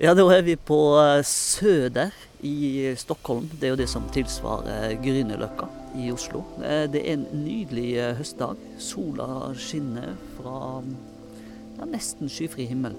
Ja, 0.00 0.14
da 0.16 0.22
er 0.32 0.40
vi 0.40 0.54
på 0.56 0.96
Søder 1.28 2.08
Söder 2.08 2.14
i 2.40 2.94
Stockholm. 2.96 3.50
Det 3.52 3.66
er 3.66 3.74
jo 3.74 3.76
det 3.76 3.88
som 3.92 4.06
tilsvarer 4.08 4.94
Grünerløkka 5.02 5.66
i 6.00 6.06
Oslo. 6.08 6.40
Eh, 6.64 6.86
det 6.88 7.02
er 7.02 7.18
en 7.18 7.26
nydelig 7.42 7.98
eh, 8.00 8.14
høstdag. 8.16 8.56
Sola 8.80 9.50
skinner 9.60 10.14
fra 10.38 10.54
ja, 10.80 11.84
nesten 11.84 12.32
skyfri 12.32 12.64
himmel. 12.70 12.96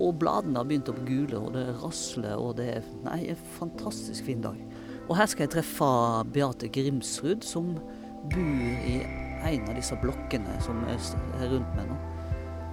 Og 0.00 0.16
bladene 0.22 0.62
har 0.62 0.70
begynt 0.70 0.88
å 0.88 0.94
bli 0.96 1.04
gule, 1.10 1.42
og 1.42 1.52
det 1.58 1.66
rasler, 1.82 2.40
og 2.40 2.56
det 2.56 2.70
er 2.78 2.88
nei, 3.04 3.18
en 3.34 3.44
fantastisk 3.58 4.24
fin 4.24 4.40
dag. 4.46 4.56
Og 5.10 5.18
her 5.20 5.28
skal 5.28 5.44
jeg 5.44 5.58
treffe 5.58 5.90
Beate 6.32 6.72
Grimsrud, 6.72 7.44
som 7.44 7.74
bor 8.32 8.88
i 8.88 8.96
en 9.44 9.68
av 9.68 9.76
disse 9.76 10.00
blokkene 10.00 10.56
som 10.64 10.80
er 10.88 11.50
rundt 11.52 11.76
meg 11.76 11.92
nå. 11.92 12.00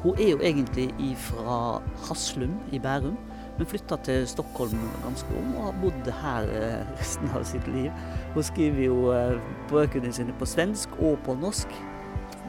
Hun 0.06 0.16
er 0.16 0.32
jo 0.32 0.40
egentlig 0.40 0.88
fra 1.28 1.82
Haslum 2.08 2.56
i 2.72 2.80
Bærum, 2.80 3.20
men 3.62 3.70
flytta 3.70 4.00
til 4.02 4.24
Stockholm 4.26 4.80
ganske 5.04 5.36
ung 5.38 5.50
og 5.54 5.66
har 5.68 5.76
bodd 5.84 6.08
her 6.24 6.48
eh, 6.58 6.94
resten 6.98 7.30
av 7.38 7.44
sitt 7.46 7.68
liv. 7.70 7.92
Hun 8.34 8.46
skriver 8.48 8.86
jo 8.88 8.96
eh, 9.14 9.36
bøkene 9.70 10.10
sine 10.16 10.34
på 10.40 10.48
svensk 10.50 10.96
og 10.98 11.20
på 11.28 11.36
norsk. 11.38 11.76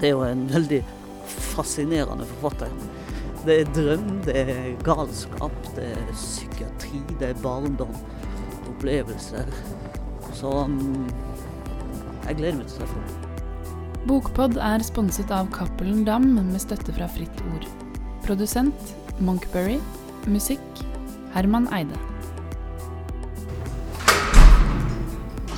Det 0.01 0.09
er 0.09 0.15
jo 0.15 0.23
en 0.25 0.47
veldig 0.48 0.79
fascinerende 1.53 2.25
forfatter. 2.30 2.73
Det 3.43 3.59
er 3.61 3.75
drøm, 3.77 4.06
det 4.25 4.37
er 4.41 4.70
galskap, 4.87 5.59
det 5.77 5.91
er 5.91 6.15
psykiatri, 6.15 7.03
det 7.20 7.29
er 7.34 7.42
barndom, 7.45 7.92
opplevelser. 8.70 9.51
Så 10.33 10.48
um, 10.65 11.11
jeg 12.25 12.39
gleder 12.39 12.56
meg 12.62 12.70
til 12.70 12.79
å 12.79 12.87
treffe 12.87 13.03
henne. 13.03 13.98
Bokpod 14.09 14.56
er 14.65 14.87
sponset 14.87 15.34
av 15.34 15.51
Cappelen 15.55 16.06
Dam 16.09 16.25
med 16.39 16.56
støtte 16.62 16.95
fra 16.97 17.11
Fritt 17.12 17.45
Ord. 17.53 17.69
Produsent 18.25 18.97
Monkberry. 19.20 19.77
Musikk 20.31 20.83
Herman 21.35 21.67
Eide. 21.73 21.97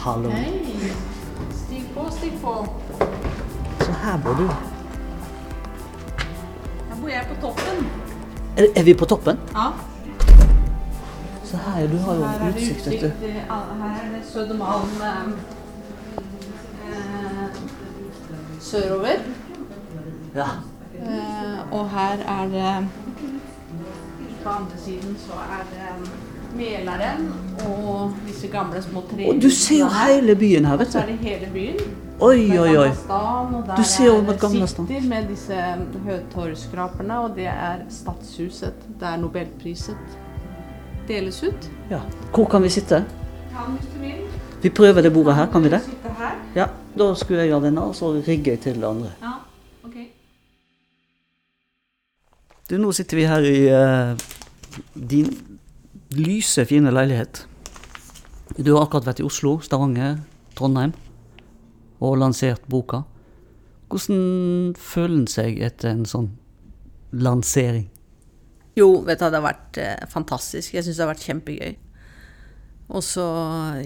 Hallo. 0.05 0.31
Hei. 0.31 0.93
Stig 1.51 1.85
på, 1.95 2.11
stig 2.11 2.33
på. 2.43 2.67
Så 3.81 3.93
her 4.03 4.21
bor 4.23 4.35
du. 4.39 4.47
Her 6.91 7.01
bor 7.01 7.09
jeg 7.09 7.27
på 7.29 7.41
toppen. 7.47 7.87
Er, 8.57 8.67
er 8.77 8.83
vi 8.85 8.95
på 8.95 9.05
toppen? 9.05 9.41
Ja. 9.55 9.67
Så 11.45 11.57
her, 11.57 11.87
du 11.91 11.97
har 11.97 12.15
jo 12.15 12.23
Her 12.23 12.47
er 12.47 12.55
utsikt, 12.55 12.87
vet 12.87 13.01
du. 13.01 13.09
Her 13.27 13.99
er 13.99 14.13
det 14.15 14.23
Södermalm 14.31 14.95
eh, 15.03 15.27
eh, 16.87 17.59
sørover. 18.61 19.27
Ja. 20.35 20.47
Eh, 20.95 21.73
og 21.73 21.91
her 21.91 22.23
er 22.39 22.47
det 22.55 22.89
På 24.45 24.51
andre 24.51 24.79
siden 24.85 25.17
så 25.19 25.33
er 25.33 25.63
det 25.73 26.11
Mälaren 26.55 27.33
og 27.67 28.13
disse 28.27 28.47
gamle 28.49 28.83
små 28.83 29.03
tre 29.11 29.29
Og 29.29 29.43
du 29.43 29.51
ser 29.51 29.79
jo 29.79 29.87
hele 29.89 30.37
byen 30.37 30.65
her, 30.65 30.77
vet 30.77 30.87
du. 30.87 30.93
Så 30.93 30.99
er 30.99 31.07
det 31.07 31.19
hele 31.19 31.49
byen. 31.53 31.81
Oi, 32.21 32.59
oi, 32.59 32.77
oi. 32.77 32.91
Og 33.09 33.65
Du 33.77 33.83
ser 33.83 34.07
jo 34.07 34.17
er 34.17 34.23
med 34.23 34.39
Gamla 34.39 34.67
stan. 34.67 34.87
City 34.87 35.07
med 35.09 35.27
disse 35.29 35.57
høytorgskraperne, 36.05 37.19
og 37.21 37.35
det 37.37 37.47
er 37.47 37.83
Stadshuset 37.91 38.87
der 39.01 39.17
Nobelpriset 39.17 39.97
deles 41.09 41.43
ut. 41.43 41.71
Ja. 41.91 42.01
Hvor 42.35 42.45
kan 42.45 42.63
vi 42.63 42.69
sitte? 42.69 43.05
Kan 43.51 43.75
hvis 43.77 43.91
du 43.95 44.01
vil. 44.01 44.23
Vi 44.63 44.69
prøver 44.71 45.03
det 45.03 45.13
bordet 45.13 45.35
her, 45.35 45.47
kan 45.53 45.65
vi 45.65 45.69
det? 45.69 45.81
Sitte 45.85 46.15
her. 46.19 46.39
Ja. 46.55 46.67
Da 46.99 47.15
skrur 47.15 47.37
jeg 47.43 47.53
av 47.53 47.63
denne, 47.67 47.83
og 47.83 47.95
så 47.95 48.13
rigger 48.29 48.53
jeg 48.53 48.61
til 48.61 48.75
det 48.79 48.85
andre. 48.87 49.11
Ja, 49.23 49.33
ok. 49.85 49.97
Du, 52.69 52.79
nå 52.81 52.93
sitter 52.97 53.19
vi 53.21 53.25
her 53.29 53.45
i 53.45 53.59
uh, 53.69 54.15
din 54.95 55.29
lyse, 56.17 56.65
fine 56.65 56.93
leilighet. 56.95 57.43
Du 58.57 58.75
har 58.75 58.87
akkurat 58.87 59.11
vært 59.11 59.21
i 59.21 59.27
Oslo, 59.27 59.59
Stavanger, 59.65 60.23
Trondheim 60.57 60.95
og 62.05 62.17
lansert 62.21 62.65
boka. 62.71 63.03
Hvordan 63.93 64.73
føler 64.81 65.21
en 65.21 65.29
seg 65.31 65.61
etter 65.65 65.93
en 65.93 66.07
sånn 66.09 66.31
lansering? 67.15 67.87
Jo, 68.75 68.89
vet 69.07 69.21
du, 69.21 69.27
det 69.29 69.39
har 69.39 69.45
vært 69.45 69.79
eh, 69.79 70.07
fantastisk. 70.11 70.75
Jeg 70.75 70.87
syns 70.87 70.99
det 70.99 71.05
har 71.05 71.13
vært 71.13 71.27
kjempegøy. 71.29 71.75
Og 72.95 73.05
så 73.07 73.27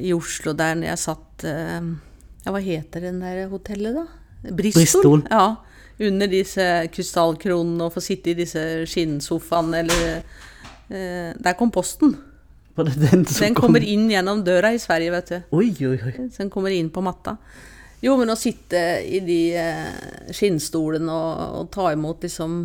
i 0.01 0.15
Oslo, 0.17 0.55
der 0.59 0.79
når 0.79 0.93
jeg 0.93 1.03
satt 1.05 1.45
eh, 1.47 1.91
Ja, 2.45 2.55
hva 2.55 2.63
heter 2.63 3.05
den 3.05 3.21
der 3.23 3.51
hotellet, 3.51 3.99
da? 3.99 4.07
Bristol? 4.55 4.81
Bristol. 4.81 5.25
Ja. 5.29 5.45
Under 5.99 6.31
disse 6.31 6.65
krystallkronene 6.95 7.89
og 7.89 7.95
få 7.97 8.03
sitte 8.05 8.31
i 8.31 8.37
disse 8.39 8.63
skinnsofaene, 8.87 9.81
eller 9.83 10.05
eh, 10.15 11.33
Det 11.35 11.51
er 11.51 11.59
komposten. 11.59 12.15
Var 12.79 12.87
det 12.87 12.99
den 13.03 13.25
som 13.27 13.43
Den 13.43 13.57
kom? 13.57 13.67
kommer 13.67 13.83
inn 13.83 14.07
gjennom 14.11 14.45
døra 14.47 14.71
i 14.75 14.79
Sverige, 14.79 15.11
vet 15.17 15.33
du. 15.33 15.39
Oi, 15.59 15.73
oi, 15.83 15.97
oi. 15.99 16.13
Så 16.31 16.45
den 16.45 16.53
kommer 16.55 16.71
inn 16.71 16.93
på 16.95 17.03
matta. 17.03 17.37
Jo, 18.01 18.15
men 18.21 18.31
å 18.31 18.39
sitte 18.39 18.79
i 19.03 19.19
de 19.27 19.41
eh, 19.59 20.31
skinnstolene 20.31 21.11
og, 21.11 21.57
og 21.59 21.73
ta 21.75 21.89
imot 21.93 22.23
liksom 22.23 22.61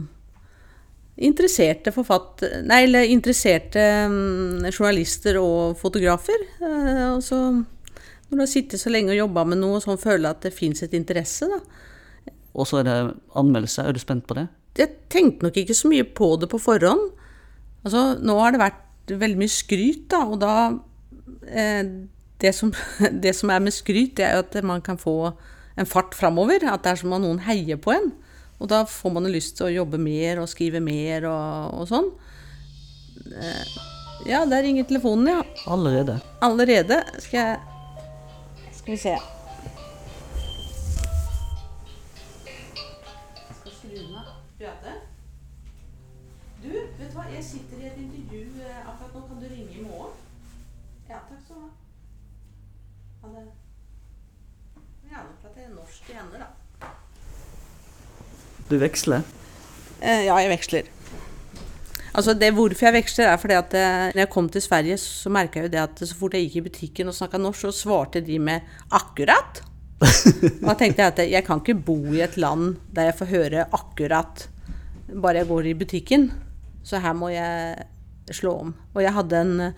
interesserte 1.15 1.94
forfatt... 1.94 2.44
Nei, 2.65 2.83
eller 2.88 3.09
interesserte 3.09 3.81
um, 4.09 4.65
journalister 4.69 5.38
og 5.41 5.77
fotografer. 5.81 6.45
Eh, 6.61 7.07
og 7.15 7.23
så 7.25 7.39
når 7.53 8.38
du 8.38 8.41
har 8.41 8.50
sittet 8.50 8.81
så 8.81 8.94
lenge 8.94 9.13
og 9.13 9.19
jobba 9.19 9.44
med 9.45 9.61
noe 9.61 9.77
og 9.77 9.83
sånn 9.85 10.01
føler 10.01 10.31
at 10.31 10.45
det 10.45 10.53
fins 10.55 10.81
et 10.85 10.94
interesse, 10.97 11.50
da. 11.50 11.59
Og 12.53 12.69
så 12.69 12.81
er 12.81 12.88
det 12.88 12.97
anmeldelse. 13.40 13.84
Er 13.84 13.96
du 13.96 14.02
spent 14.02 14.28
på 14.30 14.38
det? 14.38 14.47
Jeg 14.78 14.94
tenkte 15.14 15.46
nok 15.46 15.58
ikke 15.58 15.78
så 15.78 15.90
mye 15.90 16.06
på 16.06 16.34
det 16.41 16.50
på 16.50 16.62
forhånd. 16.62 17.12
Altså, 17.84 18.14
nå 18.22 18.38
har 18.40 18.53
det 18.53 18.62
vært 18.62 19.14
veldig 19.19 19.40
mye 19.41 19.52
skryt, 19.52 20.06
da, 20.14 20.22
og 20.24 20.40
da 20.41 20.53
eh, 21.50 21.84
det, 22.42 22.53
som, 22.56 22.72
det 23.25 23.36
som 23.38 23.52
er 23.53 23.63
med 23.63 23.75
skryt, 23.75 24.16
det 24.18 24.28
er 24.28 24.38
jo 24.38 24.46
at 24.46 24.59
man 24.66 24.84
kan 24.86 25.02
få 25.02 25.34
en 25.78 25.90
fart 25.90 26.16
framover. 26.18 26.66
At 26.69 26.86
det 26.86 26.94
er 26.94 27.02
som 27.02 27.16
om 27.16 27.25
noen 27.25 27.44
heier 27.47 27.81
på 27.81 27.96
en. 27.96 28.12
Og 28.62 28.69
da 28.72 28.84
får 28.88 29.16
man 29.16 29.31
lyst 29.31 29.58
til 29.58 29.68
å 29.68 29.75
jobbe 29.81 30.00
mer 30.00 30.40
og 30.40 30.52
skrive 30.52 30.80
mer 30.84 31.28
og, 31.28 31.81
og 31.81 31.90
sånn. 31.90 32.09
Eh, 33.34 33.78
ja, 34.30 34.46
der 34.47 34.63
ringer 34.63 34.88
telefonen, 34.88 35.34
ja. 35.34 35.44
Allerede. 35.68 36.19
Allerede. 36.46 37.03
Skal 37.19 37.40
jeg 37.40 38.74
Skal 38.78 38.96
vi 38.96 39.00
se. 39.09 39.18
Du 58.69 58.78
veksler. 58.81 59.24
Eh, 60.01 60.25
ja, 60.28 60.38
jeg 60.41 60.51
veksler. 60.51 60.90
Altså 62.13 62.35
det 62.38 62.51
Hvorfor 62.53 62.85
jeg 62.85 62.94
veksler, 63.00 63.31
er 63.31 63.41
fordi 63.41 63.57
at 63.57 63.75
eh, 63.78 64.07
når 64.13 64.22
jeg 64.22 64.29
kom 64.29 64.50
til 64.50 64.62
Sverige, 64.62 64.97
så 65.01 65.31
merka 65.34 65.59
jeg 65.59 65.69
jo 65.69 65.74
det 65.74 65.81
at 65.81 66.03
så 66.03 66.16
fort 66.18 66.38
jeg 66.38 66.47
gikk 66.47 66.62
i 66.62 66.66
butikken 66.68 67.09
og 67.09 67.18
snakka 67.18 67.41
norsk, 67.41 67.66
så 67.66 67.72
svarte 67.74 68.22
de 68.22 68.40
med 68.40 68.62
'akkurat'. 68.91 69.63
Og 70.03 70.68
da 70.68 70.74
tenkte 70.75 71.01
jeg 71.01 71.12
at 71.13 71.19
jeg 71.31 71.46
kan 71.47 71.62
ikke 71.62 71.79
bo 71.85 71.97
i 72.13 72.22
et 72.22 72.35
land 72.38 72.75
der 72.94 73.09
jeg 73.09 73.18
får 73.18 73.31
høre 73.31 73.66
'akkurat' 73.72 74.47
bare 75.22 75.41
jeg 75.41 75.47
går 75.47 75.66
i 75.69 75.74
butikken. 75.74 76.31
Så 76.84 77.00
her 77.00 77.13
må 77.13 77.30
jeg 77.30 77.75
slå 78.31 78.59
om. 78.59 78.74
Og 78.94 79.03
jeg 79.03 79.13
hadde 79.13 79.41
en 79.41 79.74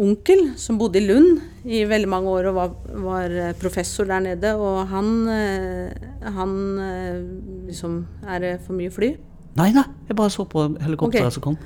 onkel 0.00 0.52
som 0.56 0.78
bodde 0.80 1.00
i 1.00 1.04
Lund 1.04 1.40
i 1.68 1.82
veldig 1.88 2.08
mange 2.08 2.32
år 2.32 2.48
og 2.50 2.56
var, 2.56 2.72
var 3.04 3.36
eh, 3.36 3.52
professor 3.58 4.08
der 4.08 4.24
nede. 4.24 4.54
Og 4.56 4.86
han, 4.90 5.12
eh, 5.28 6.08
han 6.36 6.56
eh, 6.80 7.20
liksom 7.68 8.02
Er 8.26 8.42
det 8.42 8.56
for 8.66 8.78
mye 8.78 8.92
fly? 8.92 9.14
Nei, 9.58 9.70
nei, 9.76 9.84
jeg 10.08 10.16
bare 10.16 10.32
så 10.32 10.46
på 10.48 10.64
helikopteret 10.80 11.28
okay. 11.28 11.34
som 11.34 11.44
kom. 11.44 11.58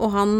Og 0.00 0.12
han 0.14 0.30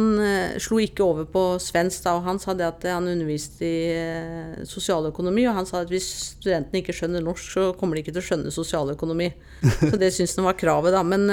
slo 0.63 0.79
ikke 0.79 1.03
over 1.03 1.27
på 1.27 1.43
svensk 1.62 2.05
da, 2.05 2.12
og 2.19 2.23
han 2.23 2.38
sa 2.38 2.55
det 2.55 2.69
at 2.69 2.85
han 2.87 3.09
underviste 3.11 3.67
i 3.67 4.65
sosialøkonomi, 4.67 5.43
og 5.50 5.56
han 5.59 5.67
sa 5.67 5.81
at 5.83 5.91
hvis 5.91 6.06
studentene 6.37 6.81
ikke 6.81 6.94
skjønner 6.94 7.25
norsk, 7.26 7.49
så 7.56 7.65
kommer 7.79 7.99
de 7.99 8.05
ikke 8.05 8.15
til 8.15 8.23
å 8.23 8.26
skjønne 8.29 8.55
sosialøkonomi. 8.55 9.26
Så 9.91 9.99
det 9.99 10.12
syns 10.15 10.37
han 10.38 10.47
var 10.47 10.59
kravet, 10.59 10.94
da. 10.94 11.03
Men 11.03 11.26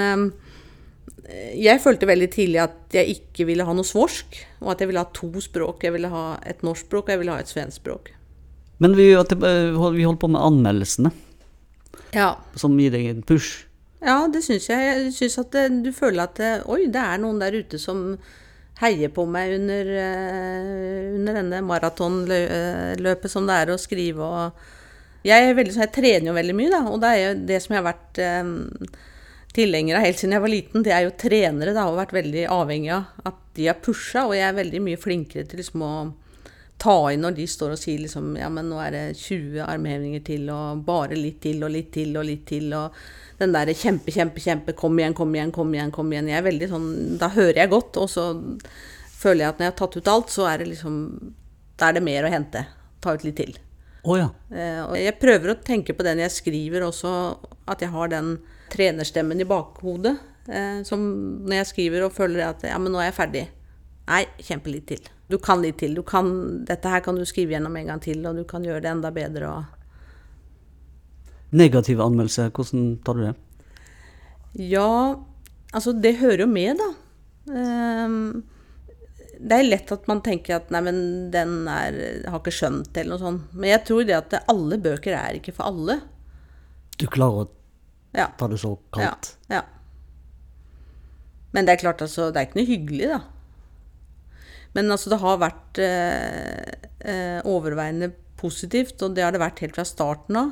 jeg 1.27 1.81
følte 1.83 2.07
veldig 2.07 2.29
tidlig 2.31 2.59
at 2.63 2.95
jeg 2.95 3.17
ikke 3.17 3.47
ville 3.49 3.65
ha 3.67 3.73
noe 3.75 3.87
svorsk, 3.87 4.37
og 4.61 4.71
at 4.73 4.81
jeg 4.81 4.89
ville 4.91 5.03
ha 5.03 5.09
to 5.15 5.29
språk. 5.43 5.83
Jeg 5.83 5.95
ville 5.97 6.11
ha 6.11 6.25
et 6.47 6.63
norsk 6.63 6.87
språk, 6.87 7.07
og 7.07 7.15
jeg 7.15 7.21
ville 7.23 7.35
ha 7.35 7.43
et 7.43 7.51
svensk 7.51 7.81
språk. 7.81 8.13
Men 8.79 8.95
vi, 8.95 9.09
eh, 9.11 9.23
vi 9.25 10.05
holder 10.05 10.21
på 10.21 10.31
med 10.31 10.41
anmeldelsene, 10.41 11.11
Ja, 12.13 12.37
som 12.55 12.77
gir 12.79 12.91
deg 12.91 13.05
en 13.09 13.23
push. 13.23 13.65
Ja, 13.99 14.27
det 14.31 14.43
syns 14.45 14.69
jeg. 14.69 14.79
Jeg 14.79 15.13
syns 15.13 15.37
at 15.41 15.51
det, 15.51 15.83
du 15.83 15.91
føler 15.91 16.23
at 16.23 16.35
det, 16.39 16.51
Oi, 16.69 16.85
det 16.87 17.01
er 17.01 17.17
noen 17.19 17.41
der 17.41 17.51
ute 17.51 17.79
som 17.81 18.17
heier 18.79 19.09
på 19.09 19.25
meg 19.25 19.55
under, 19.57 19.89
eh, 19.89 21.15
under 21.17 21.39
denne 21.41 21.61
maratonløpet 21.65 23.29
som 23.33 23.49
det 23.49 23.55
er 23.57 23.73
å 23.73 23.79
skrive 23.81 24.21
og 24.23 24.65
Jeg 25.25 25.43
er 25.43 25.55
veldig 25.57 25.73
sånn, 25.73 25.87
jeg 25.89 25.95
trener 25.97 26.29
jo 26.29 26.33
veldig 26.37 26.55
mye, 26.55 26.69
da, 26.71 26.81
og 26.87 27.01
det 27.01 27.09
er 27.09 27.17
jo 27.23 27.45
det 27.49 27.57
som 27.59 27.73
jeg 27.73 27.81
har 27.81 27.87
vært 27.89 28.19
eh, 28.23 28.51
tilhenger 29.57 29.97
av 29.97 30.05
helt 30.05 30.21
siden 30.21 30.37
jeg 30.37 30.43
var 30.45 30.53
liten, 30.53 30.85
det 30.85 30.93
er 30.93 31.03
jo 31.07 31.17
trenere. 31.19 31.73
Da, 31.75 31.87
og 31.89 31.99
vært 31.99 32.15
veldig 32.15 32.45
avhengig 32.53 32.93
av 32.93 33.27
at 33.31 33.43
de 33.57 33.67
har 33.69 33.81
pusha. 33.83 34.27
Og 34.27 34.37
jeg 34.37 34.45
er 34.47 34.57
veldig 34.57 34.81
mye 34.85 35.01
flinkere 35.01 35.49
til 35.49 35.61
liksom 35.63 35.85
å 35.85 35.93
ta 36.77 36.95
inn 37.09 37.23
når 37.25 37.37
de 37.39 37.47
står 37.49 37.73
og 37.73 37.79
sier 37.81 38.01
liksom 38.03 38.35
Ja, 38.37 38.49
men 38.53 38.69
nå 38.69 38.77
er 38.83 38.93
det 38.93 39.03
20 39.17 39.63
armhevinger 39.65 40.21
til, 40.25 40.49
og 40.53 40.83
bare 40.87 41.17
litt 41.17 41.41
til, 41.45 41.63
og 41.65 41.73
litt 41.73 41.89
til, 41.95 42.13
og 42.19 42.27
litt 42.27 42.45
til, 42.49 42.69
og 42.77 42.93
den 43.41 43.53
derre 43.53 43.73
kjempe, 43.77 44.13
kjempe, 44.13 44.41
kjempe, 44.41 44.75
kom 44.77 44.97
igjen, 44.97 45.15
kom 45.17 45.33
igjen, 45.35 45.53
kom 45.53 45.73
igjen, 45.73 45.93
kom 45.93 46.13
igjen. 46.13 46.29
Jeg 46.31 46.41
er 46.41 46.47
veldig 46.47 46.69
sånn 46.71 46.89
Da 47.21 47.31
hører 47.33 47.63
jeg 47.63 47.73
godt, 47.73 48.01
og 48.01 48.09
så 48.13 48.27
føler 49.17 49.43
jeg 49.43 49.53
at 49.53 49.59
når 49.59 49.67
jeg 49.67 49.73
har 49.73 49.79
tatt 49.81 49.97
ut 49.97 50.11
alt, 50.13 50.33
så 50.33 50.49
er 50.49 50.61
det 50.61 50.71
liksom 50.73 50.99
Da 51.77 51.89
er 51.89 51.97
det 51.97 52.05
mer 52.05 52.25
å 52.25 52.33
hente. 52.33 52.65
Ta 53.01 53.13
ut 53.13 53.25
litt 53.25 53.37
til. 53.41 53.57
Oh, 54.07 54.15
ja. 54.17 54.29
Eh, 54.53 55.01
jeg 55.01 55.17
prøver 55.19 55.51
å 55.51 55.59
tenke 55.61 55.93
på 55.93 56.05
det 56.05 56.15
når 56.15 56.29
jeg 56.29 56.37
skriver 56.37 56.85
også, 56.85 57.11
at 57.67 57.81
jeg 57.83 57.91
har 57.93 58.13
den 58.13 58.37
trenerstemmen 58.73 59.41
i 59.41 59.47
bakhodet. 59.47 60.15
Eh, 60.47 60.83
som 60.87 60.99
når 61.43 61.61
jeg 61.61 61.71
skriver 61.73 62.07
og 62.07 62.15
føler 62.15 62.45
at 62.47 62.63
ja, 62.67 62.77
men 62.79 62.93
nå 62.93 63.01
er 63.01 63.11
jeg 63.11 63.19
ferdig. 63.19 63.45
Nei, 64.07 64.23
kjempe 64.39 64.71
litt 64.71 64.87
til. 64.91 65.03
Du 65.27 65.37
kan 65.43 65.59
litt 65.63 65.79
til. 65.81 65.97
Du 65.97 66.03
kan, 66.07 66.29
dette 66.67 66.91
her 66.91 67.03
kan 67.03 67.17
du 67.19 67.25
skrive 67.27 67.51
gjennom 67.55 67.75
en 67.75 67.91
gang 67.91 68.03
til, 68.03 68.23
og 68.27 68.39
du 68.39 68.45
kan 68.47 68.63
gjøre 68.63 68.85
det 68.85 68.93
enda 68.93 69.11
bedre. 69.15 69.49
Og 69.51 69.63
Negative 71.57 72.03
anmeldelser, 72.03 72.51
hvordan 72.55 72.95
tar 73.03 73.15
du 73.15 73.21
det? 73.29 73.35
ja, 74.57 75.19
altså 75.71 75.93
det 75.93 76.17
hører 76.21 76.45
jo 76.45 76.47
med, 76.49 76.79
da. 76.79 76.87
Ehm, 77.53 78.43
det 79.37 79.59
er 79.59 79.67
lett 79.67 79.91
at 79.93 80.07
man 80.09 80.23
tenker 80.25 80.57
at 80.57 80.71
nei, 80.73 80.81
men 80.87 80.99
den 81.33 81.67
er, 81.69 81.99
har 82.25 82.39
ikke 82.41 82.55
skjønt 82.55 82.97
eller 82.97 83.13
noe 83.13 83.21
sånt. 83.21 83.53
Men 83.53 83.69
jeg 83.75 83.83
tror 83.89 84.07
det 84.07 84.17
at 84.17 84.39
alle 84.49 84.79
bøker 84.81 85.13
er 85.13 85.37
ikke 85.37 85.53
for 85.59 85.69
alle. 85.69 85.99
Du 86.97 87.05
klarer 87.05 87.45
å 87.45 87.51
Ja. 88.17 88.31
ta 88.37 88.47
det 88.49 88.59
så 88.61 88.73
kaldt? 88.95 89.35
Ja. 89.51 89.63
Men 91.53 91.67
det 91.67 91.75
er 91.75 91.83
klart, 91.85 92.01
altså, 92.01 92.31
det 92.31 92.41
er 92.41 92.47
ikke 92.49 92.59
noe 92.59 92.69
hyggelig, 92.69 93.09
da. 93.13 93.19
Men 94.75 94.91
altså, 94.93 95.11
det 95.13 95.21
har 95.21 95.41
vært 95.41 95.81
eh, 95.81 96.87
eh, 97.07 97.39
overveiende 97.47 98.11
positivt, 98.37 99.01
og 99.01 99.15
det 99.17 99.25
har 99.25 99.33
det 99.33 99.41
vært 99.41 99.61
helt 99.63 99.77
fra 99.77 99.85
starten 99.87 100.37
av. 100.37 100.51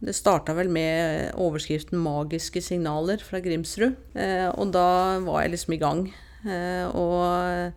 Det 0.00 0.14
starta 0.16 0.54
vel 0.56 0.70
med 0.72 1.34
overskriften 1.36 2.00
'Magiske 2.00 2.62
signaler' 2.64 3.20
fra 3.20 3.42
Grimsrud. 3.44 3.98
Eh, 4.16 4.48
og 4.48 4.72
da 4.72 5.20
var 5.20 5.42
jeg 5.42 5.52
liksom 5.52 5.74
i 5.76 5.82
gang. 5.82 6.02
Eh, 6.48 6.86
og 6.88 7.72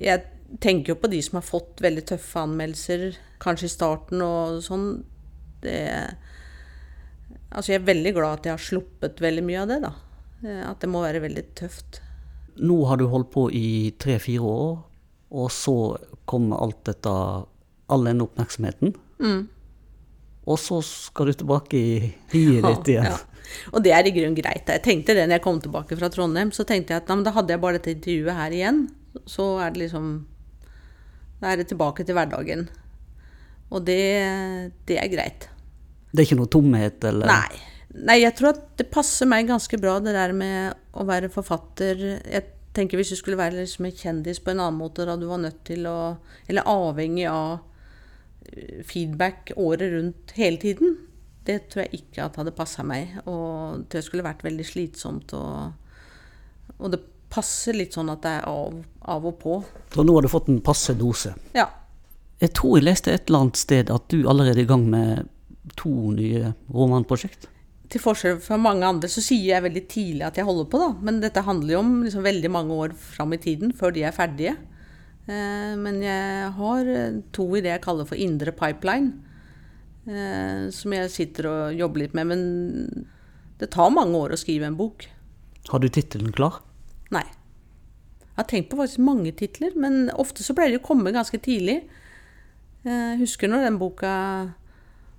jeg 0.00 0.24
tenker 0.60 0.94
jo 0.94 1.00
på 1.02 1.10
de 1.12 1.20
som 1.22 1.36
har 1.36 1.44
fått 1.44 1.82
veldig 1.84 2.06
tøffe 2.08 2.40
anmeldelser, 2.40 3.18
kanskje 3.38 3.68
i 3.68 3.74
starten 3.74 4.24
og 4.24 4.62
sånn. 4.64 5.04
Det 5.60 6.16
Altså, 7.48 7.72
jeg 7.72 7.80
er 7.80 7.88
veldig 7.88 8.12
glad 8.16 8.40
at 8.40 8.48
jeg 8.48 8.56
har 8.56 8.64
sluppet 8.64 9.22
veldig 9.24 9.44
mye 9.46 9.62
av 9.62 9.70
det, 9.70 9.78
da. 9.86 9.92
Eh, 10.44 10.62
At 10.68 10.82
det 10.84 10.90
må 10.92 11.02
være 11.04 11.22
veldig 11.24 11.44
tøft. 11.58 12.02
Nå 12.58 12.80
har 12.90 12.98
du 13.00 13.06
holdt 13.08 13.30
på 13.32 13.46
i 13.54 13.94
tre-fire 13.98 14.42
år, 14.42 14.74
og 15.30 15.52
så 15.54 15.76
kommer 16.28 16.64
alt 16.64 16.82
dette 16.88 17.14
All 17.88 18.02
den 18.04 18.20
oppmerksomheten. 18.20 18.90
Mm. 19.16 19.46
Og 20.44 20.58
så 20.60 20.82
skal 20.84 21.30
du 21.30 21.38
tilbake 21.40 21.78
i 21.78 21.92
hiet 22.34 22.66
ditt 22.66 22.90
igjen. 22.92 23.06
Ja. 23.08 23.38
Og 23.72 23.80
det 23.80 23.94
er 23.96 24.04
i 24.04 24.12
grunnen 24.12 24.36
greit. 24.36 24.68
Jeg 24.68 24.82
tenkte 24.84 25.14
det 25.16 25.24
når 25.24 25.38
jeg 25.38 25.44
kom 25.46 25.60
tilbake 25.64 25.96
fra 25.96 26.10
Trondheim, 26.12 26.50
så 26.52 26.66
tenkte 26.68 26.92
jeg 26.92 27.00
at 27.00 27.24
da 27.24 27.32
hadde 27.32 27.54
jeg 27.54 27.62
bare 27.62 27.78
dette 27.78 27.94
intervjuet 27.94 28.36
her 28.36 28.56
igjen. 28.58 28.82
Så 29.24 29.54
er 29.64 29.72
det 29.72 29.86
liksom 29.86 30.10
Da 31.40 31.52
er 31.52 31.62
det 31.62 31.68
tilbake 31.70 32.04
til 32.04 32.18
hverdagen. 32.18 32.66
Og 33.72 33.84
det, 33.88 34.02
det 34.84 35.00
er 35.00 35.08
greit. 35.12 35.48
Det 36.10 36.22
er 36.22 36.28
ikke 36.28 36.40
noe 36.40 36.52
tomhet, 36.52 37.04
eller 37.04 37.28
Nei. 37.28 37.64
Nei, 37.98 38.20
jeg 38.20 38.36
tror 38.36 38.52
at 38.52 38.62
det 38.78 38.86
passer 38.92 39.28
meg 39.28 39.48
ganske 39.48 39.78
bra, 39.80 39.96
det 40.02 40.12
der 40.14 40.34
med 40.36 40.76
å 40.96 41.06
være 41.08 41.30
forfatter. 41.32 42.02
Jeg 42.20 42.44
tenker 42.76 43.00
Hvis 43.00 43.10
du 43.14 43.18
skulle 43.18 43.40
være 43.40 43.58
liksom 43.58 43.88
en 43.88 43.96
kjendis 43.96 44.38
på 44.44 44.52
en 44.52 44.60
annen 44.62 44.78
måte, 44.78 45.06
da 45.08 45.16
du 45.18 45.26
var 45.26 45.40
nødt 45.42 45.64
til 45.66 45.88
å 45.88 46.18
Eller 46.46 46.68
avhengig 46.68 47.26
av 47.30 47.58
eh, 48.52 48.84
feedback 48.86 49.52
året 49.56 49.92
rundt 49.96 50.34
hele 50.36 50.60
tiden, 50.62 50.96
det 51.48 51.62
tror 51.72 51.86
jeg 51.86 52.02
ikke 52.02 52.26
at 52.26 52.36
hadde 52.36 52.54
passa 52.54 52.84
meg. 52.84 53.16
Og 53.24 53.86
det 53.90 54.04
skulle 54.04 54.26
vært 54.26 54.44
veldig 54.44 54.66
slitsomt. 54.68 55.32
Og, 55.32 56.76
og 56.76 56.92
det 56.92 57.00
passer 57.32 57.76
litt 57.76 57.96
sånn 57.96 58.12
at 58.12 58.20
det 58.24 58.34
er 58.40 58.46
av, 58.50 58.76
av 59.08 59.26
og 59.30 59.38
på. 59.40 59.56
Så 59.94 60.04
nå 60.04 60.16
har 60.16 60.24
du 60.24 60.30
fått 60.32 60.50
en 60.52 60.60
passe 60.64 60.92
dose. 60.98 61.32
Ja. 61.56 61.70
Jeg 62.38 62.52
tror 62.54 62.76
jeg 62.78 62.86
leste 62.86 63.14
et 63.14 63.26
eller 63.26 63.46
annet 63.46 63.58
sted 63.58 63.90
at 63.90 64.06
du 64.12 64.20
allerede 64.28 64.60
er 64.60 64.66
i 64.66 64.68
gang 64.68 64.84
med 64.92 65.32
to 65.76 66.12
nye 66.16 66.54
romanprosjekt. 66.72 67.48
til 67.88 68.02
forskjell 68.04 68.40
fra 68.44 68.58
mange 68.60 68.84
andre 68.84 69.08
så 69.08 69.22
sier 69.24 69.54
jeg 69.54 69.64
veldig 69.64 69.82
tidlig 69.88 70.24
at 70.26 70.36
jeg 70.36 70.44
holder 70.44 70.66
på, 70.68 70.80
da. 70.82 70.88
Men 71.00 71.22
dette 71.22 71.44
handler 71.44 71.72
jo 71.72 71.78
om 71.80 71.94
liksom 72.04 72.26
veldig 72.26 72.50
mange 72.52 72.74
år 72.84 72.92
fram 72.92 73.32
i 73.32 73.40
tiden, 73.40 73.72
før 73.72 73.94
de 73.96 74.04
er 74.04 74.12
ferdige. 74.16 74.56
Eh, 75.28 75.72
men 75.76 76.00
jeg 76.04 76.52
har 76.56 76.88
eh, 76.88 77.20
to 77.36 77.48
i 77.56 77.62
det 77.64 77.74
jeg 77.74 77.84
kaller 77.84 78.08
for 78.08 78.20
indre 78.20 78.54
pipeline, 78.56 79.12
eh, 80.08 80.68
som 80.72 80.94
jeg 80.96 81.12
sitter 81.12 81.50
og 81.50 81.80
jobber 81.80 82.04
litt 82.04 82.16
med. 82.16 82.30
Men 82.32 83.06
det 83.60 83.72
tar 83.74 83.92
mange 83.92 84.16
år 84.16 84.34
å 84.34 84.40
skrive 84.40 84.68
en 84.68 84.78
bok. 84.78 85.08
Har 85.68 85.84
du 85.84 85.88
tittelen 85.92 86.32
klar? 86.32 86.62
Nei. 87.12 87.26
Jeg 88.28 88.44
har 88.44 88.48
tenkt 88.52 88.70
på 88.70 88.78
faktisk 88.78 89.02
mange 89.02 89.34
titler, 89.36 89.74
men 89.76 90.12
ofte 90.14 90.44
så 90.46 90.54
pleier 90.56 90.76
de 90.76 90.80
å 90.80 90.86
komme 90.86 91.12
ganske 91.12 91.40
tidlig. 91.42 91.82
Jeg 92.86 93.18
husker 93.18 93.50
når 93.50 93.66
den 93.66 93.80
boka 93.80 94.12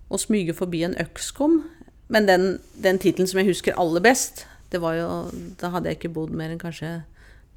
'Å 0.09 0.17
smyge 0.17 0.53
forbi 0.53 0.83
en 0.83 0.97
øks' 0.97 1.33
kom. 1.33 1.63
Men 2.09 2.25
den, 2.25 2.59
den 2.73 2.97
tittelen 2.97 3.27
som 3.27 3.39
jeg 3.39 3.51
husker 3.51 3.77
aller 3.77 4.01
best, 4.01 4.45
det 4.71 4.81
var 4.81 4.93
jo 4.97 5.31
Da 5.61 5.69
hadde 5.69 5.89
jeg 5.89 5.97
ikke 5.97 6.13
bodd 6.13 6.33
mer 6.33 6.49
enn 6.49 6.61
kanskje 6.61 7.03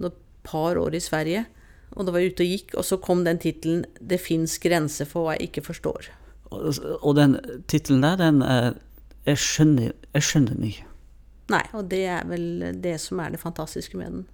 et 0.02 0.12
par 0.42 0.76
år 0.76 0.94
i 0.94 1.00
Sverige. 1.00 1.46
Og 1.92 2.06
da 2.06 2.12
var 2.12 2.20
jeg 2.20 2.32
ute 2.32 2.44
og 2.44 2.52
gikk, 2.52 2.74
og 2.74 2.84
så 2.84 2.96
kom 2.96 3.24
den 3.24 3.38
tittelen 3.38 3.84
'Det 4.00 4.20
fins 4.20 4.58
grenser 4.58 5.04
for 5.04 5.24
hva 5.24 5.36
jeg 5.36 5.48
ikke 5.48 5.66
forstår'. 5.72 6.10
Og, 6.50 6.74
og 7.02 7.16
den 7.16 7.36
tittelen 7.68 8.02
der, 8.02 8.16
den 8.16 8.42
eh, 8.42 8.72
jeg, 9.26 9.38
skjønner, 9.38 9.92
jeg 10.14 10.22
skjønner 10.22 10.54
den 10.54 10.64
ikke. 10.64 10.84
Nei, 11.52 11.62
og 11.72 11.90
det 11.90 12.04
er 12.06 12.26
vel 12.28 12.80
det 12.82 13.00
som 13.00 13.20
er 13.20 13.30
det 13.30 13.40
fantastiske 13.40 13.96
med 13.96 14.06
den. 14.06 14.26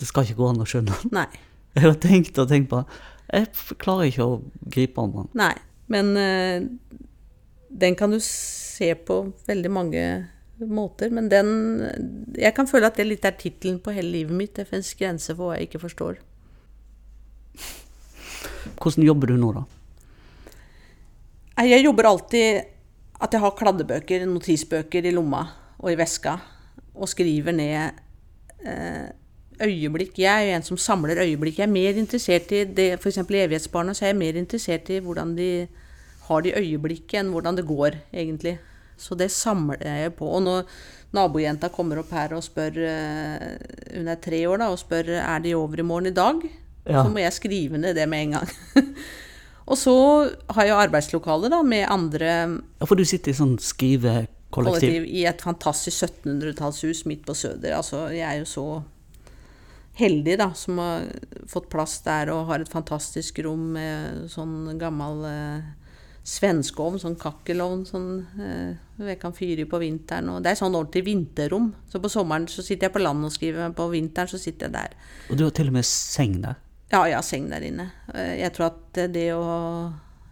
Det 0.00 0.08
skal 0.08 0.24
ikke 0.24 0.34
gå 0.40 0.48
an 0.48 0.60
å 0.60 0.68
skjønne 0.68 0.92
den. 1.02 1.12
Nei. 1.12 1.28
Jeg 1.76 1.84
har 1.84 1.96
tenkt 2.00 2.38
og 2.40 2.48
tenkt 2.48 2.70
på 2.70 2.78
Jeg 3.28 3.48
klarer 3.78 4.08
ikke 4.08 4.24
å 4.24 4.36
gripe 4.72 5.00
om 5.00 5.10
den. 5.12 5.26
Nei, 5.36 5.52
men 5.92 6.16
eh, 6.16 6.66
den 7.68 7.96
kan 7.98 8.10
du 8.10 8.18
se 8.22 8.92
på 8.94 9.20
veldig 9.46 9.70
mange 9.72 10.06
måter. 10.58 11.10
Men 11.10 11.28
den 11.28 11.50
Jeg 12.36 12.54
kan 12.54 12.68
føle 12.68 12.88
at 12.88 12.96
det 12.96 13.06
litt 13.06 13.24
er 13.24 13.36
tittelen 13.36 13.78
på 13.80 13.94
hele 13.94 14.10
livet 14.10 14.36
mitt. 14.36 14.54
Det 14.56 14.68
fins 14.68 14.94
grenser 14.94 15.36
for 15.36 15.50
hva 15.50 15.58
jeg 15.58 15.68
ikke 15.68 15.84
forstår. 15.84 16.18
Hvordan 18.76 19.06
jobber 19.06 19.30
du 19.30 19.36
nå, 19.40 19.52
da? 19.56 19.64
Jeg 21.66 21.84
jobber 21.84 22.10
alltid 22.10 22.66
at 23.16 23.32
jeg 23.32 23.40
har 23.40 23.54
kladdebøker, 23.56 24.26
notisbøker 24.28 25.06
i 25.08 25.14
lomma 25.14 25.46
og 25.80 25.88
i 25.88 25.96
veska, 25.96 26.34
og 26.96 27.08
skriver 27.08 27.54
ned 27.56 27.96
eh, 28.64 29.08
øyeblikk. 29.62 30.18
Jeg 30.18 30.32
er 30.32 30.50
jo 30.50 30.56
en 30.56 30.62
som 30.66 30.78
samler 30.80 31.20
øyeblikk. 31.22 31.58
Jeg 31.58 31.66
er 31.68 31.72
mer 31.72 31.98
interessert 32.00 32.52
i 32.52 32.64
det, 32.64 32.88
f.eks. 33.00 33.18
i 33.24 33.42
Evighetsbarna, 33.44 33.94
så 33.94 34.04
er 34.06 34.12
jeg 34.14 34.20
mer 34.20 34.38
interessert 34.40 34.90
i 34.90 35.00
hvordan 35.00 35.34
de 35.38 35.50
har 36.26 36.42
de 36.42 36.52
øyeblikket, 36.58 37.20
enn 37.20 37.30
hvordan 37.32 37.56
det 37.56 37.66
går, 37.68 37.96
egentlig. 38.12 38.56
Så 38.98 39.14
det 39.18 39.30
samler 39.30 39.82
jeg 39.84 40.14
på. 40.18 40.26
Og 40.38 40.42
når 40.42 40.62
nabojenta 41.14 41.68
kommer 41.72 42.00
opp 42.02 42.10
her 42.16 42.32
og 42.36 42.42
spør 42.44 42.78
eh, 42.82 43.52
Hun 43.94 44.08
er 44.08 44.18
tre 44.20 44.40
år, 44.48 44.58
da, 44.62 44.70
og 44.72 44.80
spør 44.80 45.12
er 45.20 45.38
de 45.44 45.54
over 45.54 45.80
i 45.80 45.86
morgen 45.86 46.06
i 46.10 46.16
dag, 46.16 46.40
Ja. 46.86 47.02
så 47.02 47.10
må 47.10 47.18
jeg 47.18 47.32
skrive 47.34 47.78
ned 47.78 47.94
det 47.98 48.08
med 48.08 48.22
en 48.22 48.30
gang. 48.38 48.50
og 49.70 49.76
så 49.78 49.94
har 50.54 50.64
jeg 50.68 50.76
arbeidslokale 50.86 51.48
da, 51.50 51.62
med 51.62 51.86
andre 51.90 52.26
Ja, 52.80 52.86
For 52.86 52.94
du 52.94 53.04
sitter 53.04 53.32
i 53.32 53.34
sånn 53.34 53.56
skrivekollektiv. 53.58 54.52
kollektiv 54.54 55.06
i 55.10 55.24
et 55.26 55.42
fantastisk 55.42 56.04
1700-tallshus 56.06 57.04
midt 57.10 57.24
på 57.26 57.34
Søder. 57.34 57.74
Altså, 57.76 58.06
jeg 58.14 58.22
er 58.22 58.38
jo 58.38 58.44
så 58.46 58.66
heldig 59.96 60.36
da, 60.38 60.50
som 60.54 60.78
har 60.82 61.06
fått 61.48 61.70
plass 61.72 61.98
der 62.04 62.30
og 62.34 62.46
har 62.50 62.60
et 62.62 62.72
fantastisk 62.72 63.38
rom 63.46 63.72
med 63.76 64.26
sånn 64.32 64.74
gammel 64.80 65.22
eh, 65.30 65.68
svenskeovn, 66.26 66.98
sånn 67.00 67.16
kakkelovn 67.20 67.84
sånn, 67.88 68.10
eh, 68.42 69.06
jeg 69.08 69.20
kan 69.22 69.34
fyre 69.36 69.62
i 69.64 69.68
på 69.70 69.80
vinteren. 69.80 70.28
Og 70.34 70.42
det 70.44 70.52
er 70.52 70.60
sånn 70.60 70.74
ordentlig 70.74 71.04
vinterrom. 71.06 71.70
Så 71.88 72.00
på 72.02 72.10
sommeren 72.12 72.48
så 72.50 72.64
sitter 72.66 72.88
jeg 72.88 72.96
på 72.96 73.02
landet 73.04 73.30
og 73.30 73.36
skriver, 73.36 73.62
men 73.62 73.76
på 73.78 73.88
vinteren 73.92 74.30
så 74.32 74.40
sitter 74.42 74.68
jeg 74.68 74.76
der. 74.76 74.96
Og 75.30 75.38
du 75.38 75.46
har 75.46 75.54
til 75.56 75.70
og 75.72 75.78
med 75.78 75.88
seng 75.88 76.40
der. 76.44 76.58
Ja, 76.92 77.00
jeg 77.08 77.16
har 77.18 77.26
seng 77.26 77.48
der 77.50 77.64
inne. 77.66 77.88
Eh, 78.14 78.36
Jeg 78.42 78.52
tror 78.56 78.68
at 78.72 79.00
det 79.14 79.30
å 79.34 79.46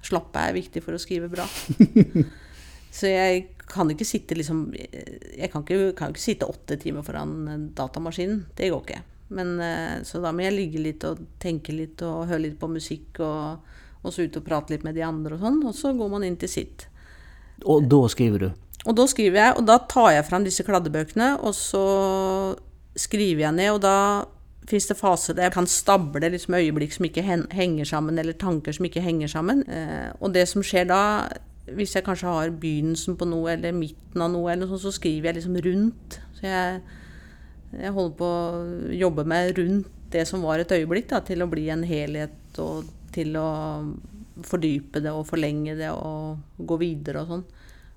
slappe 0.05 0.43
er 0.45 0.59
viktig 0.59 0.83
for 0.85 0.95
å 0.95 1.01
skrive 1.01 1.31
bra. 1.33 1.47
Så 2.95 3.09
jeg 3.11 3.49
kan 3.67 3.89
ikke 3.91 4.07
sitte 4.07 4.37
liksom 4.37 4.69
Jeg 4.77 5.49
kan 5.51 5.65
ikke, 5.65 5.95
kan 5.99 6.13
ikke 6.13 6.23
sitte 6.23 6.47
åtte 6.47 6.77
timer 6.79 7.03
foran 7.03 7.71
datamaskinen. 7.75 8.45
Det 8.55 8.69
går 8.71 8.85
ikke. 8.85 9.01
Men, 9.29 9.55
eh, 9.61 10.03
så 10.05 10.21
da 10.21 10.33
må 10.33 10.45
jeg 10.45 10.57
ligge 10.57 10.83
litt 10.83 11.05
og 11.09 11.23
tenke 11.43 11.73
litt 11.73 12.03
og 12.05 12.27
høre 12.29 12.45
litt 12.49 12.59
på 12.61 12.69
musikk 12.71 13.23
og, 13.25 13.65
og 14.03 14.13
så 14.13 14.27
ut 14.27 14.37
og 14.37 14.45
prate 14.45 14.75
litt 14.75 14.85
med 14.85 14.99
de 14.99 15.07
andre 15.07 15.39
og 15.39 15.47
sånn. 15.47 15.63
Og 15.65 15.75
så 15.77 15.95
går 15.97 16.13
man 16.13 16.27
inn 16.27 16.37
til 16.41 16.51
sitt. 16.51 16.87
Og 17.65 17.89
da 17.89 18.05
skriver 18.11 18.47
du. 18.47 18.51
Og 18.85 18.97
da 18.99 19.07
skriver 19.09 19.41
jeg, 19.41 19.57
og 19.57 19.65
da 19.69 19.79
tar 19.89 20.11
jeg 20.13 20.27
fram 20.29 20.45
disse 20.45 20.65
kladdebøkene, 20.67 21.39
og 21.41 21.55
så 21.57 21.85
skriver 23.01 23.47
jeg 23.47 23.57
ned, 23.57 23.71
og 23.73 23.81
da 23.85 23.97
fins 24.69 24.89
det 24.89 24.97
faser 24.97 25.37
der 25.37 25.49
jeg 25.49 25.55
kan 25.57 25.69
stable 25.69 26.29
liksom 26.33 26.57
øyeblikk 26.57 26.93
som 26.93 27.07
ikke 27.09 27.25
henger 27.53 27.89
sammen, 27.89 28.19
eller 28.21 28.37
tanker 28.37 28.77
som 28.77 28.85
ikke 28.89 29.03
henger 29.05 29.33
sammen. 29.33 29.65
Eh, 29.69 30.11
og 30.21 30.35
det 30.37 30.47
som 30.51 30.65
skjer 30.65 30.89
da, 30.91 31.01
hvis 31.73 31.97
jeg 31.97 32.05
kanskje 32.05 32.29
har 32.29 32.53
begynnelsen 32.61 33.17
på 33.21 33.29
noe, 33.29 33.55
eller 33.55 33.77
midten 33.77 34.25
av 34.25 34.33
noe, 34.35 34.53
eller 34.53 34.67
noe 34.67 34.75
sånt, 34.75 34.85
så 34.85 34.99
skriver 34.99 35.31
jeg 35.31 35.41
liksom 35.41 35.59
rundt. 35.65 36.21
Så 36.37 36.47
jeg, 36.49 36.81
jeg 37.81 37.95
holder 37.95 38.17
på 38.19 38.29
å 38.29 38.95
jobbe 38.95 39.25
med 39.29 39.59
rundt 39.59 39.91
det 40.15 40.25
som 40.29 40.45
var 40.47 40.63
et 40.63 40.73
øyeblikk, 40.75 41.09
da, 41.11 41.21
til 41.27 41.43
å 41.43 41.51
bli 41.51 41.67
en 41.75 41.83
helhet, 41.87 42.37
og 42.63 42.87
til 43.15 43.35
å 43.39 43.49
fordype 44.45 45.03
det 45.03 45.13
og 45.15 45.27
forlenge 45.29 45.77
det 45.79 45.91
og 45.95 46.67
gå 46.67 46.79
videre 46.81 47.23
og 47.23 47.31
sånn. 47.31 47.45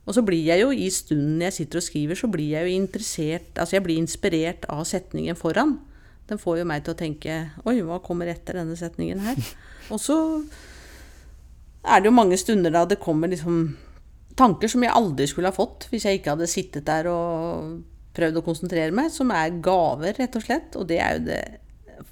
Og 0.07 0.15
så 0.15 0.24
blir 0.24 0.46
jeg 0.46 0.63
jo 0.63 0.69
i 0.72 0.88
stunden 0.93 1.43
jeg 1.43 1.55
sitter 1.55 1.81
og 1.81 1.86
skriver, 1.88 2.19
så 2.19 2.29
blir 2.31 2.53
jeg 2.53 2.63
jo 2.63 2.77
interessert 2.79 3.57
Altså 3.60 3.75
jeg 3.75 3.84
blir 3.84 4.00
inspirert 4.00 4.63
av 4.72 4.86
setningen 4.88 5.36
foran. 5.36 5.74
Den 6.29 6.39
får 6.39 6.62
jo 6.62 6.67
meg 6.69 6.86
til 6.86 6.96
å 6.96 7.00
tenke 7.00 7.36
Oi, 7.67 7.81
hva 7.84 8.00
kommer 8.03 8.31
etter 8.31 8.62
denne 8.62 8.77
setningen 8.79 9.25
her? 9.25 9.41
Og 9.93 10.00
så 10.00 10.17
er 11.88 12.00
det 12.00 12.07
jo 12.07 12.15
mange 12.15 12.39
stunder 12.39 12.72
da 12.72 12.86
det 12.88 13.01
kommer 13.03 13.31
liksom 13.31 13.75
tanker 14.38 14.72
som 14.72 14.84
jeg 14.86 14.96
aldri 14.96 15.27
skulle 15.27 15.51
ha 15.51 15.55
fått 15.55 15.88
hvis 15.91 16.05
jeg 16.07 16.19
ikke 16.19 16.36
hadde 16.36 16.50
sittet 16.51 16.88
der 16.88 17.07
og 17.12 17.77
prøvd 18.17 18.39
å 18.39 18.45
konsentrere 18.45 18.95
meg, 18.95 19.12
som 19.13 19.31
er 19.36 19.59
gaver, 19.63 20.17
rett 20.17 20.38
og 20.38 20.45
slett. 20.45 20.77
Og 20.79 20.88
det 20.89 21.00
er 21.03 21.17
jo 21.17 21.25
det 21.29 21.41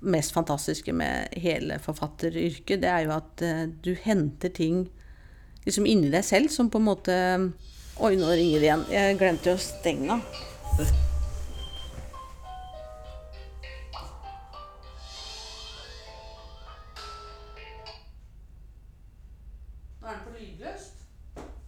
mest 0.06 0.34
fantastiske 0.36 0.94
med 0.94 1.34
hele 1.42 1.80
forfatteryrket. 1.82 2.82
Det 2.84 2.92
er 2.92 3.08
jo 3.08 3.16
at 3.18 3.46
uh, 3.46 3.66
du 3.86 3.94
henter 4.06 4.54
ting 4.54 4.86
liksom 5.66 5.88
inni 5.90 6.12
deg 6.14 6.26
selv 6.26 6.54
som 6.54 6.70
på 6.70 6.82
en 6.82 6.92
måte 6.92 7.16
Oi, 7.96 8.18
nå 8.20 8.28
ringer 8.28 8.60
det 8.60 8.68
igjen. 8.68 8.82
Jeg 8.92 9.20
glemte 9.22 9.54
jo 9.54 9.56
å 9.56 9.62
stenge 9.64 10.18
av. 10.18 10.24
Er. 10.84 11.06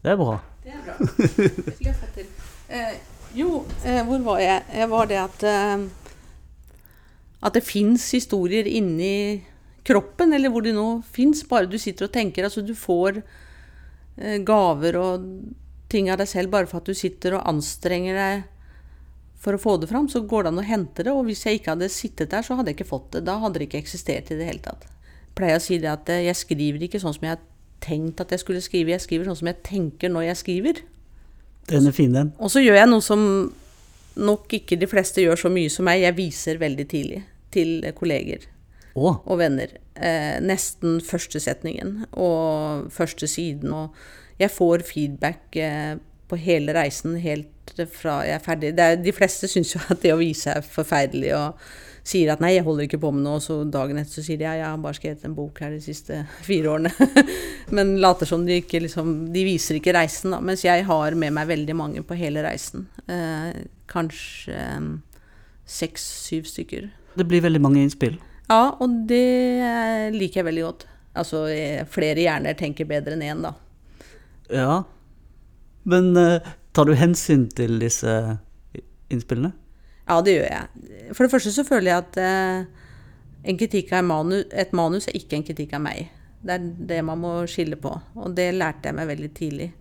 Det 0.08 0.14
er 0.14 0.18
bra. 0.20 0.40
Det 0.64 0.72
er 0.72 0.84
bra. 0.86 0.94
Det 1.00 1.30
skulle 1.32 1.90
jeg 1.90 1.96
fått 1.96 2.14
til. 2.16 2.28
Eh, 2.70 2.94
jo, 3.38 3.62
eh, 3.86 4.02
hvor 4.08 4.24
var 4.26 4.42
jeg? 4.42 4.66
Jeg 4.74 4.90
var 4.92 5.10
det 5.10 5.20
at 5.22 5.46
eh, 5.48 5.86
At 7.48 7.54
det 7.54 7.64
fins 7.64 8.10
historier 8.12 8.66
inni 8.66 9.44
kroppen, 9.88 10.34
eller 10.34 10.52
hvor 10.52 10.66
de 10.66 10.74
nå 10.76 10.88
fins, 11.14 11.44
bare 11.48 11.70
du 11.70 11.78
sitter 11.80 12.08
og 12.08 12.14
tenker. 12.14 12.48
Altså, 12.48 12.64
du 12.66 12.74
får 12.76 13.22
eh, 13.22 14.40
gaver 14.44 14.98
og 15.00 15.28
ting 15.88 16.10
av 16.12 16.20
deg 16.20 16.28
selv 16.28 16.52
bare 16.52 16.68
for 16.68 16.82
at 16.82 16.90
du 16.90 16.98
sitter 16.98 17.38
og 17.38 17.46
anstrenger 17.48 18.18
deg 18.18 18.46
for 19.38 19.56
å 19.56 19.62
få 19.62 19.78
det 19.80 19.88
fram, 19.92 20.10
så 20.10 20.24
går 20.26 20.44
det 20.44 20.52
an 20.52 20.64
å 20.64 20.66
hente 20.66 21.06
det. 21.06 21.14
Og 21.14 21.30
hvis 21.30 21.46
jeg 21.46 21.60
ikke 21.60 21.76
hadde 21.76 21.92
sittet 21.94 22.34
der, 22.34 22.44
så 22.44 22.58
hadde 22.58 22.74
jeg 22.74 22.80
ikke 22.80 22.90
fått 22.90 23.12
det. 23.16 23.24
Da 23.30 23.38
hadde 23.40 23.62
det 23.62 23.70
ikke 23.70 23.84
eksistert 23.84 24.32
i 24.34 24.40
det 24.40 24.50
hele 24.50 24.64
tatt. 24.66 24.88
Jeg 24.90 25.38
pleier 25.38 25.62
å 25.62 25.64
si 25.64 25.78
det 25.80 25.94
at 25.94 26.10
eh, 26.12 26.26
jeg 26.28 26.42
skriver 26.42 26.88
ikke 26.88 27.02
sånn 27.04 27.16
som 27.16 27.30
jeg 27.30 27.38
har 27.38 27.46
tenkt 27.84 28.22
at 28.24 28.34
jeg 28.34 28.42
skulle 28.42 28.64
skrive, 28.66 28.96
jeg 28.96 29.06
skriver 29.06 29.30
sånn 29.30 29.40
som 29.44 29.52
jeg 29.52 29.62
tenker 29.68 30.12
når 30.12 30.32
jeg 30.32 30.42
skriver. 30.42 30.82
Den 31.68 31.88
er 31.90 31.96
fin, 31.96 32.14
den. 32.16 32.34
Og 32.40 32.52
så 32.54 32.64
gjør 32.64 32.80
jeg 32.80 32.90
noe 32.92 33.04
som 33.04 33.24
nok 34.18 34.54
ikke 34.58 34.80
de 34.80 34.90
fleste 34.90 35.24
gjør 35.24 35.42
så 35.44 35.52
mye 35.54 35.72
som 35.72 35.88
meg. 35.88 36.02
Jeg 36.04 36.18
viser 36.18 36.62
veldig 36.62 36.86
tidlig 36.90 37.24
til 37.54 37.82
kolleger 37.98 38.48
oh. 38.96 39.20
og 39.26 39.42
venner. 39.42 39.76
Eh, 39.96 40.38
nesten 40.44 41.00
første 41.06 41.42
setningen 41.44 42.06
og 42.12 42.88
første 42.94 43.30
siden. 43.30 43.74
Og 43.74 44.40
jeg 44.42 44.54
får 44.54 44.86
feedback 44.88 45.60
eh, 45.60 45.96
på 46.28 46.40
hele 46.42 46.76
reisen 46.76 47.18
helt 47.24 47.54
fra 47.94 48.22
jeg 48.26 48.38
er 48.38 48.44
ferdig. 48.44 48.74
Er, 48.80 48.96
de 49.02 49.14
fleste 49.14 49.50
syns 49.52 49.76
jo 49.76 49.82
at 49.92 50.02
det 50.04 50.16
å 50.16 50.22
vise 50.22 50.54
er 50.56 50.66
forferdelig 50.66 51.34
og 51.38 51.68
sier 52.08 52.32
at 52.32 52.42
nei, 52.44 52.54
jeg 52.56 52.66
holder 52.66 52.88
ikke 52.88 53.00
på 53.02 53.12
med 53.12 53.26
noe, 53.26 53.40
og 53.40 53.44
så 53.44 53.60
dagen 53.68 54.00
etter 54.00 54.20
så 54.20 54.24
sier 54.24 54.40
de 54.40 54.46
ja, 54.48 54.56
jeg 54.62 54.68
har 54.70 54.80
bare 54.84 54.98
skrevet 54.98 55.26
en 55.28 55.36
bok 55.36 55.60
her 55.64 55.74
de 55.76 55.82
siste 55.84 56.22
fire 56.46 56.72
årene. 56.72 56.92
Men 57.76 57.98
later 58.04 58.30
som 58.30 58.46
de 58.48 58.62
ikke 58.62 58.80
liksom 58.86 59.10
De 59.34 59.44
viser 59.44 59.80
ikke 59.80 59.96
reisen, 59.98 60.32
da. 60.32 60.40
Mens 60.44 60.64
jeg 60.64 60.86
har 60.88 61.18
med 61.20 61.36
meg 61.36 61.50
veldig 61.50 61.76
mange 61.76 62.04
på 62.08 62.18
hele 62.20 62.46
reisen. 62.46 62.88
Eh, 63.12 63.66
kanskje 63.92 64.56
eh, 64.56 64.88
seks-syv 65.68 66.48
stykker. 66.48 66.90
det 67.18 67.28
blir 67.28 67.44
veldig 67.44 67.62
mange 67.62 67.84
innspill. 67.84 68.16
Ja, 68.48 68.78
og 68.80 69.04
det 69.10 69.26
eh, 69.60 70.08
liker 70.16 70.42
jeg 70.42 70.50
veldig 70.52 70.68
godt. 70.70 70.88
Altså 71.18 71.48
eh, 71.52 71.84
flere 71.92 72.24
hjerner 72.24 72.56
tenker 72.56 72.88
bedre 72.88 73.18
enn 73.18 73.26
én, 73.28 73.44
da. 73.44 73.56
Ja. 74.54 74.84
Men 75.88 76.14
tar 76.76 76.88
du 76.88 76.96
hensyn 76.96 77.48
til 77.52 77.80
disse 77.80 78.12
innspillene? 79.12 79.52
Ja, 80.08 80.22
det 80.24 80.38
gjør 80.38 80.48
jeg. 80.48 80.92
For 81.16 81.26
det 81.26 81.34
første 81.34 81.52
så 81.52 81.66
føler 81.68 81.92
jeg 81.92 82.04
at 82.06 82.20
eh, 82.24 82.86
en 83.48 83.60
kritikk 83.60 83.92
av 83.96 84.06
manu, 84.08 84.38
et 84.52 84.72
manus 84.76 85.10
er 85.10 85.18
ikke 85.20 85.40
en 85.40 85.48
kritikk 85.48 85.76
av 85.76 85.84
meg. 85.84 86.08
Det 86.44 86.56
er 86.56 86.70
det 86.92 87.02
man 87.06 87.20
må 87.20 87.34
skille 87.50 87.80
på. 87.80 87.92
Og 88.16 88.36
det 88.38 88.54
lærte 88.56 88.90
jeg 88.90 88.98
meg 88.98 89.10
veldig 89.12 89.32
tidlig. 89.36 89.72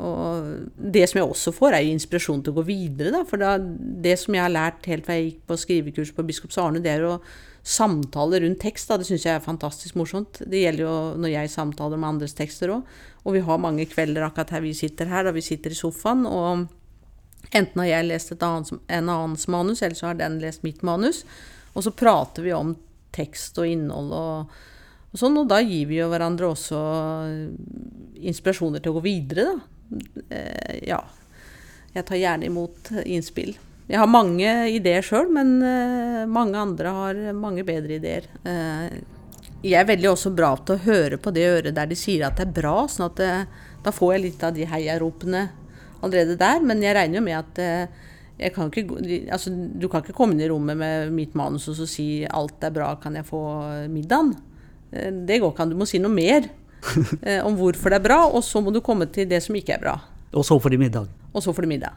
Og 0.00 0.48
det 0.94 1.04
som 1.10 1.20
jeg 1.20 1.28
også 1.28 1.52
får, 1.52 1.76
er 1.76 1.84
jo 1.84 1.94
inspirasjon 1.94 2.42
til 2.42 2.54
å 2.54 2.58
gå 2.60 2.64
videre. 2.70 3.12
Da. 3.14 3.20
For 3.28 3.42
da, 3.42 3.54
det 3.60 4.16
som 4.22 4.34
jeg 4.36 4.42
har 4.46 4.52
lært 4.52 4.88
helt 4.90 5.06
fra 5.06 5.18
jeg 5.18 5.28
gikk 5.28 5.44
på 5.50 5.58
skrivekurs 5.60 6.12
på 6.16 6.24
Biskops 6.26 6.58
Arne, 6.62 6.82
det 6.82 6.94
er 6.94 7.06
å 7.06 7.20
samtale 7.66 8.40
rundt 8.42 8.62
tekst. 8.62 8.88
Da. 8.88 8.98
Det 8.98 9.06
syns 9.10 9.28
jeg 9.28 9.36
er 9.36 9.44
fantastisk 9.44 9.98
morsomt. 10.00 10.40
Det 10.40 10.64
gjelder 10.64 10.86
jo 10.86 10.96
når 11.20 11.34
jeg 11.34 11.52
samtaler 11.52 12.00
med 12.00 12.14
andres 12.14 12.36
tekster 12.38 12.72
òg. 12.78 12.98
Og 13.26 13.36
vi 13.36 13.44
har 13.44 13.60
mange 13.60 13.86
kvelder 13.90 14.24
akkurat 14.24 14.56
her 14.56 14.64
vi 14.64 14.74
sitter 14.74 15.10
her, 15.12 15.28
da 15.28 15.36
vi 15.36 15.44
sitter 15.44 15.74
i 15.74 15.78
sofaen. 15.78 16.24
og 16.26 16.66
Enten 17.50 17.82
har 17.82 17.88
jeg 17.88 18.08
lest 18.10 18.34
et 18.34 18.42
annet, 18.46 18.70
en 18.86 19.08
annens 19.10 19.48
manus, 19.50 19.82
eller 19.82 19.98
så 19.98 20.10
har 20.10 20.18
den 20.20 20.38
lest 20.42 20.62
mitt 20.66 20.84
manus. 20.86 21.24
Og 21.72 21.86
så 21.86 21.94
prater 21.94 22.46
vi 22.46 22.54
om 22.54 22.74
tekst 23.14 23.58
og 23.58 23.66
innhold 23.66 24.12
og, 24.14 24.60
og 25.10 25.18
sånn, 25.18 25.38
og 25.40 25.48
da 25.50 25.58
gir 25.64 25.88
vi 25.90 25.98
jo 25.98 26.10
hverandre 26.12 26.52
også 26.52 26.80
inspirasjoner 28.20 28.82
til 28.82 28.92
å 28.92 29.00
gå 29.00 29.06
videre, 29.08 29.50
da. 29.50 29.58
Eh, 30.30 30.76
ja. 30.86 31.00
Jeg 31.90 32.06
tar 32.06 32.20
gjerne 32.20 32.46
imot 32.46 32.92
innspill. 33.02 33.56
Jeg 33.90 33.98
har 33.98 34.06
mange 34.06 34.50
ideer 34.70 35.02
sjøl, 35.02 35.32
men 35.34 35.56
eh, 35.66 36.26
mange 36.30 36.60
andre 36.60 36.92
har 36.94 37.22
mange 37.34 37.64
bedre 37.66 37.96
ideer. 37.96 38.28
Eh, 38.46 39.00
jeg 39.60 39.80
er 39.80 39.88
veldig 39.88 40.12
også 40.12 40.30
bra 40.32 40.52
til 40.62 40.76
å 40.76 40.84
høre 40.84 41.18
på 41.20 41.32
det 41.34 41.48
øret 41.48 41.74
der 41.76 41.90
de 41.90 41.98
sier 41.98 42.28
at 42.28 42.38
det 42.38 42.46
er 42.46 42.54
bra, 42.60 42.76
sånn 42.88 43.08
at 43.10 43.18
det, 43.18 43.32
da 43.82 43.92
får 43.92 44.14
jeg 44.14 44.24
litt 44.28 44.44
av 44.46 44.54
de 44.56 44.68
heiaropene 44.70 45.42
allerede 46.02 46.38
der. 46.40 46.62
Men 46.64 46.82
jeg 46.82 46.96
regner 46.96 47.20
jo 47.20 47.24
med 47.24 47.38
at 47.38 47.60
eh, 47.62 48.06
jeg 48.40 48.54
kan 48.54 48.70
ikke, 48.72 49.28
altså, 49.32 49.52
du 49.52 49.88
kan 49.88 50.00
ikke 50.04 50.16
komme 50.16 50.34
inn 50.34 50.44
i 50.44 50.48
rommet 50.48 50.78
med 50.80 51.10
mitt 51.12 51.34
manus 51.36 51.68
og 51.68 51.76
så 51.76 51.86
si 51.88 52.24
'alt 52.24 52.64
er 52.64 52.72
bra, 52.72 52.94
kan 53.02 53.14
jeg 53.16 53.26
få 53.28 53.42
middagen'? 53.88 54.36
Eh, 54.92 55.10
Det 55.12 55.40
går 55.40 55.52
ikke 55.52 55.62
an. 55.62 55.70
Du 55.70 55.76
må 55.76 55.86
si 55.86 55.98
noe 55.98 56.12
mer 56.12 56.48
eh, 57.22 57.44
om 57.44 57.56
hvorfor 57.56 57.90
det 57.90 58.00
er 58.00 58.08
bra, 58.08 58.26
og 58.26 58.42
så 58.44 58.60
må 58.60 58.72
du 58.72 58.80
komme 58.80 59.06
til 59.06 59.28
det 59.28 59.42
som 59.42 59.54
ikke 59.54 59.72
er 59.76 59.80
bra. 59.80 59.98
Og 60.32 60.44
så 60.44 60.58
får 60.58 60.70
de 60.70 60.78
middag. 60.78 61.06
Og 61.34 61.42
så 61.42 61.52
får 61.52 61.62
de 61.62 61.68
middag. 61.68 61.92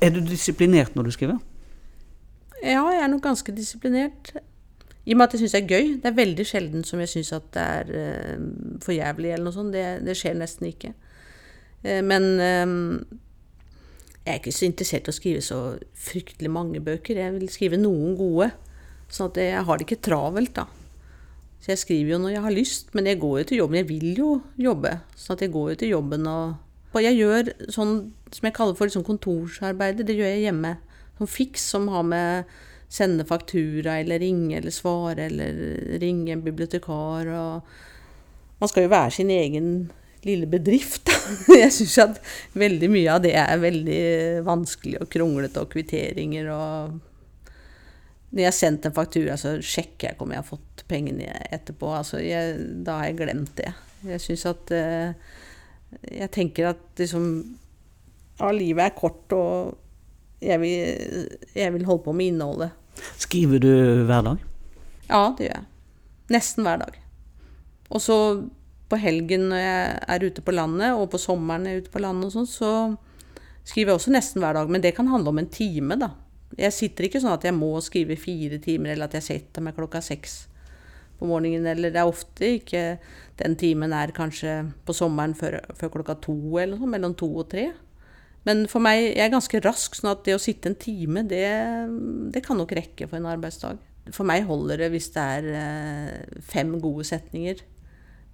Er 0.00 0.10
du 0.10 0.20
disiplinert 0.20 0.96
når 0.96 1.02
du 1.02 1.10
skriver? 1.10 1.38
Ja, 2.62 2.84
jeg 2.88 3.02
er 3.02 3.08
nok 3.08 3.22
ganske 3.22 3.52
disiplinert. 3.52 4.32
I 5.06 5.12
og 5.12 5.16
med 5.16 5.26
at 5.26 5.32
jeg 5.32 5.40
syns 5.40 5.52
det 5.52 5.62
er 5.62 5.68
gøy. 5.68 5.86
Det 6.02 6.08
er 6.10 6.16
veldig 6.16 6.46
sjelden 6.46 6.84
som 6.84 7.00
jeg 7.00 7.08
syns 7.08 7.32
at 7.32 7.46
det 7.52 7.62
er 7.62 7.92
eh, 8.00 8.42
for 8.84 8.92
jævlig 8.92 9.32
eller 9.32 9.44
noe 9.48 9.56
sånt. 9.56 9.72
Det, 9.72 10.04
det 10.06 10.16
skjer 10.16 10.36
nesten 10.38 10.68
ikke. 10.70 10.92
Eh, 11.82 12.02
men 12.04 12.26
eh, 12.40 12.74
jeg 14.24 14.32
er 14.34 14.40
ikke 14.40 14.54
så 14.54 14.68
interessert 14.68 15.08
i 15.08 15.12
å 15.12 15.16
skrive 15.16 15.44
så 15.44 15.60
fryktelig 15.96 16.52
mange 16.52 16.82
bøker. 16.84 17.18
Jeg 17.18 17.36
vil 17.38 17.52
skrive 17.52 17.80
noen 17.80 18.16
gode. 18.18 18.50
Sånn 19.10 19.32
at 19.32 19.40
jeg 19.42 19.64
har 19.66 19.78
det 19.78 19.88
ikke 19.88 20.04
travelt, 20.06 20.54
da. 20.58 20.68
Så 21.60 21.74
jeg 21.74 21.82
skriver 21.82 22.14
jo 22.14 22.18
når 22.22 22.34
jeg 22.34 22.44
har 22.44 22.56
lyst, 22.56 22.92
men 22.96 23.08
jeg 23.08 23.20
går 23.20 23.40
jo 23.40 23.46
til 23.50 23.62
jobben. 23.62 23.80
Jeg 23.82 23.88
vil 23.90 24.10
jo 24.16 24.30
jobbe. 24.60 24.94
Sånn 25.18 25.36
at 25.36 25.44
jeg 25.44 25.52
går 25.56 25.72
jo 25.72 25.80
til 25.82 25.96
jobben 25.96 26.28
og 26.30 26.58
Og 26.90 27.04
jeg 27.04 27.20
gjør 27.20 27.48
sånn 27.70 27.92
som 28.34 28.46
jeg 28.48 28.54
kaller 28.56 28.74
for 28.74 28.88
liksom 28.88 29.04
kontorsarbeidet, 29.06 30.06
Det 30.06 30.16
gjør 30.16 30.26
jeg 30.26 30.42
hjemme. 30.48 30.72
Sånn 31.18 31.30
fiks 31.30 31.62
som 31.62 31.86
har 31.86 32.02
med 32.02 32.44
sende 32.90 33.24
faktura 33.24 34.00
eller 34.00 34.18
ringe 34.18 34.56
eller 34.58 34.74
svare 34.74 35.28
eller 35.30 36.00
ringe 36.02 36.32
en 36.32 36.42
bibliotekar 36.42 37.30
og 37.30 37.62
Man 38.60 38.68
skal 38.68 38.82
jo 38.82 38.92
være 38.92 39.10
sin 39.10 39.30
egen 39.30 39.68
lille 40.26 40.48
bedrift. 40.50 41.10
Jeg 41.62 41.72
syns 41.74 41.98
at 42.02 42.18
veldig 42.58 42.90
mye 42.92 43.12
av 43.12 43.22
det 43.24 43.34
er 43.38 43.62
veldig 43.62 44.00
vanskelig 44.46 45.00
og 45.00 45.10
kronglete, 45.12 45.62
og 45.62 45.72
kvitteringer 45.72 46.50
og 46.54 46.98
Når 48.30 48.42
jeg 48.44 48.46
har 48.46 48.54
sendt 48.54 48.84
en 48.86 48.94
faktura, 48.94 49.36
så 49.36 49.56
sjekker 49.58 50.06
jeg 50.06 50.14
ikke 50.14 50.22
om 50.22 50.32
jeg 50.32 50.38
har 50.38 50.46
fått 50.46 50.82
pengene 50.86 51.32
etterpå. 51.50 51.88
Altså, 51.90 52.20
jeg, 52.22 52.60
da 52.86 53.00
har 53.00 53.08
jeg 53.08 53.16
glemt 53.18 53.56
det. 53.58 53.72
Jeg 54.06 54.22
syns 54.22 54.44
at 54.46 54.70
eh, 54.70 55.10
Jeg 56.06 56.30
tenker 56.30 56.70
at 56.70 57.02
liksom 57.02 57.24
Ja, 58.38 58.52
livet 58.54 58.84
er 58.86 58.94
kort, 58.96 59.34
og 59.34 59.74
jeg 60.40 60.60
vil, 60.62 61.26
jeg 61.52 61.74
vil 61.74 61.84
holde 61.84 62.04
på 62.06 62.14
med 62.16 62.30
innholdet. 62.30 62.70
Skriver 63.20 63.60
du 63.60 63.72
hver 64.08 64.22
dag? 64.24 64.46
Ja, 65.10 65.24
det 65.36 65.48
gjør 65.48 65.58
jeg. 65.58 65.66
Nesten 66.30 66.64
hver 66.64 66.80
dag. 66.80 66.96
Og 67.90 68.00
så 68.00 68.16
på 68.90 68.98
helgen 69.00 69.48
når 69.52 69.62
jeg 69.62 70.00
er 70.14 70.26
ute 70.26 70.44
på 70.44 70.54
landet, 70.56 70.96
og 70.96 71.08
på 71.12 71.20
sommeren 71.22 71.68
jeg 71.68 71.76
er 71.76 71.84
ute 71.84 71.94
på 71.94 72.02
landet 72.02 72.28
og 72.28 72.34
sånn, 72.34 72.50
så 72.50 72.72
skriver 73.62 73.92
jeg 73.92 74.00
også 74.00 74.14
nesten 74.14 74.42
hver 74.42 74.58
dag, 74.58 74.70
men 74.72 74.82
det 74.82 74.94
kan 74.96 75.10
handle 75.10 75.32
om 75.32 75.40
en 75.42 75.50
time, 75.52 75.98
da. 76.00 76.12
Jeg 76.58 76.74
sitter 76.74 77.06
ikke 77.06 77.20
sånn 77.22 77.36
at 77.36 77.46
jeg 77.46 77.54
må 77.54 77.70
skrive 77.84 78.18
fire 78.18 78.58
timer, 78.62 78.94
eller 78.94 79.06
at 79.06 79.18
jeg 79.20 79.26
setter 79.28 79.62
meg 79.62 79.76
klokka 79.76 80.02
seks 80.02 80.40
på 81.20 81.28
morgenen. 81.28 81.68
Eller 81.70 81.92
det 81.92 82.00
er 82.00 82.10
ofte 82.10 82.56
ikke 82.58 82.84
Den 83.40 83.54
timen 83.56 83.94
er 83.96 84.12
kanskje 84.12 84.58
på 84.84 84.92
sommeren 84.92 85.32
før, 85.38 85.60
før 85.78 85.94
klokka 85.94 86.18
to, 86.20 86.34
eller 86.60 86.76
noe, 86.76 86.90
mellom 86.90 87.14
to 87.16 87.30
og 87.40 87.46
tre. 87.54 87.70
Men 88.44 88.66
for 88.68 88.84
meg, 88.84 89.14
jeg 89.14 89.22
er 89.24 89.32
ganske 89.32 89.60
rask, 89.64 89.96
sånn 89.96 90.10
at 90.12 90.26
det 90.26 90.34
å 90.36 90.42
sitte 90.42 90.68
en 90.68 90.76
time, 90.80 91.22
det, 91.28 91.46
det 92.34 92.42
kan 92.44 92.60
nok 92.60 92.74
rekke 92.76 93.08
for 93.08 93.16
en 93.16 93.30
arbeidsdag. 93.32 93.80
For 94.12 94.28
meg 94.28 94.44
holder 94.48 94.84
det 94.84 94.90
hvis 94.92 95.08
det 95.14 95.24
er 95.38 95.48
eh, 95.56 96.38
fem 96.44 96.74
gode 96.82 97.06
setninger. 97.08 97.60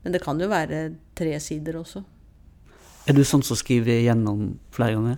Men 0.06 0.14
det 0.14 0.22
kan 0.22 0.38
jo 0.38 0.46
være 0.46 0.92
tre 1.18 1.32
sider 1.42 1.80
også. 1.80 2.04
Er 3.10 3.14
du 3.16 3.24
sånn 3.26 3.42
som 3.42 3.58
skriver 3.58 3.96
igjennom 3.96 4.52
flere 4.74 4.94
ganger? 4.94 5.16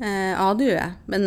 Eh, 0.00 0.32
ja, 0.34 0.50
det 0.56 0.66
gjør 0.66 0.76
jeg. 0.76 0.92
Men 1.12 1.24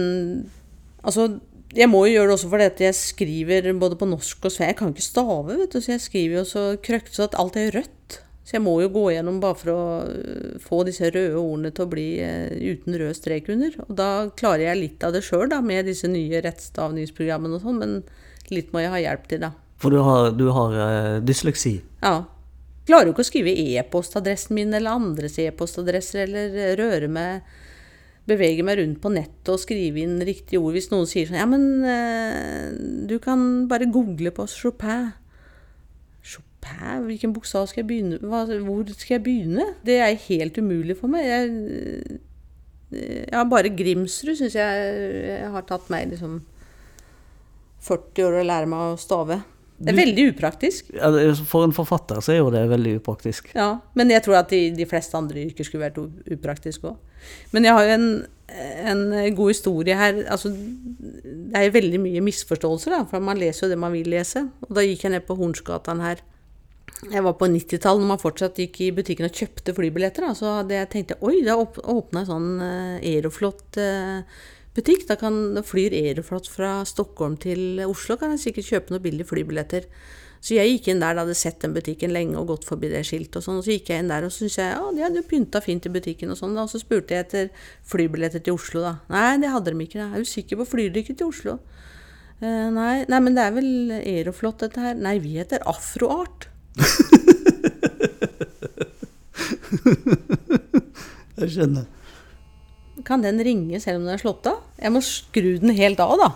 altså 1.02 1.40
Jeg 1.74 1.90
må 1.90 2.04
jo 2.06 2.12
gjøre 2.14 2.30
det 2.30 2.34
også 2.36 2.50
fordi 2.52 2.66
at 2.70 2.82
jeg 2.84 2.94
skriver 2.94 3.68
både 3.82 3.98
på 3.98 4.06
norsk 4.06 4.46
og 4.46 4.52
svensk. 4.54 4.70
Jeg 4.70 4.78
kan 4.78 4.92
ikke 4.94 5.02
stave, 5.02 5.56
vet 5.58 5.74
du, 5.74 5.80
så 5.82 5.96
jeg 5.96 6.04
skriver 6.04 6.36
jo 6.38 6.44
så 6.46 6.66
krøkt 6.86 7.16
så 7.16 7.26
at 7.26 7.38
alt 7.42 7.58
er 7.58 7.74
rødt. 7.74 8.20
Så 8.46 8.60
jeg 8.60 8.62
må 8.62 8.76
jo 8.84 8.92
gå 8.94 9.08
gjennom 9.16 9.40
bare 9.42 9.58
for 9.58 9.72
å 9.74 9.86
øh, 10.04 10.60
få 10.62 10.84
disse 10.86 11.10
røde 11.10 11.40
ordene 11.40 11.72
til 11.74 11.88
å 11.88 11.90
bli 11.90 12.06
uh, 12.22 12.54
uten 12.54 13.00
rød 13.00 13.18
strek 13.18 13.50
under. 13.50 13.74
Og 13.88 13.98
da 13.98 14.10
klarer 14.38 14.68
jeg 14.68 14.82
litt 14.84 15.08
av 15.08 15.16
det 15.16 15.24
sjøl, 15.26 15.48
da, 15.50 15.64
med 15.66 15.90
disse 15.90 16.12
nye 16.12 16.44
rettstavningsprogrammene 16.46 17.58
og 17.58 17.66
sånn, 17.66 17.82
men 17.82 18.54
litt 18.54 18.70
må 18.70 18.84
jeg 18.84 18.94
ha 18.94 19.02
hjelp 19.08 19.26
til, 19.32 19.48
da. 19.48 19.54
For 19.82 19.96
du 19.96 20.04
har, 20.06 20.30
du 20.38 20.46
har 20.54 20.78
uh, 20.78 21.18
dysleksi? 21.26 21.80
Ja. 22.04 22.20
Klarer 22.88 23.08
jo 23.08 23.14
ikke 23.14 23.24
å 23.24 23.30
skrive 23.30 23.54
e-postadressen 23.74 24.58
min 24.58 24.74
eller 24.76 24.98
andres 24.98 25.38
e-postadresser, 25.40 26.26
eller 26.28 26.76
røre 26.80 27.08
meg 27.12 27.54
bevege 28.30 28.64
meg 28.64 28.80
rundt 28.80 29.02
på 29.04 29.12
nettet 29.12 29.52
og 29.52 29.60
skrive 29.62 30.04
inn 30.04 30.22
riktige 30.24 30.62
ord. 30.62 30.76
Hvis 30.78 30.90
noen 30.94 31.08
sier 31.10 31.28
sånn 31.28 31.42
Ja, 31.42 31.48
men 31.50 31.84
eh, 31.88 32.72
du 33.10 33.18
kan 33.24 33.66
bare 33.72 33.90
google 33.92 34.32
på 34.36 34.48
Chopin. 34.52 35.12
Chopin? 36.24 37.04
Hvilken 37.10 37.34
bokstav 37.36 37.68
skal 37.68 37.84
jeg 37.84 37.90
begynne 37.90 38.22
Hva, 38.24 38.46
Hvor 38.48 38.88
skal 38.96 39.18
jeg 39.18 39.26
begynne? 39.26 39.74
Det 39.84 40.00
er 40.00 40.16
helt 40.30 40.60
umulig 40.60 40.96
for 41.00 41.12
meg. 41.12 41.28
Jeg, 41.28 42.20
eh, 42.96 43.24
ja, 43.28 43.44
bare 43.50 43.74
Grimsrud 43.76 44.38
syns 44.40 44.56
jeg, 44.60 44.90
jeg 45.28 45.52
har 45.56 45.68
tatt 45.68 45.92
meg 45.92 46.14
liksom 46.14 46.40
40 47.84 48.30
år 48.30 48.40
å 48.40 48.48
lære 48.48 48.70
meg 48.72 48.94
å 48.94 49.00
stave. 49.02 49.42
Det 49.78 49.92
er 49.92 49.98
veldig 49.98 50.26
upraktisk. 50.32 50.92
Ja, 50.96 51.10
for 51.50 51.66
en 51.66 51.74
forfatter 51.76 52.22
så 52.24 52.34
er 52.34 52.40
jo 52.40 52.52
det 52.54 52.62
veldig 52.72 52.98
upraktisk. 53.00 53.50
Ja, 53.58 53.70
men 53.98 54.14
jeg 54.14 54.24
tror 54.26 54.38
at 54.40 54.54
de, 54.54 54.68
de 54.76 54.88
fleste 54.88 55.18
andre 55.18 55.44
yrker 55.48 55.68
skulle 55.68 55.88
vært 55.88 56.00
upraktiske 56.00 56.92
òg. 56.92 57.00
Men 57.56 57.68
jeg 57.68 57.76
har 57.76 57.88
jo 57.88 57.96
en, 57.96 58.08
en, 58.92 59.04
god 59.36 59.54
historie 59.54 59.98
her. 59.98 60.22
Altså, 60.32 60.52
det 60.54 61.58
er 61.58 61.68
jo 61.68 61.78
veldig 61.78 62.04
mye 62.04 62.24
misforståelser, 62.26 62.96
da, 62.96 63.02
for 63.10 63.24
man 63.24 63.40
leser 63.40 63.68
jo 63.68 63.74
det 63.74 63.82
man 63.82 63.96
vil 63.96 64.12
lese. 64.14 64.46
Og 64.68 64.78
da 64.78 64.86
gikk 64.86 65.08
jeg 65.08 65.16
ned 65.16 65.28
på 65.28 65.38
Hornsgatan 65.40 66.04
her. 66.04 66.24
Jeg 67.12 67.24
var 67.26 67.36
på 67.40 67.50
90-tallet, 67.52 68.04
når 68.04 68.12
man 68.14 68.22
fortsatt 68.22 68.60
gikk 68.60 68.80
i 68.86 68.92
butikken 68.96 69.28
og 69.28 69.36
kjøpte 69.36 69.76
flybilletter. 69.76 70.28
Da, 70.28 70.36
så 70.38 70.58
hadde 70.60 70.78
jeg 70.78 70.92
tenkt 70.94 71.16
oi, 71.20 71.42
har 71.48 71.60
åpna 71.60 72.24
en 72.24 72.30
sånn 72.30 72.52
uh, 72.62 73.00
Aeroflot 73.00 73.80
uh, 73.82 74.44
butikk. 74.78 75.08
Da 75.10 75.18
kan 75.20 75.62
flyr 75.66 75.96
Aeroflot 75.98 76.50
fra 76.52 76.82
Stockholm 76.88 77.38
til 77.42 77.82
Oslo, 77.88 78.18
kan 78.20 78.36
jeg 78.36 78.48
sikkert 78.48 78.72
kjøpe 78.72 78.94
noen 78.94 79.06
billige 79.06 79.30
flybilletter. 79.30 79.90
Så 80.44 80.58
jeg 80.58 80.74
gikk 80.74 80.90
inn 80.92 81.00
der, 81.00 81.14
da 81.16 81.24
hadde 81.24 81.38
sett 81.40 81.62
den 81.64 81.72
butikken 81.72 82.12
lenge 82.12 82.36
og 82.36 82.50
gått 82.50 82.66
forbi 82.68 82.90
det 82.92 83.06
skiltet 83.08 83.38
og 83.40 83.44
sånn. 83.46 83.62
Og 83.62 83.64
så 83.64 83.78
gikk 83.78 83.94
jeg 83.94 84.04
inn 84.04 84.10
der 84.12 84.26
og 84.28 84.34
syntes 84.36 84.58
jeg 84.60 84.74
ja, 84.74 84.82
de 84.92 85.04
hadde 85.06 85.22
jo 85.22 85.30
pynta 85.30 85.62
fint 85.64 85.86
i 85.88 85.92
butikken 85.94 86.34
og 86.34 86.40
sånn. 86.40 86.58
Og 86.60 86.68
så 86.68 86.82
spurte 86.82 87.16
jeg 87.16 87.24
etter 87.24 87.70
flybilletter 87.88 88.44
til 88.44 88.58
Oslo, 88.58 88.82
da. 88.84 88.98
Nei, 89.14 89.40
det 89.40 89.54
hadde 89.54 89.72
de 89.72 89.86
ikke. 89.86 90.02
Da. 90.02 90.10
Jeg 90.12 90.20
Er 90.20 90.26
du 90.26 90.32
sikker 90.34 90.60
på 90.60 90.68
flyr 90.74 90.90
de 90.92 91.00
ikke 91.06 91.16
til 91.22 91.32
Oslo? 91.32 91.54
Uh, 92.44 92.68
nei, 92.76 92.96
nei, 93.08 93.20
men 93.24 93.38
det 93.38 93.44
er 93.46 93.56
vel 93.56 93.70
Aeroflot 94.02 94.66
dette 94.66 94.84
her. 94.84 95.00
Nei, 95.00 95.16
vi 95.24 95.40
heter 95.40 95.64
Afroart. 95.70 96.50
jeg 101.40 101.48
skjønner. 101.56 101.88
Kan 103.08 103.24
den 103.24 103.42
ringe 103.44 103.80
selv 103.84 104.00
om 104.00 104.08
den 104.08 104.16
er 104.16 104.22
slått 104.22 104.48
av? 104.50 104.62
Jeg 104.80 104.94
må 104.96 105.02
skru 105.04 105.56
den 105.62 105.74
helt 105.76 106.02
av, 106.04 106.16
da. 106.20 106.32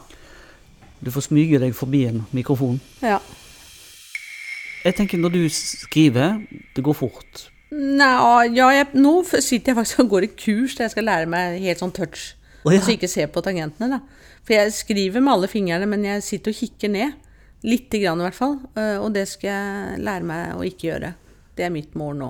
Du 1.03 1.11
får 1.13 1.27
smyge 1.29 1.59
deg 1.61 1.75
forbi 1.77 2.05
en 2.09 2.23
mikrofon. 2.35 2.79
Ja. 3.05 3.19
Jeg 4.85 4.97
tenker 4.97 5.19
når 5.21 5.35
du 5.35 5.43
skriver, 5.51 6.41
det 6.75 6.83
går 6.85 6.95
fort. 6.97 7.47
Nei, 7.71 8.47
ja, 8.55 8.69
jeg, 8.71 8.87
nå 8.95 9.19
sitter 9.27 9.73
jeg 9.73 9.77
faktisk 9.81 10.03
og 10.05 10.11
går 10.13 10.27
i 10.29 10.33
kurs 10.39 10.77
der 10.77 10.87
jeg 10.87 10.95
skal 10.95 11.07
lære 11.09 11.29
meg 11.31 11.57
helt 11.65 11.83
sånn 11.83 11.93
touch. 11.95 12.31
Oh, 12.63 12.71
ja. 12.73 12.79
Så 12.83 12.95
ikke 12.95 13.09
se 13.11 13.25
på 13.31 13.43
tangentene, 13.43 13.97
da. 13.97 14.27
For 14.47 14.55
jeg 14.55 14.73
skriver 14.75 15.23
med 15.23 15.33
alle 15.33 15.49
fingrene, 15.51 15.87
men 15.89 16.05
jeg 16.07 16.23
sitter 16.23 16.55
og 16.55 16.59
kikker 16.61 16.91
ned. 16.93 17.15
Lite 17.67 17.99
grann, 17.99 18.21
i 18.21 18.27
hvert 18.27 18.37
fall. 18.37 18.57
Øh, 18.77 18.97
og 19.03 19.11
det 19.15 19.25
skal 19.27 19.49
jeg 19.49 20.01
lære 20.07 20.27
meg 20.27 20.55
å 20.55 20.65
ikke 20.67 20.87
gjøre. 20.89 21.13
Det 21.57 21.65
er 21.67 21.73
mitt 21.73 21.95
mål 21.99 22.19
nå. 22.21 22.29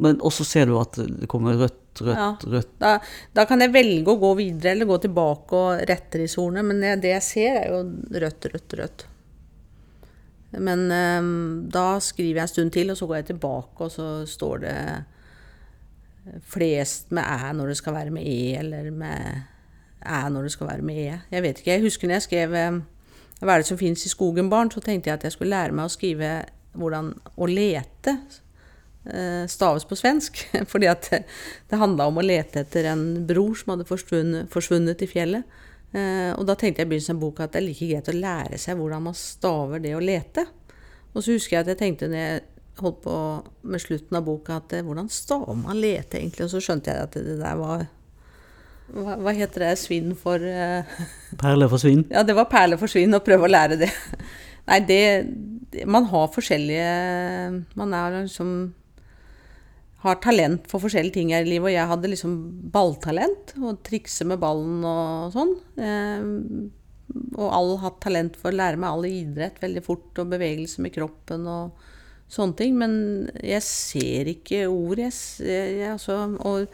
Men 0.00 0.20
også 0.24 0.46
ser 0.46 0.70
du 0.70 0.76
at 0.80 0.96
det 0.96 1.28
kommer 1.30 1.58
rødt 1.58 1.79
rødt, 1.98 2.16
ja. 2.16 2.28
rødt. 2.54 2.72
Da, 2.80 2.96
da, 3.36 3.44
kan 3.48 3.62
jeg 3.64 3.72
velge 3.74 4.12
å 4.12 4.20
gå 4.20 4.32
videre 4.38 4.74
eller 4.74 4.88
gå 4.88 4.98
tilbake 5.02 5.58
og 5.58 5.84
rette 5.90 6.20
i 6.22 6.28
sorene, 6.30 6.64
men 6.66 6.82
det, 6.82 6.96
det, 7.04 7.14
jeg 7.16 7.26
ser, 7.26 7.60
er 7.62 7.72
jo 7.72 7.80
rødt, 8.24 8.50
rødt, 8.54 8.76
rødt. 8.80 9.06
Men 10.58 10.86
um, 10.90 11.32
da 11.70 11.86
skriver 12.02 12.40
jeg 12.40 12.48
en 12.48 12.52
stund 12.54 12.74
til, 12.74 12.90
og 12.90 12.98
så 12.98 13.06
går 13.06 13.20
jeg 13.20 13.28
tilbake, 13.32 13.86
og 13.86 13.92
så 13.94 14.08
står 14.26 14.62
det 14.64 14.76
flest 16.50 17.14
med 17.16 17.24
æ 17.24 17.52
når 17.56 17.72
det 17.72 17.78
skal 17.80 17.96
være 17.96 18.12
med 18.14 18.26
e, 18.28 18.40
eller 18.60 18.90
med 18.92 19.38
æ 20.04 20.20
når 20.30 20.46
det 20.46 20.54
skal 20.54 20.68
være 20.68 20.86
med 20.86 20.98
e. 21.00 21.18
Jeg 21.30 21.44
vet 21.46 21.62
ikke. 21.62 21.72
Jeg 21.72 21.86
husker 21.86 22.10
når 22.10 22.18
jeg 22.18 22.26
skrev 22.28 22.56
Hva 23.40 23.54
er 23.54 23.62
det 23.62 23.70
som 23.70 23.78
fins 23.80 24.04
i 24.04 24.12
skogen, 24.12 24.50
barn, 24.52 24.68
så 24.70 24.82
tenkte 24.84 25.08
jeg 25.08 25.16
at 25.16 25.24
jeg 25.24 25.32
skulle 25.32 25.54
lære 25.54 25.72
meg 25.72 25.88
å 25.88 25.92
skrive 25.92 26.28
hvordan 26.76 27.14
å 27.40 27.46
lete 27.48 28.18
Eh, 28.18 28.49
staves 29.50 29.86
på 29.88 29.98
svensk. 29.98 30.42
Fordi 30.72 30.88
at 30.90 31.08
det 31.10 31.80
handla 31.80 32.06
om 32.10 32.20
å 32.20 32.24
lete 32.24 32.64
etter 32.64 32.90
en 32.92 33.04
bror 33.28 33.56
som 33.58 33.74
hadde 33.74 33.88
forsvunnet, 33.88 34.50
forsvunnet 34.52 35.02
i 35.04 35.10
fjellet. 35.10 35.60
Eh, 35.90 36.30
og 36.38 36.46
da 36.46 36.54
tenkte 36.54 36.84
jeg 36.84 36.86
i 36.86 36.90
begynnelsen 36.92 37.16
av 37.16 37.22
boka 37.24 37.46
at 37.46 37.54
det 37.54 37.60
er 37.60 37.66
like 37.66 37.86
greit 37.90 38.10
å 38.12 38.14
lære 38.14 38.58
seg 38.62 38.78
hvordan 38.78 39.08
man 39.08 39.16
staver 39.18 39.82
det 39.82 39.96
å 39.96 40.02
lete. 40.02 40.46
Og 41.10 41.24
så 41.24 41.34
husker 41.34 41.56
jeg 41.56 41.64
at 41.64 41.72
jeg 41.72 41.80
tenkte 41.80 42.10
når 42.10 42.20
jeg 42.20 42.42
holdt 42.80 43.00
på 43.04 43.14
med 43.72 43.82
slutten 43.82 44.18
av 44.20 44.26
boka, 44.28 44.60
at 44.60 44.76
eh, 44.76 44.84
hvordan 44.86 45.10
staver 45.12 45.58
man 45.58 45.80
lete 45.80 46.20
egentlig? 46.20 46.46
Og 46.46 46.52
så 46.54 46.62
skjønte 46.64 46.94
jeg 46.94 47.08
at 47.08 47.18
det 47.18 47.40
der 47.40 47.58
var 47.58 47.88
hva, 48.90 49.16
hva 49.22 49.34
heter 49.34 49.66
det? 49.66 49.74
Svinn 49.78 50.14
for 50.18 50.42
uh... 50.42 51.02
Perle 51.42 51.70
for 51.70 51.82
svinn? 51.82 52.06
Ja, 52.10 52.24
det 52.26 52.38
var 52.38 52.50
perle 52.50 52.78
for 52.78 52.90
svinn, 52.90 53.14
å 53.14 53.22
prøve 53.22 53.46
å 53.46 53.50
lære 53.50 53.78
det. 53.82 53.90
Nei, 54.70 54.80
det 54.86 55.84
Man 55.86 56.08
har 56.10 56.26
forskjellige 56.34 56.86
Man 57.78 57.94
er 57.94 58.16
liksom 58.24 58.50
har 60.00 60.20
talent 60.24 60.68
for 60.70 60.80
forskjellige 60.80 61.18
ting 61.18 61.32
her 61.34 61.44
i 61.44 61.50
livet. 61.50 61.68
Og 61.68 61.76
jeg 61.76 61.90
hadde 61.92 62.10
liksom 62.12 62.36
balltalent, 62.72 63.54
og 63.60 63.82
trikse 63.86 64.26
med 64.28 64.40
ballen 64.40 64.84
og 64.86 65.34
sånn. 65.34 65.54
Eh, 65.76 66.28
og 67.36 67.46
alle 67.50 67.78
hatt 67.82 67.98
talent 68.04 68.36
for 68.38 68.52
å 68.52 68.56
lære 68.56 68.78
meg 68.80 68.90
all 68.90 69.08
idrett 69.08 69.58
veldig 69.60 69.82
fort, 69.84 70.10
og 70.22 70.32
bevegelse 70.32 70.82
med 70.84 70.94
kroppen 70.94 71.46
og 71.50 71.86
sånne 72.30 72.56
ting. 72.56 72.78
Men 72.80 72.94
jeg 73.44 73.66
ser 73.66 74.30
ikke 74.32 74.64
ord, 74.70 75.02
jeg, 75.02 75.14
jeg, 75.44 75.92
altså, 75.92 76.22
og 76.38 76.70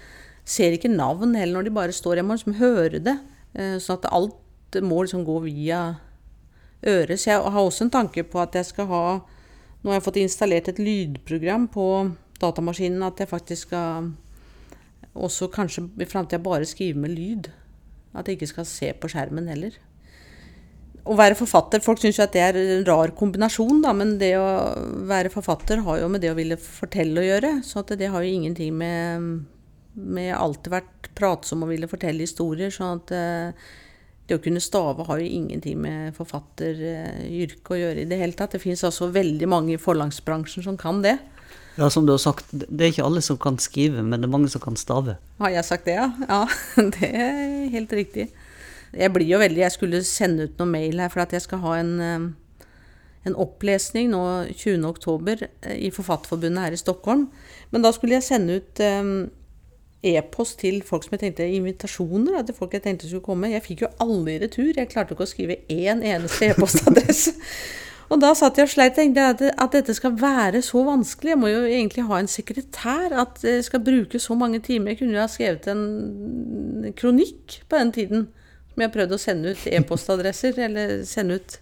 ser 0.47 0.77
ikke 0.77 0.93
navn 0.93 1.35
heller 1.35 1.59
når 1.59 1.69
de 1.69 1.77
bare 1.81 1.97
står. 1.97 2.21
Jeg 2.21 2.29
må 2.29 2.37
liksom 2.39 2.61
høre 2.61 3.03
det. 3.03 3.17
Eh, 3.57 3.79
sånn 3.83 3.99
at 3.99 4.11
alt 4.15 4.79
må 4.85 5.03
liksom 5.03 5.25
gå 5.27 5.41
via 5.49 5.81
øret. 6.87 7.19
Så 7.19 7.33
jeg 7.33 7.43
har 7.43 7.62
også 7.62 7.87
en 7.87 7.97
tanke 7.97 8.27
på 8.29 8.39
at 8.43 8.55
jeg 8.59 8.71
skal 8.75 8.93
ha 8.93 9.07
Nå 9.85 9.93
har 9.93 10.01
jeg 10.01 10.07
fått 10.07 10.17
installert 10.19 10.69
et 10.71 10.79
lydprogram 10.83 11.69
på 11.71 11.85
datamaskinen 12.42 13.05
at 13.07 13.20
jeg 13.22 13.31
faktisk 13.31 13.68
skal 13.68 14.12
også 15.16 15.49
kanskje 15.53 15.87
i 16.03 16.09
framtida 16.09 16.42
bare 16.42 16.68
skrive 16.68 17.01
med 17.01 17.14
lyd. 17.16 17.51
At 18.16 18.29
jeg 18.29 18.38
ikke 18.38 18.53
skal 18.53 18.68
se 18.68 18.92
på 18.96 19.11
skjermen 19.12 19.49
heller. 19.51 19.77
Å 21.07 21.14
være 21.14 21.37
forfatter 21.38 21.83
Folk 21.85 22.01
syns 22.03 22.18
jo 22.18 22.25
at 22.25 22.35
det 22.35 22.42
er 22.42 22.57
en 22.59 22.87
rar 22.88 23.12
kombinasjon, 23.16 23.79
da, 23.85 23.92
men 23.94 24.16
det 24.18 24.33
å 24.40 24.46
være 25.07 25.31
forfatter 25.31 25.85
har 25.87 26.01
jo 26.01 26.11
med 26.11 26.25
det 26.25 26.33
å 26.33 26.38
ville 26.38 26.59
fortelle 26.59 27.22
å 27.22 27.27
gjøre. 27.27 27.53
Så 27.66 27.85
det 27.92 28.11
har 28.11 28.25
jo 28.25 28.37
ingenting 28.38 28.75
med, 28.77 29.33
med 29.94 30.33
alltid 30.35 30.72
vært 30.75 31.11
pratsom 31.16 31.62
og 31.64 31.72
ville 31.72 31.90
fortelle 31.90 32.27
historier. 32.27 32.72
sånn 32.75 32.99
at 32.99 33.14
eh, 33.14 33.68
det 34.27 34.35
å 34.35 34.42
kunne 34.42 34.62
stave 34.62 35.07
har 35.07 35.22
jo 35.22 35.31
ingenting 35.38 35.79
med 35.79 36.16
forfatteryrket 36.16 37.70
å 37.70 37.79
gjøre 37.79 38.03
i 38.03 38.09
det 38.11 38.18
hele 38.18 38.35
tatt. 38.35 38.57
Det 38.57 38.62
fins 38.64 38.83
altså 38.85 39.12
veldig 39.14 39.49
mange 39.51 39.77
i 39.77 39.81
forlagsbransjen 39.81 40.66
som 40.66 40.79
kan 40.81 40.99
det. 41.05 41.14
Ja, 41.77 41.91
som 41.93 42.07
du 42.07 42.15
har 42.15 42.21
sagt, 42.23 42.49
det 42.53 42.81
er 42.81 42.93
ikke 42.93 43.05
alle 43.05 43.21
som 43.25 43.37
kan 43.41 43.59
skrive, 43.61 44.03
men 44.03 44.23
det 44.23 44.29
er 44.29 44.33
mange 44.33 44.49
som 44.49 44.62
kan 44.65 44.79
stave. 44.81 45.19
Har 45.39 45.53
jeg 45.53 45.65
sagt 45.69 45.85
det, 45.89 45.99
ja? 45.99 46.09
Ja, 46.25 46.43
det 46.97 47.11
er 47.11 47.69
helt 47.75 47.93
riktig. 47.93 48.31
Jeg 48.97 49.12
blir 49.12 49.29
jo 49.29 49.41
veldig 49.43 49.61
Jeg 49.61 49.75
skulle 49.75 50.03
sende 50.07 50.47
ut 50.47 50.61
noe 50.61 50.71
mail 50.71 51.01
her, 51.03 51.12
for 51.12 51.27
at 51.27 51.35
jeg 51.37 51.45
skal 51.45 51.61
ha 51.65 51.75
en, 51.83 51.93
eh, 52.01 52.69
en 53.29 53.37
opplesning 53.45 54.09
nå 54.15 54.23
20.10. 54.57 55.49
Eh, 55.67 55.77
i 55.89 55.93
Forfatterforbundet 55.93 56.65
her 56.65 56.77
i 56.77 56.81
Stockholm. 56.81 57.29
Men 57.71 57.85
da 57.85 57.93
skulle 57.93 58.17
jeg 58.17 58.25
sende 58.25 58.57
ut 58.57 58.81
um, 58.81 59.29
e-post 60.07 60.61
til 60.62 60.81
folk 60.87 61.05
som 61.05 61.17
jeg 61.17 61.27
tenkte 61.27 61.49
invitasjoner 61.51 62.45
til 62.47 62.57
folk 62.57 62.73
jeg 62.73 62.87
tenkte 62.87 63.11
skulle 63.11 63.27
komme. 63.27 63.53
Jeg 63.53 63.65
fikk 63.67 63.85
jo 63.85 63.93
alle 64.01 64.37
i 64.37 64.41
retur. 64.47 64.73
Jeg 64.73 64.89
klarte 64.89 65.12
ikke 65.12 65.27
å 65.27 65.35
skrive 65.35 65.61
én 65.69 66.01
eneste 66.01 66.55
e-postadresse. 66.55 67.37
Og 68.07 68.21
da 68.23 68.31
satt 68.38 68.59
jeg 68.59 68.69
og 68.69 68.71
sleit 68.71 68.95
og 68.95 69.01
tenkte 69.01 69.25
at, 69.33 69.40
at 69.51 69.73
dette 69.75 69.95
skal 69.97 70.14
være 70.21 70.61
så 70.62 70.85
vanskelig. 70.87 71.33
Jeg 71.33 71.40
må 71.42 71.51
jo 71.51 71.64
egentlig 71.66 72.05
ha 72.07 72.21
en 72.23 72.31
sekretær. 72.31 73.11
At 73.11 73.42
jeg 73.42 73.64
skal 73.66 73.83
bruke 73.83 74.21
så 74.23 74.37
mange 74.38 74.61
timer. 74.62 74.92
Jeg 74.92 75.01
kunne 75.01 75.16
jo 75.16 75.25
ha 75.25 75.31
skrevet 75.31 75.66
en 75.73 76.92
kronikk 76.99 77.61
på 77.66 77.81
den 77.81 77.90
tiden. 77.97 78.29
Som 78.71 78.85
jeg 78.85 78.95
prøvde 78.95 79.19
å 79.19 79.23
sende 79.23 79.57
ut 79.57 79.66
e-postadresser, 79.66 80.59
eller 80.69 81.01
sende 81.09 81.40
ut 81.40 81.59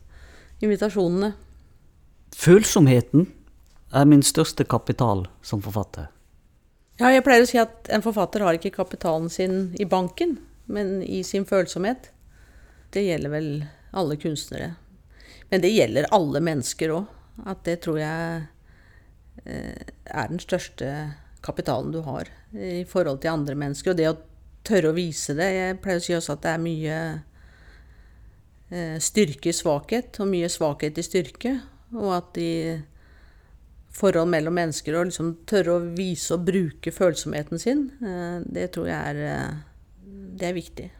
invitasjonene. 0.64 1.33
Følsomheten 2.37 3.28
er 3.94 4.11
min 4.11 4.24
største 4.26 4.66
kapital 4.68 5.24
som 5.46 5.62
forfatter. 5.64 6.11
Ja, 7.00 7.09
jeg 7.11 7.24
pleier 7.26 7.42
å 7.42 7.48
si 7.48 7.59
at 7.59 7.88
en 7.94 8.04
forfatter 8.04 8.44
har 8.44 8.59
ikke 8.59 8.74
kapitalen 8.74 9.30
sin 9.33 9.72
i 9.80 9.87
banken, 9.88 10.37
men 10.70 11.00
i 11.02 11.24
sin 11.26 11.46
følsomhet. 11.48 12.11
Det 12.94 13.02
gjelder 13.02 13.33
vel 13.33 13.48
alle 13.96 14.18
kunstnere. 14.20 14.74
Men 15.50 15.62
det 15.62 15.72
gjelder 15.74 16.11
alle 16.14 16.40
mennesker 16.44 16.94
òg. 16.94 17.11
At 17.50 17.64
det 17.66 17.80
tror 17.83 17.98
jeg 17.98 18.44
eh, 19.44 19.92
er 20.04 20.30
den 20.30 20.42
største 20.42 20.90
kapitalen 21.44 21.92
du 21.92 22.00
har 22.07 22.30
i 22.54 22.85
forhold 22.88 23.20
til 23.22 23.35
andre 23.35 23.57
mennesker. 23.59 23.92
Og 23.92 23.98
det 23.98 24.09
å 24.11 24.18
tørre 24.64 24.92
å 24.92 24.96
vise 24.96 25.35
det 25.37 25.50
Jeg 25.52 25.78
pleier 25.85 26.00
å 26.00 26.04
si 26.04 26.14
også 26.16 26.37
at 26.37 26.44
det 26.44 26.52
er 26.54 26.62
mye 26.62 26.98
eh, 28.70 28.96
styrke 29.02 29.50
i 29.50 29.57
svakhet, 29.57 30.20
og 30.22 30.30
mye 30.30 30.50
svakhet 30.52 30.98
i 31.00 31.07
styrke. 31.07 31.57
Og 31.94 32.11
at 32.16 32.40
i 32.40 32.54
forhold 33.94 34.30
mellom 34.30 34.57
mennesker, 34.57 34.96
å 34.96 35.04
liksom 35.07 35.35
tørre 35.46 35.76
å 35.76 35.87
vise 35.94 36.35
og 36.35 36.46
bruke 36.48 36.94
følsomheten 36.94 37.61
sin, 37.62 37.88
eh, 38.00 38.40
det 38.46 38.70
tror 38.74 38.90
jeg 38.90 39.14
er, 39.14 39.64
det 40.38 40.48
er 40.50 40.57
viktig. 40.57 40.90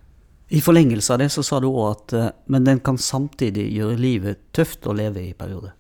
I 0.49 0.61
forlengelse 0.61 1.13
av 1.13 1.19
det 1.19 1.31
så 1.33 1.43
sa 1.43 1.61
du 1.61 1.71
òg 1.71 1.87
at 1.89 2.13
eh, 2.13 2.33
men 2.53 2.67
den 2.67 2.83
kan 2.85 2.99
samtidig 3.01 3.65
gjøre 3.73 3.97
livet 4.01 4.43
tøft 4.53 4.87
å 4.87 4.97
leve 4.97 5.23
i 5.25 5.33
perioder. 5.37 5.73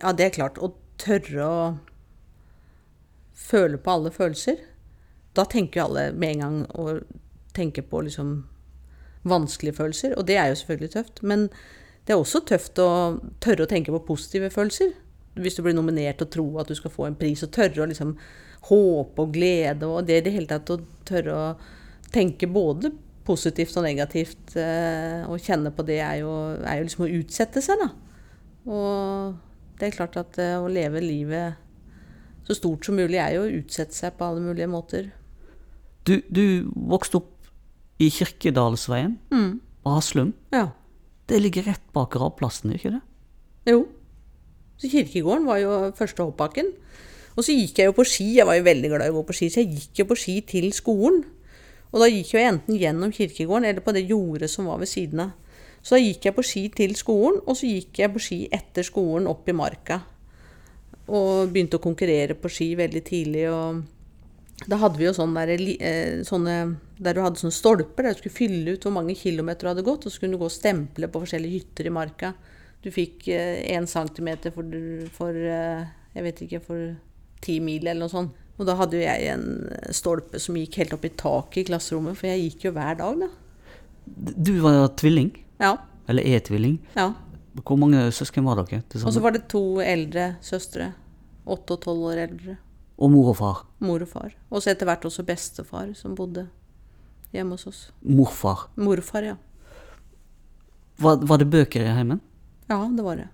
Ja, 0.00 0.12
det 0.12 0.28
er 0.28 0.36
klart. 0.38 0.58
Å 0.58 0.72
tørre 1.00 1.44
å 1.44 1.58
føle 3.34 3.78
på 3.78 3.92
alle 3.92 4.12
følelser. 4.14 4.58
Da 5.36 5.44
tenker 5.50 5.80
jo 5.80 5.86
alle 5.88 6.08
med 6.16 6.36
en 6.36 6.44
gang 6.44 6.58
å 6.80 6.98
tenke 7.54 7.84
på 7.86 8.02
liksom 8.06 8.34
vanskelige 9.24 9.78
følelser, 9.78 10.14
og 10.18 10.26
det 10.28 10.36
er 10.36 10.50
jo 10.50 10.58
selvfølgelig 10.60 10.92
tøft. 10.94 11.22
Men 11.22 11.46
det 12.04 12.14
er 12.14 12.20
også 12.20 12.42
tøft 12.48 12.80
å 12.82 12.88
tørre 13.44 13.64
å 13.64 13.70
tenke 13.70 13.92
på 13.94 14.02
positive 14.08 14.50
følelser. 14.52 14.92
Hvis 15.40 15.56
du 15.56 15.64
blir 15.64 15.76
nominert 15.76 16.22
og 16.22 16.30
tror 16.32 16.60
at 16.62 16.70
du 16.70 16.76
skal 16.78 16.92
få 16.94 17.08
en 17.08 17.16
pris, 17.18 17.42
og 17.42 17.52
tørre 17.54 17.84
å 17.84 17.88
liksom 17.90 18.14
håpe 18.68 19.24
og 19.24 19.32
glede, 19.34 19.88
og 19.88 20.06
det 20.08 20.20
i 20.20 20.26
det 20.26 20.34
hele 20.36 20.50
tatt 20.50 20.72
å 20.72 20.80
tørre 21.08 21.34
å 21.34 21.48
tenke 22.14 22.48
både 22.48 22.92
positivt 23.24 23.76
og 23.80 23.86
negativt 23.86 24.54
eh, 24.60 25.24
og 25.28 25.40
kjenne 25.40 25.72
på 25.74 25.84
det, 25.86 26.00
er 26.04 26.20
jo, 26.22 26.30
er 26.60 26.80
jo 26.80 26.86
liksom 26.86 27.06
å 27.06 27.12
utsette 27.20 27.62
seg, 27.64 27.80
da. 27.80 27.90
Og 28.68 29.34
det 29.80 29.88
er 29.88 29.96
klart 29.96 30.18
at 30.20 30.38
eh, 30.42 30.56
å 30.60 30.70
leve 30.70 31.02
livet 31.04 31.60
så 32.44 32.56
stort 32.56 32.84
som 32.84 32.98
mulig 32.98 33.16
er 33.20 33.38
jo 33.38 33.46
å 33.46 33.52
utsette 33.60 33.96
seg 33.96 34.16
på 34.18 34.26
alle 34.28 34.42
mulige 34.44 34.68
måter. 34.68 35.08
Du, 36.04 36.18
du 36.28 36.68
vokste 36.74 37.22
opp 37.22 37.30
i 38.02 38.10
Kirkedalsveien, 38.12 39.18
Mm. 39.32 39.60
Aslum. 39.84 40.30
Ja. 40.52 40.70
Det 41.28 41.40
ligger 41.42 41.66
rett 41.68 41.84
bak 41.92 42.14
gravplassen, 42.14 42.72
ikke 42.72 42.94
det? 42.94 43.00
Jo. 43.68 43.82
Så 44.80 44.88
kirkegården 44.88 45.44
var 45.48 45.58
jo 45.60 45.74
første 45.96 46.24
hoppbakken. 46.24 46.70
Og 47.36 47.44
så 47.44 47.52
gikk 47.52 47.80
jeg 47.80 47.90
jo 47.90 47.96
på 47.96 48.06
ski. 48.08 48.26
Jeg 48.38 48.46
var 48.48 48.56
jo 48.58 48.64
veldig 48.66 48.90
glad 48.92 49.06
i 49.06 49.12
å 49.12 49.18
gå 49.18 49.24
på 49.28 49.36
ski, 49.36 49.50
så 49.52 49.60
jeg 49.62 49.74
gikk 49.76 50.02
jo 50.02 50.06
på 50.10 50.16
ski 50.18 50.38
til 50.48 50.70
skolen. 50.76 51.22
Og 51.92 52.02
da 52.02 52.10
gikk 52.10 52.34
jeg 52.34 52.48
enten 52.50 52.78
gjennom 52.80 53.12
kirkegården 53.14 53.68
eller 53.68 53.84
på 53.84 53.94
det 53.94 54.06
jordet 54.08 54.50
som 54.50 54.70
var 54.70 54.80
ved 54.82 54.90
siden 54.90 55.26
av. 55.26 55.34
Så 55.84 55.96
da 55.96 56.00
gikk 56.00 56.26
jeg 56.26 56.34
på 56.34 56.44
ski 56.46 56.62
til 56.72 56.94
skolen, 56.96 57.42
og 57.44 57.58
så 57.58 57.68
gikk 57.68 58.00
jeg 58.00 58.12
på 58.14 58.22
ski 58.22 58.38
etter 58.56 58.86
skolen 58.86 59.28
opp 59.30 59.48
i 59.48 59.56
marka. 59.56 60.00
Og 61.04 61.50
begynte 61.52 61.76
å 61.76 61.84
konkurrere 61.84 62.36
på 62.40 62.50
ski 62.50 62.70
veldig 62.78 63.02
tidlig. 63.04 63.44
og 63.52 63.82
da 64.70 64.78
hadde 64.78 65.00
vi 65.00 65.04
jo 65.08 65.12
sånne, 65.12 65.46
der, 65.50 65.62
eh, 65.82 66.22
sånne 66.22 66.76
der 66.96 67.16
du 67.16 67.20
hadde 67.20 67.40
sånne 67.40 67.52
stolper 67.52 68.06
der 68.06 68.14
du 68.14 68.20
skulle 68.22 68.38
fylle 68.38 68.76
ut 68.76 68.84
hvor 68.86 68.94
mange 68.94 69.16
kilometer 69.18 69.66
du 69.66 69.70
hadde 69.72 69.86
gått, 69.86 70.06
og 70.06 70.12
så 70.12 70.20
kunne 70.20 70.38
du 70.38 70.38
gå 70.38 70.46
og 70.46 70.54
stemple 70.54 71.08
på 71.10 71.20
forskjellige 71.24 71.58
hytter 71.58 71.90
i 71.90 71.92
marka. 71.92 72.32
Du 72.80 72.90
fikk 72.94 73.26
én 73.28 73.88
centimeter 73.90 74.54
for, 74.54 74.64
for 75.12 75.34
eh, 75.34 75.84
jeg 76.14 76.26
vet 76.28 76.42
ikke, 76.46 76.62
for 76.64 76.94
ti 77.44 77.58
mil 77.60 77.82
eller 77.82 78.06
noe 78.06 78.12
sånt. 78.12 78.43
Og 78.58 78.66
da 78.68 78.74
hadde 78.78 78.94
jo 78.98 79.02
jeg 79.02 79.26
en 79.32 79.46
stolpe 79.94 80.38
som 80.38 80.54
gikk 80.54 80.76
helt 80.78 80.92
opp 80.94 81.04
i 81.04 81.10
taket 81.18 81.56
i 81.64 81.64
klasserommet, 81.72 82.16
for 82.16 82.28
jeg 82.30 82.44
gikk 82.52 82.68
jo 82.68 82.72
hver 82.76 82.98
dag, 83.00 83.24
da. 83.24 83.28
Du 84.46 84.52
var 84.62 84.88
tvilling, 85.00 85.32
Ja. 85.60 85.76
eller 86.08 86.22
er 86.22 86.40
tvilling. 86.40 86.78
ja. 86.96 87.12
Hvor 87.54 87.78
mange 87.78 88.10
søsken 88.10 88.42
var 88.44 88.56
dere? 88.64 88.82
Og 89.06 89.12
så 89.14 89.20
var 89.22 89.30
det 89.30 89.44
to 89.48 89.78
eldre 89.80 90.36
søstre. 90.42 90.88
Åtte 91.46 91.76
og 91.76 91.80
tolv 91.84 92.00
år 92.10 92.18
eldre. 92.28 92.56
Og 92.98 93.10
mor 93.12 93.28
og 93.30 93.36
far. 93.36 93.60
Mor 93.78 94.02
og 94.02 94.08
far. 94.08 94.32
Og 94.50 94.60
så 94.62 94.70
etter 94.72 94.86
hvert 94.86 95.04
også 95.06 95.22
bestefar, 95.24 95.92
som 95.94 96.16
bodde 96.18 96.48
hjemme 97.32 97.54
hos 97.54 97.66
oss. 97.66 97.92
Morfar. 98.02 98.68
Morfar, 98.76 99.22
ja. 99.22 99.36
Var, 100.98 101.16
var 101.26 101.38
det 101.38 101.48
bøker 101.50 101.82
i 101.86 101.94
heimen? 101.94 102.20
Ja, 102.68 102.80
det 102.90 103.04
var 103.04 103.16
det. 103.22 103.28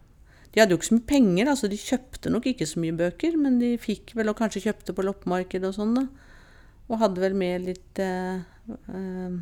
De 0.50 0.58
hadde 0.58 0.74
jo 0.74 0.80
ikke 0.80 0.88
så 0.88 0.96
mye 0.96 1.06
penger, 1.12 1.46
da, 1.46 1.54
så 1.58 1.68
de 1.70 1.78
kjøpte 1.78 2.32
nok 2.34 2.48
ikke 2.50 2.66
så 2.66 2.80
mye 2.82 2.96
bøker, 2.98 3.36
men 3.38 3.60
de 3.60 3.76
fikk 3.78 4.16
vel, 4.18 4.32
og 4.32 4.38
kanskje 4.40 4.64
kjøpte 4.64 4.94
på 4.96 5.04
loppemarkedet 5.06 5.68
og 5.68 5.76
sånn, 5.76 5.94
da. 6.00 6.06
Og 6.90 6.98
hadde 6.98 7.22
vel 7.22 7.36
med 7.38 7.68
litt 7.68 8.00
eh, 8.02 8.40
eh, 8.90 9.36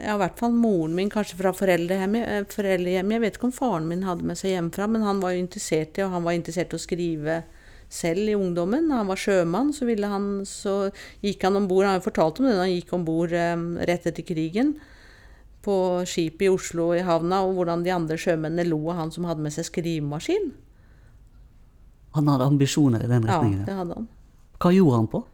Ja, 0.00 0.14
i 0.14 0.20
hvert 0.22 0.38
fall 0.40 0.54
moren 0.56 0.94
min, 0.96 1.10
kanskje 1.12 1.36
fra 1.42 1.52
foreldrehjemmet. 1.52 2.24
eh. 2.24 2.70
Jeg 2.78 3.20
vet 3.20 3.36
ikke 3.36 3.50
om 3.50 3.52
faren 3.52 3.90
min 3.90 4.06
hadde 4.08 4.24
med 4.24 4.40
seg 4.40 4.54
hjemmefra, 4.54 4.88
men 4.88 5.04
han 5.04 5.20
var 5.20 5.34
jo 5.34 5.44
interessert 5.44 5.98
i, 5.98 6.06
og 6.06 6.14
han 6.16 6.24
var 6.24 6.38
interessert 6.38 6.72
i 6.72 6.78
å 6.78 6.86
skrive 6.86 7.42
selv 7.92 8.30
i 8.30 8.38
ungdommen. 8.38 8.88
Han 8.94 9.10
var 9.10 9.20
sjømann, 9.20 9.74
så, 9.76 9.84
han, 10.08 10.28
så 10.48 10.88
gikk 11.20 11.44
han 11.44 11.60
om 11.60 11.68
bord 11.68 11.84
Han 11.84 11.98
har 11.98 12.00
jo 12.00 12.08
fortalt 12.08 12.40
om 12.40 12.48
det 12.48 12.56
han 12.56 12.72
gikk 12.72 12.96
om 12.96 13.04
bord 13.04 13.36
eh, 13.36 13.56
rett 13.84 14.08
etter 14.08 14.24
krigen 14.24 14.78
på 15.64 15.76
skipet 16.08 16.46
i 16.46 16.52
Oslo 16.52 16.90
i 16.94 17.02
havna, 17.06 17.42
og 17.46 17.56
hvordan 17.58 17.84
de 17.86 17.94
andre 17.94 18.18
sjømennene 18.20 18.68
lo 18.68 18.80
av 18.92 19.00
han 19.00 19.14
som 19.14 19.26
hadde 19.28 19.44
med 19.44 19.54
seg 19.54 19.68
skrivemaskin. 19.70 20.52
Han 22.14 22.30
hadde 22.30 22.46
ambisjoner 22.52 23.02
i 23.02 23.10
den 23.10 23.26
Ja, 23.26 23.40
det 23.42 23.74
hadde 23.74 23.98
han. 23.98 24.06
Hva 24.62 24.70
gjorde 24.70 25.00
han 25.00 25.10
på? 25.10 25.24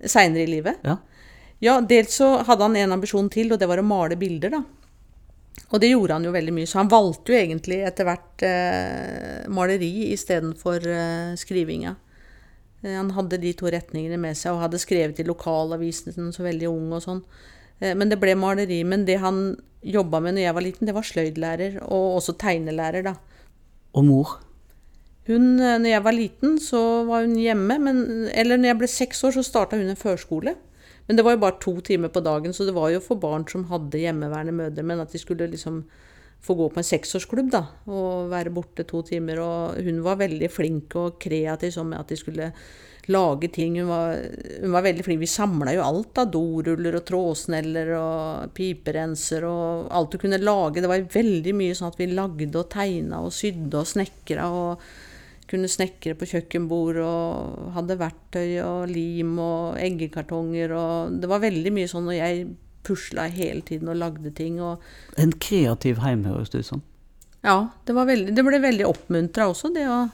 Seinere 0.00 0.42
i 0.42 0.50
livet. 0.50 0.80
Ja. 0.82 0.96
Ja, 1.60 1.76
dels 1.84 2.16
så 2.16 2.38
hadde 2.48 2.64
han 2.64 2.76
en 2.80 2.96
ambisjon 2.96 3.28
til, 3.32 3.52
og 3.52 3.60
det 3.60 3.68
var 3.68 3.82
å 3.82 3.86
male 3.86 4.16
bilder, 4.18 4.56
da. 4.56 4.62
Og 5.70 5.82
det 5.82 5.90
gjorde 5.92 6.16
han 6.16 6.24
jo 6.24 6.32
veldig 6.34 6.54
mye, 6.56 6.68
så 6.68 6.80
han 6.80 6.90
valgte 6.90 7.34
jo 7.34 7.38
egentlig 7.38 7.82
etter 7.84 8.08
hvert 8.08 8.44
eh, 8.46 9.48
maleri 9.52 10.10
istedenfor 10.14 10.86
eh, 10.88 11.34
skrivinga. 11.38 11.94
Eh, 12.82 12.96
han 12.96 13.12
hadde 13.14 13.38
de 13.42 13.52
to 13.54 13.68
retningene 13.70 14.18
med 14.18 14.38
seg, 14.38 14.54
og 14.54 14.64
hadde 14.64 14.80
skrevet 14.82 15.20
i 15.20 15.26
lokalavisene 15.28 16.32
så 16.34 16.46
veldig 16.46 16.70
ung 16.72 16.94
og 16.96 17.04
sånn. 17.04 17.22
Eh, 17.80 17.96
men 17.96 18.12
det 18.12 18.20
ble 18.20 18.36
maleri. 18.38 18.82
Men 18.84 19.06
det 19.08 19.18
han 19.24 19.56
jobba 19.80 20.20
med 20.20 20.36
når 20.36 20.46
jeg 20.46 20.56
var 20.56 20.66
liten, 20.66 20.88
det 20.88 20.96
var 20.96 21.08
sløydlærer, 21.08 21.80
og 21.86 22.16
også 22.20 22.36
tegnelærer, 22.40 23.06
da. 23.08 23.16
Og 23.96 24.06
mor? 24.06 24.38
Hun, 25.28 25.60
eh, 25.60 25.78
når 25.78 25.94
jeg 25.94 26.04
var 26.04 26.16
liten, 26.16 26.58
så 26.60 26.82
var 27.08 27.24
hun 27.26 27.38
hjemme, 27.38 27.78
men, 27.78 28.04
eller 28.34 28.60
når 28.60 28.72
jeg 28.72 28.80
ble 28.82 28.90
seks 28.90 29.24
år, 29.24 29.36
så 29.38 29.46
starta 29.46 29.80
hun 29.80 29.88
en 29.92 30.00
førskole. 30.00 30.56
Men 31.08 31.18
det 31.18 31.24
var 31.26 31.34
jo 31.34 31.42
bare 31.42 31.58
to 31.58 31.72
timer 31.82 32.12
på 32.12 32.22
dagen, 32.22 32.52
så 32.54 32.64
det 32.68 32.74
var 32.76 32.92
jo 32.92 33.00
for 33.02 33.18
barn 33.18 33.46
som 33.48 33.66
hadde 33.66 33.98
hjemmeværende 33.98 34.54
mødre, 34.54 34.84
men 34.86 35.00
at 35.02 35.10
de 35.10 35.18
skulle 35.18 35.48
liksom 35.50 35.82
få 36.40 36.54
gå 36.56 36.68
på 36.72 36.80
en 36.80 36.86
seksårsklubb, 36.86 37.50
da, 37.52 37.64
og 37.90 38.30
være 38.30 38.52
borte 38.54 38.86
to 38.88 39.02
timer. 39.02 39.40
Og 39.42 39.80
hun 39.84 40.00
var 40.04 40.20
veldig 40.20 40.48
flink 40.52 40.94
og 40.96 41.18
kreativ 41.20 41.74
sånn 41.74 41.90
med 41.90 42.00
at 42.00 42.12
de 42.12 42.16
skulle 42.16 42.52
lage 43.12 43.50
ting. 43.52 43.76
Hun 43.80 43.90
var, 43.90 44.16
hun 44.62 44.72
var 44.74 44.86
veldig 44.86 45.04
flink. 45.06 45.20
Vi 45.22 45.30
samla 45.30 45.74
jo 45.76 45.84
alt 45.84 46.22
av 46.22 46.30
doruller 46.32 46.98
og 46.98 47.04
trådsneller 47.08 47.92
og 47.98 48.56
piperenser 48.56 49.46
og 49.48 49.90
alt 49.94 50.14
du 50.14 50.18
kunne 50.22 50.40
lage. 50.42 50.82
Det 50.82 50.90
var 50.90 51.06
veldig 51.12 51.54
mye 51.58 51.76
sånn 51.76 51.92
at 51.92 52.00
vi 52.00 52.10
lagde 52.12 52.50
og 52.58 52.70
tegna 52.72 53.22
og 53.26 53.34
sydde 53.34 53.82
og 53.82 53.88
snekra 53.90 54.50
og 54.54 54.90
kunne 55.50 55.70
snekre 55.70 56.14
på 56.14 56.28
kjøkkenbord 56.30 57.00
og 57.02 57.70
hadde 57.74 57.98
verktøy 57.98 58.60
og 58.62 58.90
lim 58.90 59.34
og 59.42 59.80
eggekartonger 59.82 60.74
og 60.78 61.16
Det 61.22 61.30
var 61.30 61.42
veldig 61.42 61.72
mye 61.74 61.90
sånn, 61.90 62.06
og 62.06 62.14
jeg 62.14 62.44
pusla 62.86 63.26
hele 63.34 63.64
tiden 63.66 63.90
og 63.90 63.98
lagde 63.98 64.30
ting 64.36 64.60
og 64.62 64.80
En 65.20 65.34
kreativ 65.42 66.00
heim, 66.04 66.24
høres 66.28 66.54
det 66.54 66.62
ut 66.62 66.70
som. 66.70 66.84
Ja, 67.42 67.70
det, 67.88 67.96
var 67.96 68.06
veldig, 68.08 68.34
det 68.36 68.44
ble 68.44 68.60
veldig 68.62 68.86
oppmuntra 68.88 69.48
også, 69.50 69.72
det 69.74 69.86
å 69.88 70.04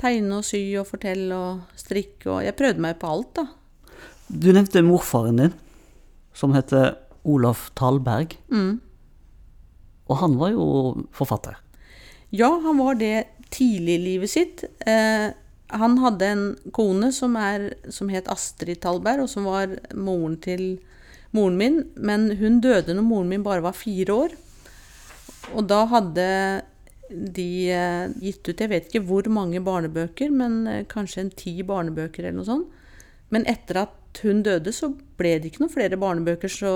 tegne 0.00 0.40
og 0.40 0.46
sy 0.46 0.62
og 0.80 0.88
fortelle 0.88 1.36
og 1.36 1.78
strikke 1.78 2.30
og 2.30 2.42
Jeg 2.46 2.56
prøvde 2.58 2.82
meg 2.84 2.98
på 3.00 3.10
alt, 3.10 3.40
da. 3.40 3.46
Du 4.28 4.50
nevnte 4.52 4.82
morfaren 4.82 5.40
din, 5.40 5.54
som 6.34 6.54
heter 6.56 6.94
Olaf 7.24 7.70
Talberg. 7.78 8.36
Mm. 8.52 8.80
Og 10.08 10.20
han 10.20 10.36
var 10.40 10.52
jo 10.52 10.66
forfatter. 11.14 11.56
Ja, 12.34 12.50
han 12.64 12.80
var 12.80 12.98
det 12.98 13.28
tidlig 13.54 13.98
i 13.98 14.04
livet 14.04 14.32
sitt. 14.32 14.64
Eh, 14.86 15.30
han 15.74 15.98
hadde 16.02 16.26
en 16.26 16.44
kone 16.74 17.12
som, 17.14 17.36
er, 17.36 17.72
som 17.92 18.10
het 18.12 18.28
Astrid 18.32 18.82
Talberg, 18.82 19.24
og 19.24 19.30
som 19.30 19.46
var 19.48 19.76
moren 19.94 20.36
til 20.42 20.64
moren 21.34 21.58
min. 21.60 21.80
Men 21.96 22.32
hun 22.40 22.60
døde 22.64 22.96
når 22.96 23.06
moren 23.06 23.30
min 23.32 23.46
bare 23.46 23.64
var 23.64 23.76
fire 23.78 24.18
år. 24.26 24.36
Og 25.54 25.68
da 25.68 25.84
hadde 25.90 26.26
de 27.10 27.48
eh, 27.70 28.12
gitt 28.22 28.48
ut 28.48 28.60
Jeg 28.60 28.70
vet 28.70 28.86
ikke 28.88 29.04
hvor 29.06 29.26
mange 29.32 29.60
barnebøker, 29.64 30.32
men 30.32 30.64
eh, 30.70 30.84
kanskje 30.88 31.24
en 31.24 31.34
ti 31.36 31.56
barnebøker 31.66 32.24
eller 32.24 32.38
noe 32.38 32.48
sånt. 32.48 32.80
Men 33.34 33.46
etter 33.50 33.82
at 33.84 34.22
hun 34.22 34.44
døde, 34.46 34.72
så 34.72 34.92
ble 35.18 35.36
det 35.38 35.50
ikke 35.50 35.64
noen 35.64 35.74
flere 35.74 35.98
barnebøker. 36.00 36.50
Så 36.50 36.72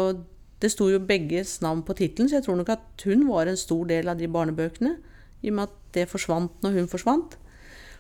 det 0.62 0.72
sto 0.74 0.88
jo 0.90 1.00
begges 1.00 1.58
navn 1.62 1.84
på 1.86 1.96
tittelen, 1.98 2.30
så 2.30 2.38
jeg 2.38 2.48
tror 2.48 2.58
nok 2.60 2.72
at 2.74 3.06
hun 3.06 3.28
var 3.28 3.50
en 3.50 3.60
stor 3.60 3.86
del 3.90 4.10
av 4.10 4.18
de 4.18 4.30
barnebøkene. 4.30 4.96
I 5.42 5.52
og 5.52 5.54
med 5.54 5.68
at 5.68 5.76
det 5.94 6.08
forsvant 6.10 6.64
når 6.64 6.80
hun 6.80 6.90
forsvant. 6.90 7.38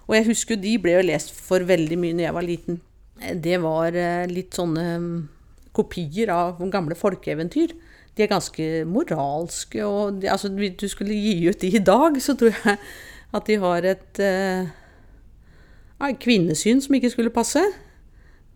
Og 0.08 0.16
jeg 0.16 0.28
husker 0.30 0.56
jo 0.56 0.64
de 0.64 0.76
ble 0.82 0.96
jo 0.96 1.06
lest 1.06 1.34
for 1.36 1.64
veldig 1.68 1.98
mye 2.00 2.16
når 2.16 2.26
jeg 2.26 2.36
var 2.38 2.46
liten. 2.46 2.80
Det 3.18 3.58
var 3.62 3.96
eh, 3.98 4.24
litt 4.30 4.56
sånne 4.56 4.86
mm, 5.02 5.14
kopier 5.76 6.32
av 6.34 6.62
gamle 6.72 6.96
folkeeventyr. 6.98 7.74
De 8.18 8.24
er 8.24 8.30
ganske 8.32 8.64
moralske, 8.90 9.84
og 9.86 10.18
de, 10.18 10.26
altså, 10.32 10.50
hvis 10.58 10.74
du 10.80 10.88
skulle 10.90 11.14
gi 11.14 11.36
ut 11.46 11.60
de 11.62 11.70
i 11.70 11.82
dag, 11.86 12.18
så 12.22 12.34
tror 12.34 12.50
jeg 12.50 12.78
at 13.38 13.46
de 13.46 13.58
har 13.62 13.84
et 13.86 14.20
eh, 14.24 14.70
kvinnesyn 16.18 16.82
som 16.82 16.96
ikke 16.98 17.12
skulle 17.12 17.30
passe. 17.30 17.62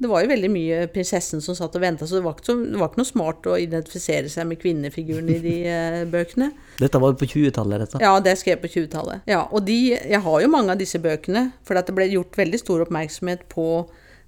Det 0.03 0.09
var 0.11 0.25
jo 0.25 0.33
veldig 0.33 0.49
mye 0.51 0.79
prinsessen 0.91 1.43
som 1.45 1.55
satt 1.55 1.77
og 1.79 1.83
venta, 1.85 2.09
så 2.11 2.19
det 2.19 2.25
var, 2.25 2.41
så 2.43 2.57
det 2.59 2.79
var, 2.81 2.91
ikke 2.91 3.03
noe 3.05 3.11
smart 3.13 3.47
å 3.47 3.59
identifisere 3.61 4.31
seg 4.33 4.49
med 4.51 4.59
kvinnefiguren 4.59 5.29
i 5.31 5.39
de 5.45 5.57
eh, 5.71 5.99
bøkene. 6.11 6.49
Dette 6.81 6.99
var 6.99 7.13
jo 7.13 7.21
på 7.21 7.29
20-tallet, 7.31 7.85
dette? 7.85 8.01
Ja, 8.03 8.17
det 8.25 8.35
skrev 8.41 8.65
på 8.65 8.71
20-tallet. 8.73 9.29
Ja, 9.31 9.45
og 9.47 9.63
de, 9.69 9.77
jeg 9.95 10.23
har 10.25 10.43
jo 10.43 10.51
mange 10.51 10.75
av 10.75 10.81
disse 10.81 10.99
bøkene, 11.03 11.53
for 11.63 11.79
det 11.79 11.95
ble 11.95 12.09
gjort 12.17 12.41
veldig 12.41 12.63
stor 12.65 12.83
oppmerksomhet 12.89 13.47
på 13.53 13.69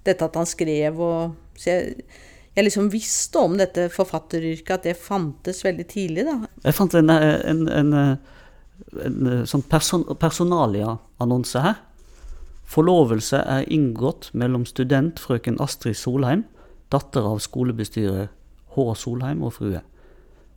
dette 0.07 0.29
at 0.29 0.39
han 0.39 0.47
skrev 0.47 1.01
og 1.01 1.35
Så 1.59 1.71
jeg, 1.71 2.05
jeg 2.55 2.67
liksom 2.69 2.87
visste 2.93 3.41
om 3.43 3.57
dette 3.59 3.89
forfatteryrket, 3.91 4.71
at 4.77 4.87
det 4.87 4.95
fantes 4.99 5.59
veldig 5.65 5.85
tidlig, 5.91 6.23
da. 6.27 6.37
Jeg 6.63 6.77
fant 6.77 6.95
en, 6.95 7.11
en, 7.11 7.65
en, 7.67 7.93
en 9.03 9.31
sånn 9.49 9.65
person, 9.67 10.05
personalia-annonse 10.19 11.63
her. 11.65 11.81
Forlovelse 12.65 13.41
er 13.43 13.67
inngått 13.71 14.31
mellom 14.33 14.63
student 14.65 15.19
frøken 15.21 15.59
Astrid 15.61 15.99
Solheim, 15.99 16.45
datter 16.93 17.27
av 17.27 17.41
skolebestyrer 17.43 18.31
H. 18.75 18.85
Solheim 18.97 19.43
og 19.45 19.57
frue, 19.59 19.83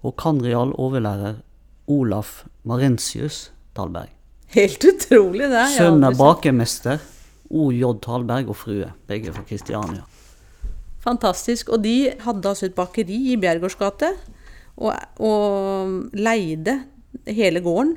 og 0.06 0.14
kanreal 0.20 0.72
overlærer 0.78 1.42
Olaf 1.90 2.44
Marentius 2.68 3.48
Talberg. 3.76 4.12
Helt 4.54 4.84
utrolig, 4.86 5.50
det. 5.50 5.66
Sønn 5.74 6.04
er 6.06 6.16
bakemester 6.16 7.02
O.J. 7.48 7.82
Talberg 8.04 8.52
og 8.52 8.56
frue, 8.60 8.92
begge 9.08 9.32
fra 9.34 9.44
Kristiania. 9.48 10.06
Fantastisk. 11.04 11.72
Og 11.74 11.82
de 11.84 12.10
hadde 12.24 12.50
altså 12.50 12.68
et 12.68 12.76
bakeri 12.76 13.18
i 13.32 13.38
Bjergårds 13.40 13.78
og, 14.78 14.94
og, 15.18 15.94
leide 16.14 16.78
hele 17.26 17.62
gården. 17.64 17.96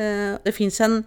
Eh, 0.00 0.34
det 0.44 0.54
fins 0.56 0.80
en, 0.84 1.02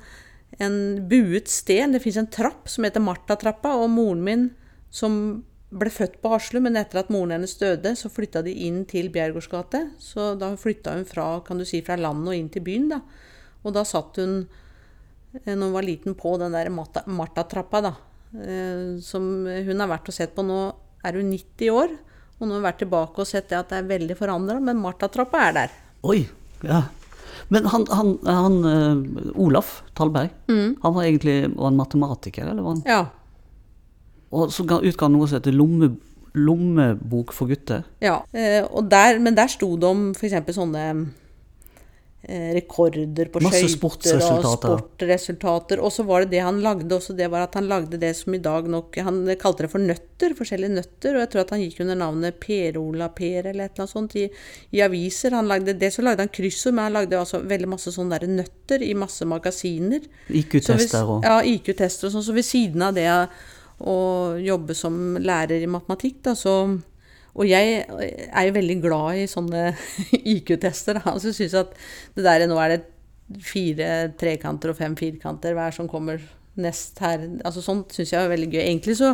en, 0.61 0.79
buet 1.09 1.49
sten, 1.49 1.93
det 1.93 2.03
fins 2.03 2.19
en 2.21 2.29
trapp 2.29 2.69
som 2.69 2.85
heter 2.85 3.03
Martatrappa, 3.03 3.75
og 3.77 3.89
moren 3.93 4.23
min, 4.25 4.49
som 4.93 5.43
ble 5.69 5.91
født 5.93 6.17
på 6.21 6.31
Haslum, 6.33 6.65
men 6.65 6.77
etter 6.79 7.03
at 7.03 7.11
moren 7.13 7.35
hennes 7.35 7.57
døde, 7.57 7.93
så 7.97 8.09
flytta 8.09 8.41
de 8.45 8.53
inn 8.65 8.83
til 8.89 9.11
Bjergårds. 9.13 9.49
Så 10.01 10.33
da 10.37 10.53
flytta 10.57 10.95
hun 10.97 11.05
fra, 11.09 11.31
kan 11.45 11.61
du 11.61 11.65
si, 11.65 11.83
fra 11.85 11.97
landet 11.97 12.33
og 12.33 12.37
inn 12.37 12.49
til 12.53 12.65
byen, 12.65 12.89
da. 12.95 13.01
Og 13.65 13.73
da 13.75 13.83
satt 13.85 14.17
hun, 14.21 14.43
eh, 15.45 15.53
når 15.53 15.65
hun 15.65 15.77
var 15.77 15.85
liten, 15.85 16.17
på 16.17 16.37
den 16.41 16.57
der 16.57 16.69
Martatrappa, 16.73 17.81
da. 17.85 17.95
Eh, 18.29 19.01
som 19.01 19.25
hun 19.45 19.81
har 19.81 19.89
vært 19.89 20.09
og 20.09 20.17
sett 20.17 20.37
på 20.37 20.45
nå 20.45 20.61
er 21.05 21.19
hun 21.19 21.31
90 21.33 21.73
år. 21.73 21.93
Og 22.39 22.47
nå 22.47 22.53
har 22.53 22.61
hun 22.61 22.67
vært 22.67 22.81
tilbake 22.83 23.21
og 23.23 23.27
sett 23.27 23.49
det 23.51 23.59
at 23.59 23.71
det 23.71 23.81
er 23.81 23.89
veldig 23.89 24.15
forandra, 24.19 24.57
men 24.63 24.79
Martatrappa 24.79 25.43
er 25.49 25.55
der. 25.57 25.77
Oi, 26.07 26.21
ja. 26.63 26.83
Men 27.49 27.65
han, 27.71 27.85
han, 27.91 28.11
han 28.27 28.57
uh, 28.63 29.31
Olaf 29.41 29.79
Talberg, 29.97 30.31
mm. 30.47 30.79
han 30.83 30.95
var 30.95 31.07
egentlig 31.07 31.37
var 31.55 31.71
en 31.71 31.79
matematiker, 31.79 32.45
eller 32.47 32.63
var 32.63 32.77
han? 32.77 32.83
Ja. 32.87 33.01
Og 34.29 34.53
så 34.53 34.63
utga 34.63 35.07
han 35.07 35.17
noe 35.17 35.27
som 35.27 35.39
heter 35.39 35.55
lomme, 35.55 35.95
Lommebok 36.37 37.33
for 37.33 37.49
gutter. 37.49 37.81
Ja, 38.05 38.19
uh, 38.21 38.83
der, 38.85 39.17
men 39.19 39.35
der 39.35 39.49
sto 39.51 39.73
det 39.81 39.89
om 39.89 40.11
f.eks. 40.13 40.53
sånne 40.55 40.83
Eh, 40.89 40.99
rekorder 42.27 43.29
på 43.31 43.39
skøyter 43.39 44.19
og 44.19 44.43
sportresultater. 44.59 45.79
Og 45.79 45.91
så 45.93 46.03
var 46.03 46.25
det 46.25 46.33
det 46.33 46.41
han 46.43 46.59
lagde 46.61 46.91
også, 46.91 47.15
det 47.15 47.29
var 47.31 47.45
at 47.45 47.55
han 47.55 47.69
lagde 47.71 47.97
det 48.01 48.11
som 48.17 48.35
i 48.35 48.41
dag 48.43 48.67
nok 48.67 48.97
Han 49.05 49.21
kalte 49.39 49.63
det 49.63 49.71
for 49.71 49.79
nøtter, 49.79 50.35
forskjellige 50.35 50.73
nøtter, 50.73 51.15
og 51.15 51.23
jeg 51.23 51.29
tror 51.31 51.41
at 51.45 51.53
han 51.55 51.63
gikk 51.63 51.79
under 51.85 51.99
navnet 52.01 52.39
Per-Ola 52.43 53.07
Per 53.15 53.47
eller 53.47 53.69
et 53.69 53.71
eller 53.71 53.85
annet 53.85 53.93
sånt 53.93 54.17
i, 54.19 54.27
i 54.75 54.83
aviser. 54.83 55.37
Han 55.37 55.47
lagde 55.47 55.77
det, 55.79 55.93
så 55.95 56.03
lagde 56.03 56.25
han 56.25 56.33
kryssord, 56.35 56.75
men 56.75 56.89
han 56.89 56.97
lagde 56.99 57.21
altså 57.21 57.39
veldig 57.39 57.71
masse 57.71 57.95
sånne 57.95 58.19
der 58.19 58.35
nøtter 58.41 58.83
i 58.83 58.91
masse 58.99 59.25
magasiner. 59.25 60.03
IQ-tester 60.27 61.15
og 61.15 61.23
Ja, 61.23 61.39
IQ-tester 61.39 62.09
og 62.09 62.17
sånn. 62.17 62.27
Så 62.27 62.35
ved 62.35 62.47
siden 62.47 62.83
av 62.83 62.99
det 62.99 63.07
å 63.79 63.97
jobbe 64.43 64.75
som 64.75 65.15
lærer 65.23 65.63
i 65.63 65.71
matematikk, 65.71 66.19
da, 66.27 66.35
så 66.35 66.59
og 67.37 67.45
jeg 67.47 67.83
er 67.85 68.47
jo 68.47 68.55
veldig 68.55 68.77
glad 68.83 69.21
i 69.21 69.27
sånne 69.29 69.69
IQ-tester. 70.35 71.01
Altså 71.09 71.33
syns 71.35 71.55
at 71.57 71.75
det 72.15 72.25
der 72.25 72.47
nå 72.49 72.57
er 72.61 72.75
det 72.75 72.81
fire 73.45 74.09
trekanter 74.17 74.71
og 74.71 74.79
fem 74.79 74.95
firkanter 74.97 75.53
hver 75.57 75.75
som 75.75 75.89
kommer 75.89 76.21
nest 76.59 76.99
her. 77.03 77.27
Altså 77.45 77.63
sånt 77.63 77.93
syns 77.95 78.13
jeg 78.15 78.23
er 78.23 78.33
veldig 78.33 78.49
gøy. 78.53 78.63
Egentlig 78.63 78.97
så 78.99 79.13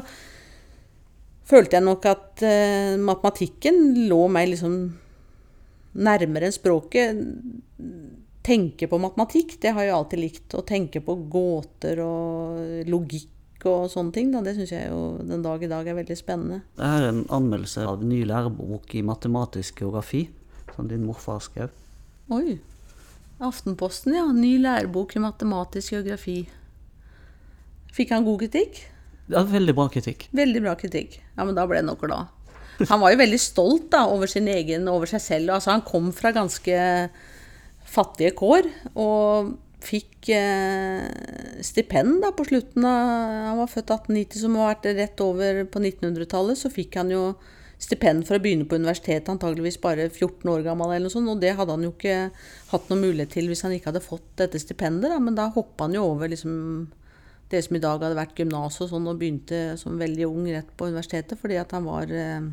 følte 1.46 1.78
jeg 1.78 1.86
nok 1.86 2.08
at 2.10 2.46
uh, 2.46 2.96
matematikken 3.02 4.08
lå 4.10 4.24
meg 4.32 4.54
liksom 4.54 4.80
nærmere 6.06 6.50
enn 6.50 6.56
språket. 6.56 7.22
Tenke 8.46 8.88
på 8.90 9.00
matematikk, 9.02 9.58
det 9.62 9.74
har 9.74 9.88
jeg 9.88 9.96
alltid 9.96 10.22
likt. 10.22 10.48
Å 10.58 10.66
tenke 10.66 11.02
på 11.04 11.18
gåter 11.32 12.02
og 12.06 12.90
logikk 12.90 13.32
og 13.70 13.90
sånne 13.92 14.14
ting. 14.16 14.32
Da. 14.34 14.44
Det 14.46 14.56
syns 14.58 14.74
jeg 14.74 14.90
jo 14.92 15.02
den 15.26 15.44
dag 15.46 15.64
i 15.64 15.70
dag 15.72 15.88
er 15.88 15.98
veldig 15.98 16.18
spennende. 16.20 16.62
Det 16.78 16.88
er 16.88 17.10
en 17.10 17.24
anmeldelse 17.34 17.86
av 17.86 18.02
en 18.02 18.12
ny 18.12 18.22
lærebok 18.28 18.96
i 18.96 19.04
matematisk 19.06 19.84
geografi, 19.84 20.26
som 20.76 20.90
din 20.92 21.06
morfar 21.08 21.42
skrev. 21.46 21.74
Oi. 22.34 22.58
Aftenposten, 23.44 24.16
ja. 24.16 24.26
Ny 24.32 24.58
lærebok 24.64 25.16
i 25.16 25.24
matematisk 25.24 25.98
geografi. 25.98 26.44
Fikk 27.96 28.14
han 28.16 28.28
god 28.28 28.46
kritikk? 28.46 28.82
Ja, 29.32 29.42
veldig 29.50 29.74
bra 29.76 29.88
kritikk. 29.90 30.28
Veldig 30.36 30.62
bra 30.64 30.76
kritikk. 30.80 31.20
Ja, 31.36 31.44
men 31.44 31.56
da 31.58 31.66
ble 31.68 31.82
han 31.82 31.90
nok 31.90 32.04
glad. 32.06 32.32
Han 32.90 33.00
var 33.00 33.14
jo 33.14 33.22
veldig 33.22 33.40
stolt 33.40 33.88
da, 33.94 34.04
over 34.12 34.30
sin 34.30 34.50
egen, 34.52 34.90
over 34.92 35.10
seg 35.10 35.24
selv. 35.24 35.54
Altså, 35.56 35.72
han 35.72 35.86
kom 35.88 36.12
fra 36.16 36.34
ganske 36.36 36.80
fattige 37.88 38.36
kår. 38.36 38.68
Og 38.94 39.56
fikk 39.86 40.30
eh, 40.34 41.06
stipend 41.66 42.22
da 42.24 42.32
på 42.36 42.46
slutten 42.48 42.86
av 42.88 43.12
Han 43.50 43.60
var 43.62 43.70
født 43.72 43.94
1890, 43.94 44.42
som 44.42 44.58
har 44.60 44.74
vært 44.74 44.90
rett 44.98 45.22
over 45.24 45.62
på 45.72 45.82
1900-tallet. 45.82 46.60
Så 46.60 46.74
fikk 46.74 46.98
han 47.00 47.14
jo 47.14 47.28
stipend 47.82 48.26
for 48.28 48.38
å 48.38 48.42
begynne 48.42 48.68
på 48.70 48.80
universitetet, 48.80 49.30
antageligvis 49.32 49.78
bare 49.84 50.08
14 50.10 50.50
år 50.52 50.66
gammel. 50.66 50.92
eller 50.92 51.08
noe 51.08 51.14
sånt, 51.14 51.30
Og 51.30 51.42
det 51.42 51.56
hadde 51.56 51.72
han 51.76 51.84
jo 51.84 51.92
ikke 51.94 52.32
hatt 52.72 52.90
noen 52.90 53.04
mulighet 53.04 53.36
til 53.36 53.48
hvis 53.52 53.64
han 53.68 53.76
ikke 53.76 53.92
hadde 53.92 54.06
fått 54.06 54.28
dette 54.38 54.60
stipendet. 54.60 55.12
Da. 55.12 55.20
Men 55.20 55.36
da 55.36 55.50
hoppa 55.50 55.86
han 55.86 55.96
jo 55.98 56.06
over 56.08 56.32
liksom, 56.32 56.92
det 57.50 57.64
som 57.66 57.76
i 57.76 57.84
dag 57.84 58.02
hadde 58.02 58.20
vært 58.20 58.38
gymnas 58.40 58.82
og 58.82 58.90
sånn, 58.90 59.08
og 59.08 59.20
begynte 59.20 59.78
som 59.78 60.00
veldig 60.00 60.30
ung 60.30 60.48
rett 60.50 60.72
på 60.78 60.90
universitetet 60.90 61.40
fordi 61.40 61.60
at 61.62 61.72
han 61.76 61.86
var 61.86 62.10
eh, 62.10 62.48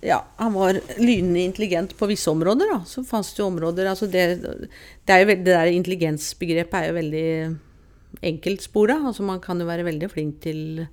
ja, 0.00 0.20
han 0.36 0.52
var 0.54 0.78
lynende 0.98 1.40
intelligent 1.40 1.96
på 1.98 2.06
visse 2.06 2.30
områder. 2.30 2.70
Da. 2.70 2.82
Så 2.86 3.02
fantes 3.04 3.32
det 3.34 3.42
jo 3.42 3.48
områder 3.50 3.88
altså 3.90 4.06
det, 4.06 4.26
det, 4.42 5.16
jo, 5.18 5.26
det, 5.26 5.40
der 5.48 5.72
intelligensbegrepet 5.72 6.76
er 6.78 6.86
jo 6.90 6.98
veldig 6.98 7.26
enkeltspora. 8.30 9.00
Altså 9.10 9.26
man 9.26 9.42
kan 9.42 9.58
jo 9.58 9.66
være 9.68 9.86
veldig 9.88 10.10
flink 10.12 10.38
til 10.44 10.86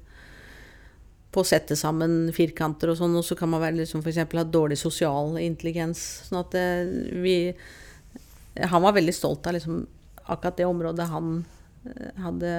på 1.35 1.43
å 1.43 1.47
sette 1.47 1.75
sammen 1.75 2.31
firkanter 2.33 2.93
og 2.93 2.97
sånn, 2.97 3.17
og 3.19 3.25
så 3.27 3.35
kan 3.35 3.51
man 3.51 3.59
være 3.59 3.81
liksom 3.81 4.01
f.eks. 4.01 4.21
ha 4.23 4.45
dårlig 4.47 4.77
sosial 4.79 5.35
intelligens. 5.41 6.01
Sånn 6.29 6.41
at 6.41 6.55
det, 6.55 6.63
eh, 6.63 7.21
vi 7.25 7.37
Han 8.55 8.81
var 8.81 8.93
veldig 8.95 9.13
stolt 9.13 9.47
av 9.47 9.53
liksom 9.53 9.81
akkurat 10.31 10.57
det 10.57 10.65
området 10.65 11.09
han 11.11 11.45
eh, 11.83 12.21
hadde 12.23 12.51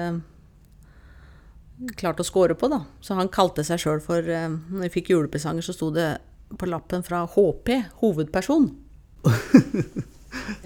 klart 1.97 2.21
å 2.21 2.25
score 2.25 2.53
på, 2.53 2.69
da. 2.69 2.83
Så 3.01 3.17
han 3.17 3.33
kalte 3.33 3.65
seg 3.65 3.81
sjøl 3.81 4.01
for 4.01 4.21
eh, 4.21 4.47
Når 4.47 4.87
vi 4.87 4.93
fikk 4.99 5.09
julepresanger, 5.09 5.65
så 5.65 5.73
sto 5.73 5.89
det 5.91 6.11
på 6.55 6.69
lappen 6.69 7.03
fra 7.05 7.25
HP, 7.27 7.73
hovedperson. 8.01 8.69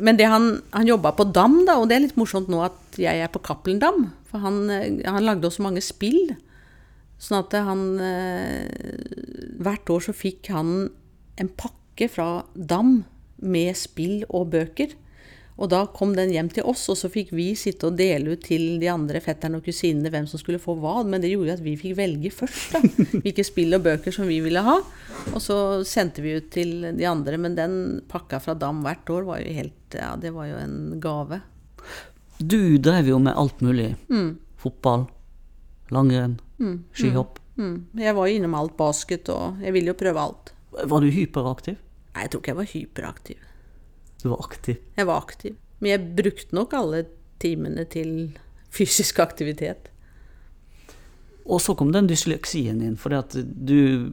Men 0.06 0.20
han, 0.20 0.48
han 0.70 0.88
jobba 0.88 1.14
på 1.18 1.26
Dam, 1.34 1.62
da, 1.68 1.78
og 1.80 1.90
det 1.90 1.98
er 1.98 2.06
litt 2.06 2.18
morsomt 2.20 2.50
nå 2.52 2.62
at 2.66 3.00
jeg 3.02 3.22
er 3.24 3.32
på 3.32 3.42
Cappelen 3.46 3.82
Dam. 3.82 4.10
For 4.30 4.44
han, 4.44 4.64
han, 4.70 5.24
lagde 5.26 5.48
også 5.50 5.66
mange 5.66 5.84
spill. 5.86 6.36
Sånn 7.22 7.42
at 7.44 7.54
han 7.54 7.82
eh, 8.02 8.66
Hvert 9.62 9.92
år 9.94 10.08
så 10.08 10.14
fikk 10.16 10.50
han 10.54 10.90
en 11.42 11.52
pakke 11.54 12.08
fra 12.10 12.44
Dam 12.56 13.04
med 13.42 13.78
spill 13.78 14.24
og 14.30 14.52
bøker. 14.56 14.96
Og 15.62 15.70
da 15.70 15.84
kom 15.94 16.16
den 16.18 16.32
hjem 16.34 16.50
til 16.50 16.66
oss, 16.66 16.88
og 16.90 16.98
så 16.98 17.10
fikk 17.12 17.30
vi 17.38 17.52
sitte 17.60 17.92
og 17.92 17.98
dele 18.00 18.34
ut 18.34 18.42
til 18.48 18.80
de 18.82 18.88
andre 18.90 19.22
fetterne 19.22 19.60
og 19.60 19.66
kusinene 19.68 20.10
hvem 20.10 20.26
som 20.30 20.42
skulle 20.42 20.62
få 20.62 20.74
hva. 20.82 21.04
Men 21.06 21.22
det 21.22 21.30
gjorde 21.30 21.60
at 21.60 21.62
vi 21.62 21.76
fikk 21.78 22.00
velge 22.00 22.32
først, 22.34 22.74
da. 22.74 22.82
Hvilke 23.24 23.46
spill 23.46 23.78
og 23.78 23.86
bøker 23.86 24.16
som 24.16 24.30
vi 24.30 24.40
ville 24.42 24.64
ha. 24.66 24.80
Og 25.36 25.38
så 25.44 25.58
sendte 25.88 26.26
vi 26.26 26.34
ut 26.40 26.50
til 26.54 26.88
de 26.98 27.06
andre. 27.06 27.38
Men 27.42 27.58
den 27.60 27.76
pakka 28.10 28.42
fra 28.42 28.58
Dam 28.58 28.82
hvert 28.86 29.14
år 29.14 29.28
var 29.30 29.44
jo 29.44 29.54
helt 29.60 29.78
Ja, 29.92 30.16
det 30.16 30.32
var 30.32 30.48
jo 30.48 30.56
en 30.56 30.78
gave. 31.04 31.42
Du 32.40 32.78
drev 32.82 33.12
jo 33.12 33.20
med 33.22 33.38
alt 33.38 33.62
mulig. 33.62 33.92
Mm. 34.10 34.40
Fotball, 34.62 35.06
langrenn, 35.94 36.40
skihopp. 36.96 37.38
Mm. 37.60 37.76
Jeg 38.00 38.16
var 38.18 38.30
jo 38.30 38.40
innom 38.40 38.56
alt 38.58 38.74
basket, 38.80 39.30
og 39.30 39.62
jeg 39.62 39.76
ville 39.76 39.92
jo 39.92 40.00
prøve 40.00 40.26
alt. 40.26 40.54
Var 40.72 41.04
du 41.04 41.12
hyperaktiv? 41.12 41.78
Nei, 42.16 42.26
jeg 42.26 42.32
tror 42.32 42.42
ikke 42.42 42.54
jeg 42.54 42.62
var 42.62 42.72
hyperaktiv. 42.72 43.48
Du 44.22 44.30
var 44.30 44.44
aktiv. 44.46 44.78
Jeg 44.98 45.08
var 45.08 45.22
aktiv. 45.22 45.56
Men 45.80 45.92
jeg 45.92 46.16
brukte 46.18 46.56
nok 46.56 46.74
alle 46.78 47.06
timene 47.42 47.86
til 47.90 48.38
fysisk 48.72 49.20
aktivitet. 49.20 49.90
Og 51.46 51.62
så 51.62 51.74
kom 51.74 51.92
den 51.94 52.10
dysleksien 52.10 52.80
din, 52.80 52.98
fordi 52.98 53.42
du 53.42 54.12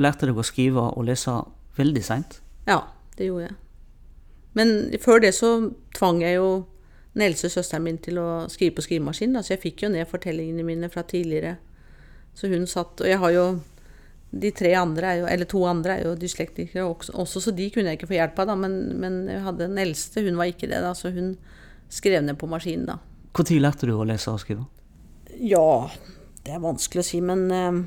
lærte 0.00 0.26
deg 0.26 0.38
å 0.40 0.46
skrive 0.46 0.86
og 0.96 1.04
lese 1.04 1.34
veldig 1.76 2.04
seint. 2.04 2.38
Ja, 2.66 2.80
det 3.18 3.28
gjorde 3.28 3.50
jeg. 3.50 3.58
Men 4.56 4.72
før 5.00 5.20
det 5.20 5.34
så 5.36 5.52
tvang 5.96 6.22
jeg 6.24 6.38
jo 6.38 6.48
den 7.12 7.26
eldste 7.26 7.50
søsteren 7.52 7.84
min 7.84 8.00
til 8.00 8.18
å 8.20 8.46
skrive 8.52 8.78
på 8.78 8.86
skrivemaskin. 8.86 9.36
Så 9.44 9.54
jeg 9.54 9.62
fikk 9.66 9.84
jo 9.84 9.92
ned 9.92 10.08
fortellingene 10.08 10.64
mine 10.64 10.88
fra 10.92 11.04
tidligere. 11.04 11.58
Så 12.34 12.48
hun 12.48 12.64
satt 12.66 13.00
Og 13.00 13.08
jeg 13.08 13.18
har 13.20 13.30
jo 13.30 13.44
De 14.32 14.48
tre 14.56 14.70
andre 14.78 15.16
jo, 15.18 15.26
eller 15.28 15.48
to 15.48 15.60
andre 15.68 15.98
er 15.98 16.06
jo 16.06 16.14
dyslektikere 16.16 16.86
også, 16.88 17.12
også, 17.20 17.40
så 17.44 17.52
de 17.52 17.66
kunne 17.70 17.92
jeg 17.92 17.98
ikke 18.00 18.08
få 18.08 18.16
hjelp 18.16 18.38
av. 18.40 18.46
da, 18.48 18.54
Men, 18.56 18.76
men 19.00 19.18
jeg 19.28 19.42
hadde 19.44 19.66
den 19.66 19.80
eldste, 19.82 20.22
hun 20.24 20.38
var 20.40 20.48
ikke 20.48 20.70
det. 20.70 20.80
da, 20.80 20.94
Så 20.96 21.12
hun 21.12 21.34
skrev 21.92 22.24
ned 22.24 22.38
på 22.40 22.48
maskinen 22.48 22.88
da. 22.88 22.98
Når 23.36 23.60
lærte 23.60 23.88
du 23.88 23.94
å 23.96 24.06
lese 24.08 24.32
og 24.32 24.40
skrive? 24.40 24.64
Ja, 25.40 25.88
det 26.44 26.52
er 26.52 26.64
vanskelig 26.64 27.00
å 27.00 27.06
si, 27.06 27.20
men 27.24 27.46
eh, 27.52 27.78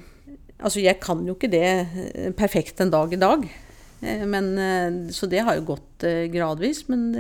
altså 0.60 0.82
jeg 0.82 1.00
kan 1.02 1.26
jo 1.26 1.36
ikke 1.36 1.52
det 1.54 1.66
eh, 1.66 2.32
perfekt 2.38 2.82
en 2.82 2.94
dag 2.94 3.14
i 3.14 3.20
dag. 3.22 3.46
Eh, 4.02 4.26
men, 4.30 4.54
eh, 4.58 5.12
så 5.14 5.30
det 5.30 5.44
har 5.46 5.58
jo 5.58 5.68
gått 5.74 6.06
eh, 6.06 6.26
gradvis. 6.34 6.86
Men 6.90 7.12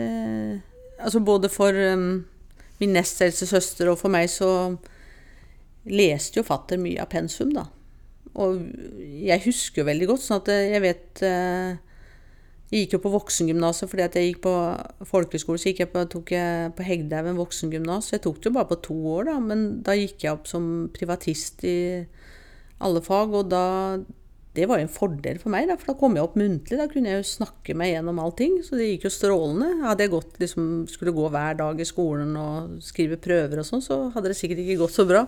altså 0.97 1.21
både 1.25 1.49
for 1.53 1.73
eh, 1.73 1.97
min 2.81 2.93
nest 2.97 3.21
eldste 3.21 3.49
søster 3.49 3.89
og 3.89 3.99
for 4.01 4.13
meg 4.13 4.29
så 4.29 4.49
leste 5.85 6.39
jo 6.39 6.45
fatter 6.47 6.81
mye 6.81 7.01
av 7.03 7.11
pensum, 7.11 7.53
da. 7.53 7.67
Og 8.41 8.61
jeg 9.25 9.43
husker 9.45 9.81
jo 9.81 9.89
veldig 9.89 10.09
godt, 10.11 10.23
sånn 10.25 10.41
at 10.41 10.51
jeg 10.51 10.81
vet 10.83 11.21
eh, 11.23 11.77
Jeg 12.71 12.81
gikk 12.81 12.97
jo 12.97 13.01
på 13.05 13.13
voksengymnaset 13.13 13.87
fordi 13.91 14.03
at 14.03 14.17
jeg 14.17 14.31
gikk 14.31 14.41
på 14.43 14.55
folkehøyskole, 15.07 15.61
så 15.61 15.71
jeg 15.71 15.87
på, 15.93 16.03
tok 16.11 16.33
jeg 16.35 16.73
på 16.75 16.87
Hegdehaugen 16.87 17.39
voksengymnas. 17.39 18.11
Jeg 18.11 18.25
tok 18.25 18.41
det 18.41 18.49
jo 18.49 18.57
bare 18.57 18.71
på 18.73 18.81
to 18.89 18.97
år, 19.13 19.29
da, 19.29 19.39
men 19.39 19.65
da 19.85 19.95
gikk 19.95 20.25
jeg 20.25 20.35
opp 20.35 20.49
som 20.49 20.89
privatist 20.95 21.63
i 21.67 21.77
alle 22.83 23.01
fag, 23.05 23.37
og 23.37 23.51
da 23.53 23.65
det 24.55 24.69
var 24.69 24.79
jo 24.79 24.85
en 24.85 24.91
fordel 24.91 25.39
for 25.41 25.51
meg, 25.51 25.67
da, 25.67 25.75
for 25.75 25.91
da 25.91 25.97
kom 25.99 26.15
jeg 26.15 26.23
opp 26.23 26.37
muntlig. 26.39 26.77
Da 26.79 26.87
kunne 26.87 27.11
jeg 27.11 27.19
jo 27.19 27.27
snakke 27.27 27.75
meg 27.75 27.91
gjennom 27.91 28.21
allting. 28.23 28.61
Så 28.63 28.79
det 28.79 28.87
gikk 28.87 29.09
jo 29.09 29.11
strålende. 29.11 29.81
Hadde 29.83 30.05
jeg 30.05 30.13
gått, 30.13 30.37
liksom, 30.39 30.69
skulle 30.87 31.13
gå 31.15 31.27
hver 31.33 31.57
dag 31.59 31.81
i 31.81 31.87
skolen 31.87 32.31
og 32.39 32.77
skrive 32.85 33.19
prøver 33.19 33.59
og 33.59 33.67
sånn, 33.67 33.83
så 33.83 33.97
hadde 34.15 34.31
det 34.31 34.37
sikkert 34.39 34.63
ikke 34.63 34.79
gått 34.85 34.95
så 34.95 35.07
bra. 35.09 35.25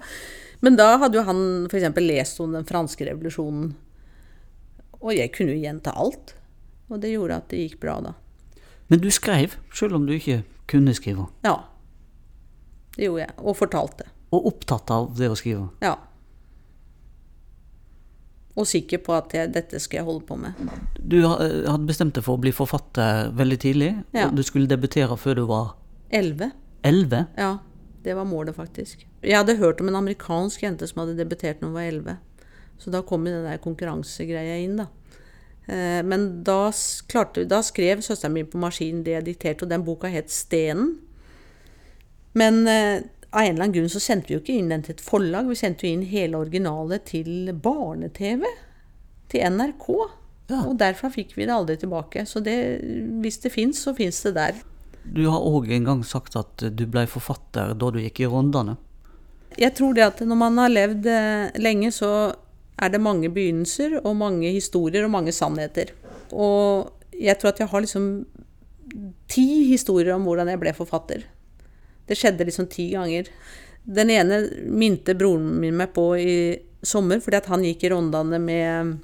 Men 0.61 0.75
da 0.79 0.87
hadde 0.97 1.19
jo 1.19 1.23
han 1.27 1.41
f.eks. 1.69 1.85
lest 2.01 2.39
om 2.41 2.55
den 2.55 2.65
franske 2.65 3.05
revolusjonen. 3.05 3.75
Og 4.97 5.11
jeg 5.13 5.29
kunne 5.35 5.53
jo 5.53 5.61
gjenta 5.61 5.93
alt. 5.93 6.33
Og 6.89 7.01
det 7.03 7.11
gjorde 7.13 7.37
at 7.37 7.49
det 7.51 7.59
gikk 7.65 7.79
bra, 7.83 7.99
da. 8.01 8.13
Men 8.87 9.01
du 9.03 9.09
skrev, 9.11 9.53
selv 9.75 9.97
om 9.99 10.05
du 10.07 10.13
ikke 10.15 10.41
kunne 10.71 10.93
skrive. 10.97 11.27
Ja. 11.45 11.57
Det 12.95 13.05
gjorde 13.05 13.25
jeg. 13.27 13.33
Og 13.43 13.57
fortalte. 13.59 14.07
Og 14.33 14.47
opptatt 14.49 14.89
av 14.91 15.11
det 15.19 15.29
å 15.29 15.35
skrive. 15.37 15.67
Ja. 15.83 15.93
Og 18.57 18.65
sikker 18.65 18.97
på 19.05 19.13
at 19.13 19.35
jeg, 19.37 19.51
dette 19.53 19.77
skal 19.83 19.99
jeg 19.99 20.07
holde 20.07 20.25
på 20.25 20.37
med. 20.41 20.57
Du 20.97 21.19
hadde 21.27 21.83
bestemt 21.85 22.15
deg 22.17 22.25
for 22.25 22.39
å 22.39 22.41
bli 22.41 22.53
forfatter 22.55 23.29
veldig 23.37 23.57
tidlig. 23.61 23.91
Ja. 24.17 24.31
og 24.31 24.39
Du 24.39 24.41
skulle 24.47 24.69
debutere 24.71 25.17
før 25.21 25.37
du 25.37 25.43
var 25.51 25.75
Elleve. 26.09 26.49
elleve. 26.87 27.25
Ja, 27.37 27.57
det 28.03 28.15
var 28.17 28.25
målet, 28.25 28.55
faktisk. 28.57 29.05
Jeg 29.27 29.41
hadde 29.41 29.57
hørt 29.59 29.81
om 29.83 29.89
en 29.91 29.99
amerikansk 29.99 30.63
jente 30.63 30.87
som 30.87 31.03
hadde 31.03 31.17
debutert 31.19 31.59
når 31.59 31.71
hun 31.71 31.75
var 31.75 31.89
11. 31.89 32.17
Så 32.79 32.93
da 32.93 33.01
kom 33.03 33.25
den 33.27 33.43
der 33.43 33.59
konkurransegreia 33.59 34.55
inn, 34.63 34.77
da. 34.79 34.87
Eh, 35.67 36.03
Men 36.05 36.29
da, 36.47 36.71
klarte, 37.11 37.43
da 37.49 37.59
skrev 37.65 38.01
søsteren 38.05 38.37
min 38.37 38.47
på 38.47 38.61
maskin 38.61 39.03
det 39.03 39.17
jeg 39.17 39.27
dikterte, 39.31 39.65
og 39.65 39.73
den 39.73 39.83
boka 39.87 40.11
het 40.11 40.31
Stenen. 40.31 40.95
Men 42.37 42.63
eh, 42.67 43.03
av 43.31 43.41
en 43.43 43.55
eller 43.55 43.65
annen 43.65 43.75
grunn 43.75 43.91
så 43.91 43.99
sendte 43.99 44.31
vi 44.31 44.37
jo 44.37 44.43
ikke 44.43 44.55
inn 44.55 44.71
den 44.71 44.85
til 44.85 44.95
et 44.95 45.03
forlag, 45.03 45.49
vi 45.49 45.59
sendte 45.59 45.87
jo 45.87 45.97
inn 45.97 46.07
hele 46.07 46.39
originalet 46.39 47.09
til 47.11 47.51
barne-TV. 47.51 48.45
Til 49.27 49.43
NRK. 49.57 49.87
Ja. 50.47 50.61
Og 50.63 50.77
derfra 50.79 51.11
fikk 51.11 51.35
vi 51.35 51.43
det 51.43 51.51
aldri 51.51 51.75
tilbake. 51.81 52.23
Så 52.23 52.39
det, 52.39 52.55
hvis 53.19 53.41
det 53.43 53.51
fins, 53.51 53.81
så 53.83 53.91
fins 53.97 54.21
det 54.23 54.37
der. 54.37 54.61
Du 55.03 55.25
har 55.27 55.43
òg 55.43 55.67
en 55.75 55.87
gang 55.87 56.03
sagt 56.07 56.37
at 56.39 56.63
du 56.71 56.85
ble 56.87 57.03
forfatter 57.11 57.73
da 57.75 57.89
du 57.91 57.99
gikk 57.99 58.23
i 58.23 58.29
rondene. 58.31 58.77
Jeg 59.57 59.73
tror 59.77 59.95
det 59.97 60.05
at 60.05 60.19
når 60.21 60.37
man 60.37 60.59
har 60.61 60.73
levd 60.73 61.07
eh, 61.09 61.55
lenge, 61.61 61.89
så 61.95 62.11
er 62.77 62.93
det 62.93 63.01
mange 63.01 63.29
begynnelser 63.33 63.97
og 64.03 64.19
mange 64.19 64.51
historier 64.53 65.07
og 65.07 65.13
mange 65.15 65.33
sannheter. 65.33 65.95
Og 66.29 66.93
jeg 67.17 67.37
tror 67.39 67.53
at 67.53 67.63
jeg 67.63 67.71
har 67.71 67.81
liksom 67.81 68.11
ti 69.31 69.47
historier 69.71 70.13
om 70.13 70.27
hvordan 70.27 70.51
jeg 70.51 70.61
ble 70.61 70.73
forfatter. 70.77 71.25
Det 72.07 72.17
skjedde 72.17 72.45
liksom 72.47 72.69
ti 72.71 72.91
ganger. 72.93 73.31
Den 73.83 74.11
ene 74.13 74.43
minte 74.69 75.15
broren 75.17 75.57
min 75.61 75.77
meg 75.79 75.93
på 75.95 76.11
i 76.21 76.37
sommer, 76.85 77.19
fordi 77.23 77.39
at 77.39 77.49
han 77.51 77.65
gikk 77.65 77.87
i 77.87 77.91
Rondane 77.91 78.39
med 78.39 78.97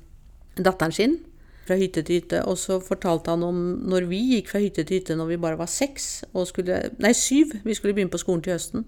datteren 0.62 0.94
sin 0.94 1.18
fra 1.66 1.78
hytte 1.80 2.04
til 2.04 2.22
hytte. 2.22 2.44
Og 2.46 2.60
så 2.62 2.78
fortalte 2.84 3.34
han 3.34 3.44
om 3.48 3.64
når 3.90 4.06
vi 4.12 4.22
gikk 4.36 4.54
fra 4.54 4.62
hytte 4.62 4.86
til 4.86 5.00
hytte 5.00 5.18
når 5.18 5.34
vi 5.34 5.42
bare 5.42 5.58
var 5.60 5.72
seks, 5.72 6.28
og 6.34 6.46
skulle, 6.52 6.84
nei 7.02 7.14
syv, 7.18 7.58
vi 7.66 7.74
skulle 7.74 7.96
begynne 7.98 8.14
på 8.14 8.22
skolen 8.22 8.46
til 8.46 8.54
høsten 8.54 8.86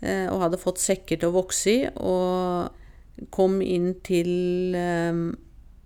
og 0.00 0.40
hadde 0.40 0.56
fått 0.56 0.80
sekker 0.80 1.18
til 1.20 1.28
å 1.28 1.34
vokse 1.34 1.72
i, 1.72 1.80
og 2.00 2.70
kom 3.28 3.60
inn 3.60 3.92
til 4.06 4.72
eh, 4.76 5.20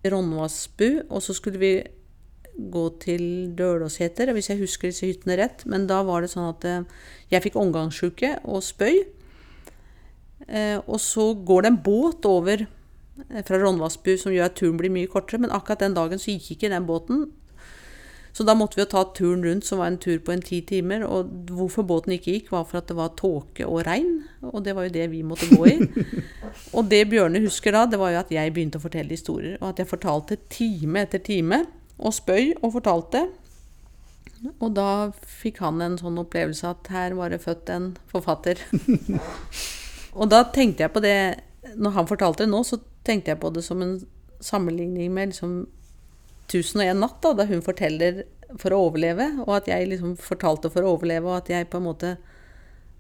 Ronnvassbu, 0.05 0.88
og 1.09 1.22
så 1.24 1.35
skulle 1.35 1.59
vi 1.59 1.74
gå 2.55 2.85
til 3.03 3.24
Dølåsheter, 3.59 4.31
hvis 4.33 4.53
jeg 4.53 4.61
husker 4.61 4.90
disse 4.90 5.09
hyttene 5.09 5.38
rett. 5.40 5.64
Men 5.66 5.88
da 5.90 6.03
var 6.07 6.22
det 6.22 6.31
sånn 6.35 6.53
at 6.53 6.66
eh, 6.68 6.87
jeg 7.33 7.46
fikk 7.48 7.59
omgangssjuke 7.59 8.37
og 8.44 8.62
spøy. 8.64 9.03
Eh, 10.46 10.79
og 10.85 10.98
så 11.03 11.33
går 11.35 11.64
det 11.64 11.72
en 11.72 11.81
båt 11.87 12.29
over 12.29 12.66
eh, 12.66 13.42
fra 13.46 13.59
Ronnvassbu 13.59 14.14
som 14.20 14.35
gjør 14.35 14.50
at 14.50 14.59
turen 14.61 14.79
blir 14.79 14.92
mye 14.94 15.11
kortere, 15.11 15.42
men 15.42 15.55
akkurat 15.55 15.83
den 15.83 15.96
dagen 15.98 16.22
så 16.22 16.35
gikk 16.35 16.55
ikke 16.55 16.72
den 16.74 16.87
båten. 16.87 17.27
Så 18.35 18.42
da 18.42 18.57
måtte 18.59 18.75
vi 18.75 18.83
jo 18.83 18.90
ta 18.90 19.05
turen 19.14 19.44
rundt, 19.47 19.66
som 19.66 19.79
var 19.79 19.92
en 19.92 20.01
tur 20.03 20.18
på 20.18 20.33
en 20.35 20.42
ti 20.42 20.59
timer. 20.66 21.05
Og 21.07 21.31
hvorfor 21.55 21.87
båten 21.87 22.16
ikke 22.16 22.33
gikk, 22.33 22.49
var 22.51 22.64
for 22.66 22.81
at 22.81 22.88
det 22.90 22.97
var 22.99 23.12
tåke 23.14 23.62
og 23.62 23.85
regn. 23.87 24.25
Og 24.51 24.64
det 24.66 24.75
var 24.75 24.88
jo 24.88 24.94
det 24.97 25.05
vi 25.12 25.20
måtte 25.23 25.47
gå 25.53 25.68
i. 25.70 25.77
og 26.77 26.88
det 26.90 27.05
Bjørne 27.12 27.44
husker 27.44 27.77
da, 27.77 27.85
det 27.87 28.01
var 28.01 28.11
jo 28.11 28.23
at 28.25 28.33
jeg 28.35 28.55
begynte 28.57 28.81
å 28.81 28.83
fortelle 28.83 29.14
historier. 29.14 29.55
Og 29.61 29.68
at 29.70 29.85
jeg 29.85 29.90
fortalte 29.92 30.40
time 30.51 31.05
etter 31.07 31.23
time. 31.23 31.62
Og 31.94 32.16
spøy 32.16 32.57
og 32.59 32.73
fortalte. 32.75 33.23
Og 34.59 34.75
da 34.75 34.88
fikk 35.14 35.62
han 35.62 35.79
en 35.85 35.94
sånn 36.01 36.18
opplevelse 36.25 36.75
at 36.75 36.90
her 36.90 37.14
var 37.14 37.31
det 37.31 37.38
født 37.44 37.70
en 37.70 37.92
forfatter. 38.11 38.59
og 40.18 40.27
da 40.35 40.42
tenkte 40.51 40.85
jeg 40.85 40.92
på 40.92 41.05
det 41.05 41.16
Når 41.79 41.94
han 41.94 42.11
fortalte 42.11 42.44
det 42.44 42.51
nå, 42.51 42.61
så 42.66 42.83
tenkte 43.07 43.31
jeg 43.31 43.40
på 43.40 43.55
det 43.55 43.62
som 43.64 43.81
en 43.83 43.97
sammenligning 44.42 45.14
med 45.14 45.31
liksom 45.31 45.55
1001 46.48 47.00
natt, 47.00 47.18
da, 47.22 47.33
da 47.40 47.48
hun 47.48 47.64
forteller 47.64 48.24
for 48.61 48.74
å 48.74 48.85
overleve, 48.88 49.30
og 49.46 49.57
at 49.57 49.68
jeg 49.70 49.90
liksom 49.90 50.14
fortalte 50.20 50.70
for 50.70 50.85
å 50.85 50.94
overleve, 50.94 51.26
og 51.26 51.42
at 51.42 51.50
jeg 51.50 51.70
på 51.70 51.80
en 51.80 51.88
måte 51.88 52.14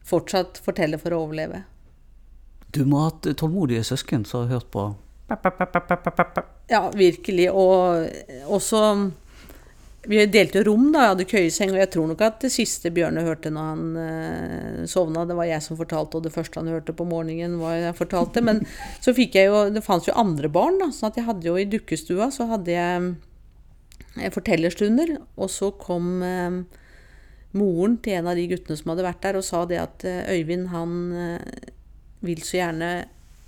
fortsatt 0.04 0.60
forteller 0.64 1.00
for 1.00 1.14
å 1.14 1.22
overleve. 1.24 1.64
Du 2.74 2.82
må 2.88 3.04
ha 3.04 3.10
hatt 3.12 3.28
tålmodige 3.38 3.84
søsken 3.86 4.24
som 4.26 4.44
har 4.44 4.58
hørt 4.58 4.70
på 4.74 4.90
Ja, 6.68 6.82
virkelig. 6.92 7.46
Og 7.50 8.50
også 8.52 8.80
Vi 10.04 10.18
delte 10.28 10.60
rom, 10.66 10.90
da. 10.92 11.00
Jeg 11.00 11.12
hadde 11.14 11.24
køyeseng, 11.30 11.70
og 11.72 11.78
jeg 11.80 11.90
tror 11.94 12.08
nok 12.10 12.22
at 12.26 12.42
det 12.44 12.50
siste 12.52 12.90
Bjørne 12.92 13.22
hørte 13.24 13.48
når 13.48 13.68
han 13.70 13.84
eh, 13.96 14.82
sovna, 14.90 15.22
det 15.24 15.36
var 15.38 15.48
jeg 15.48 15.64
som 15.64 15.78
fortalte, 15.78 16.18
og 16.18 16.26
det 16.26 16.32
første 16.34 16.60
han 16.60 16.68
hørte 16.68 16.92
på 16.92 17.06
morgenen, 17.08 17.54
var 17.56 17.78
jeg 17.78 17.96
fortalte. 17.96 18.42
Men 18.44 18.60
så 19.00 19.14
fikk 19.16 19.38
jeg 19.38 19.48
jo 19.48 19.62
Det 19.72 19.80
fantes 19.86 20.10
jo 20.10 20.18
andre 20.20 20.50
barn, 20.52 20.76
da. 20.82 20.90
Så 20.92 21.08
at 21.08 21.16
jeg 21.16 21.24
hadde 21.24 21.48
jo 21.48 21.56
i 21.56 21.64
dukkestua 21.64 22.28
så 22.34 22.50
hadde 22.52 22.76
jeg 22.76 23.14
fortellerstunder. 24.14 25.16
Og 25.36 25.50
så 25.50 25.70
kom 25.80 26.22
eh, 26.22 26.60
moren 27.58 27.98
til 28.02 28.18
en 28.18 28.30
av 28.30 28.38
de 28.38 28.48
guttene 28.50 28.78
som 28.78 28.92
hadde 28.92 29.06
vært 29.06 29.22
der, 29.24 29.38
og 29.38 29.46
sa 29.46 29.64
det 29.68 29.80
at 29.82 30.06
eh, 30.08 30.34
Øyvind, 30.36 30.68
han 30.74 30.98
eh, 31.12 31.72
vil 32.24 32.44
så 32.44 32.60
gjerne 32.60 32.92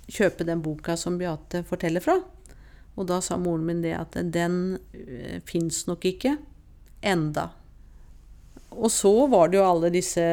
kjøpe 0.07 0.47
den 0.47 0.63
boka 0.63 0.95
som 0.99 1.17
Beate 1.19 1.63
forteller 1.67 2.03
fra. 2.03 2.19
Og 2.97 3.07
da 3.09 3.19
sa 3.21 3.37
moren 3.37 3.65
min 3.67 3.83
det 3.83 3.93
at 3.93 4.15
den 4.33 4.77
fins 5.45 5.83
nok 5.85 6.05
ikke 6.09 6.31
enda. 7.05 7.51
Og 8.73 8.89
så 8.89 9.11
var 9.29 9.51
det 9.51 9.59
jo 9.59 9.65
alle 9.67 9.91
disse 9.93 10.23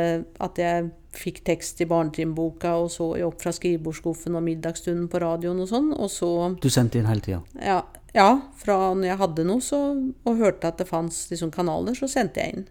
At 0.42 0.58
jeg 0.58 0.88
fikk 1.18 1.42
tekst 1.46 1.80
i 1.82 1.88
barnetrinnboka, 1.88 2.74
og 2.82 2.90
så 2.92 3.10
opp 3.26 3.42
fra 3.42 3.52
skrivebordsskuffen 3.54 4.36
og 4.38 4.44
middagsstunden 4.46 5.08
på 5.12 5.20
radioen 5.22 5.60
og 5.62 5.70
sånn. 5.70 5.90
Og 5.94 6.10
så 6.12 6.30
Du 6.60 6.70
sendte 6.72 7.00
inn 7.00 7.08
hele 7.10 7.24
tida? 7.24 7.40
Ja, 7.62 7.80
ja, 8.14 8.28
fra 8.60 8.78
når 8.94 9.08
jeg 9.08 9.20
hadde 9.24 9.48
noe 9.48 9.64
så, 9.64 9.80
og 10.24 10.38
hørte 10.38 10.70
at 10.70 10.78
det 10.78 10.88
fantes 10.90 11.26
liksom 11.32 11.50
kanaler, 11.54 11.96
så 11.98 12.08
sendte 12.10 12.42
jeg 12.42 12.54
inn. 12.54 12.66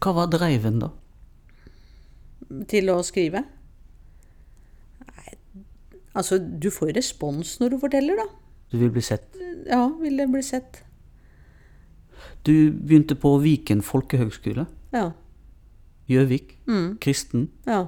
Hva 0.00 0.14
var 0.16 0.30
driven, 0.32 0.80
da? 0.80 0.92
Til 2.70 2.88
å 2.94 3.00
skrive. 3.04 3.42
Nei, 5.04 5.36
altså, 6.14 6.38
du 6.38 6.70
får 6.72 6.92
jo 6.92 6.98
respons 7.00 7.58
når 7.60 7.74
du 7.74 7.80
forteller, 7.82 8.22
da. 8.22 8.28
Du 8.72 8.78
vil 8.80 8.92
bli 8.94 9.04
sett? 9.04 9.36
Ja, 9.68 9.86
vil 10.00 10.16
det 10.20 10.28
bli 10.32 10.44
sett. 10.44 10.82
Du 12.46 12.70
begynte 12.72 13.16
på 13.20 13.34
Viken 13.42 13.82
folkehøgskole. 13.84 14.64
Ja. 14.94 15.10
Gjøvik. 16.08 16.56
Mm, 16.66 16.96
Kristen. 17.04 17.48
ja. 17.66 17.86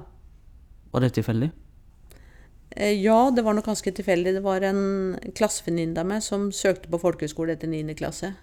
Var 0.91 0.99
det 1.05 1.13
tilfeldig? 1.15 1.51
Eh, 2.75 3.01
Ja, 3.01 3.31
det 3.31 3.43
var 3.43 3.53
nok 3.53 3.65
ganske 3.65 3.91
tilfeldig. 3.91 4.33
Det 4.35 4.43
var 4.43 4.61
en 4.61 5.17
klassevenninne 5.35 5.97
av 5.97 6.05
meg 6.05 6.21
som 6.21 6.49
søkte 6.51 6.89
på 6.91 6.99
folkehøyskole 6.99 7.53
etter 7.55 7.67
9. 7.71 7.95
klasse. 7.95 8.33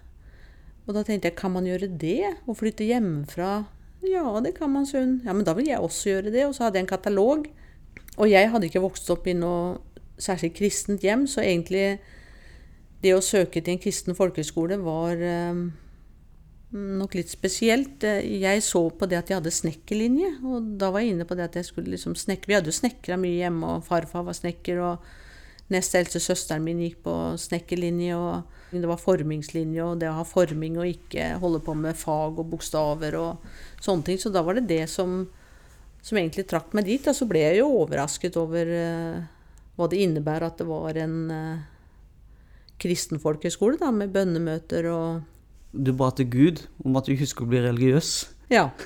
Og 0.87 0.95
da 0.95 1.03
tenkte 1.03 1.29
jeg, 1.29 1.35
kan 1.37 1.51
man 1.53 1.65
gjøre 1.69 1.87
det? 2.01 2.33
Å 2.47 2.55
flytte 2.57 2.87
hjemmefra? 2.87 3.65
Ja, 4.01 4.39
det 4.41 4.55
kan 4.57 4.71
man, 4.73 4.87
hun. 4.91 5.21
Ja, 5.25 5.33
men 5.33 5.45
da 5.45 5.53
vil 5.53 5.67
jeg 5.69 5.77
også 5.79 6.09
gjøre 6.09 6.31
det. 6.33 6.45
Og 6.47 6.55
så 6.55 6.63
hadde 6.65 6.79
jeg 6.79 6.87
en 6.87 6.95
katalog. 6.97 7.45
Og 8.17 8.29
jeg 8.29 8.49
hadde 8.49 8.65
ikke 8.65 8.81
vokst 8.81 9.09
opp 9.13 9.27
i 9.27 9.35
noe 9.37 9.77
særskilt 10.19 10.57
kristent 10.57 11.03
hjem, 11.05 11.27
så 11.27 11.39
egentlig 11.45 11.99
det 13.03 13.13
å 13.15 13.21
søke 13.23 13.61
til 13.61 13.77
en 13.77 13.79
kristen 13.79 14.17
folkehøyskole 14.17 14.75
var 14.83 15.21
eh, 15.23 15.61
nok 16.71 17.15
litt 17.17 17.31
spesielt. 17.31 18.03
Eh, 18.03 18.41
Jeg 18.41 18.61
så 18.63 18.89
på 18.89 19.07
det 19.09 19.17
at 19.17 19.29
jeg 19.29 19.39
hadde 19.39 19.53
snekkerlinje, 19.53 20.35
og 20.43 20.77
da 20.77 20.91
var 20.91 21.01
jeg 21.01 21.15
inne 21.15 21.25
på 21.25 21.35
det 21.35 21.49
at 21.49 21.55
jeg 21.55 21.65
skulle 21.65 21.91
liksom 21.95 22.15
snekre. 22.15 22.47
Vi 22.47 22.57
hadde 22.57 22.69
jo 22.69 22.77
snekra 22.77 23.17
mye 23.17 23.39
hjemme, 23.41 23.65
og 23.65 23.85
farfar 23.85 24.23
var 24.23 24.37
snekker, 24.37 24.79
og 24.79 24.99
nest 25.69 25.95
eldste 25.95 26.19
søsteren 26.21 26.63
min 26.65 26.81
gikk 26.81 27.01
på 27.05 27.15
snekkerlinje, 27.37 28.15
og 28.17 28.43
det 28.71 28.85
var 28.89 29.01
formingslinje, 29.01 29.83
og 29.85 29.99
det 30.01 30.09
å 30.09 30.17
ha 30.17 30.25
forming 30.25 30.77
og 30.77 30.89
ikke 30.89 31.35
holde 31.41 31.61
på 31.65 31.75
med 31.77 31.97
fag 31.97 32.39
og 32.41 32.49
bokstaver 32.53 33.17
og 33.17 33.49
sånne 33.81 34.05
ting. 34.05 34.21
Så 34.21 34.29
da 34.33 34.41
var 34.45 34.57
det 34.57 34.67
det 34.69 34.85
som, 34.89 35.23
som 36.01 36.17
egentlig 36.17 36.47
trakk 36.49 36.73
meg 36.77 36.85
dit. 36.85 37.05
Og 37.05 37.17
så 37.17 37.25
ble 37.29 37.43
jeg 37.47 37.61
jo 37.61 37.69
overrasket 37.81 38.37
over 38.41 38.73
eh, 38.77 39.19
hva 39.77 39.89
det 39.89 40.01
innebærer 40.05 40.49
at 40.49 40.57
det 40.59 40.67
var 40.67 40.97
en 40.99 41.17
uh, 41.31 41.61
kristen 42.81 43.21
folkehøyskole, 43.21 43.77
da, 43.79 43.93
med 43.95 44.11
bønnemøter 44.11 44.89
og 44.91 45.21
Du 45.71 45.91
ba 45.93 46.09
til 46.15 46.29
Gud 46.31 46.63
om 46.85 46.95
at 46.97 47.05
du 47.05 47.13
ikke 47.13 47.29
skulle 47.29 47.51
bli 47.53 47.61
religiøs. 47.61 48.29
Ja. 48.49 48.69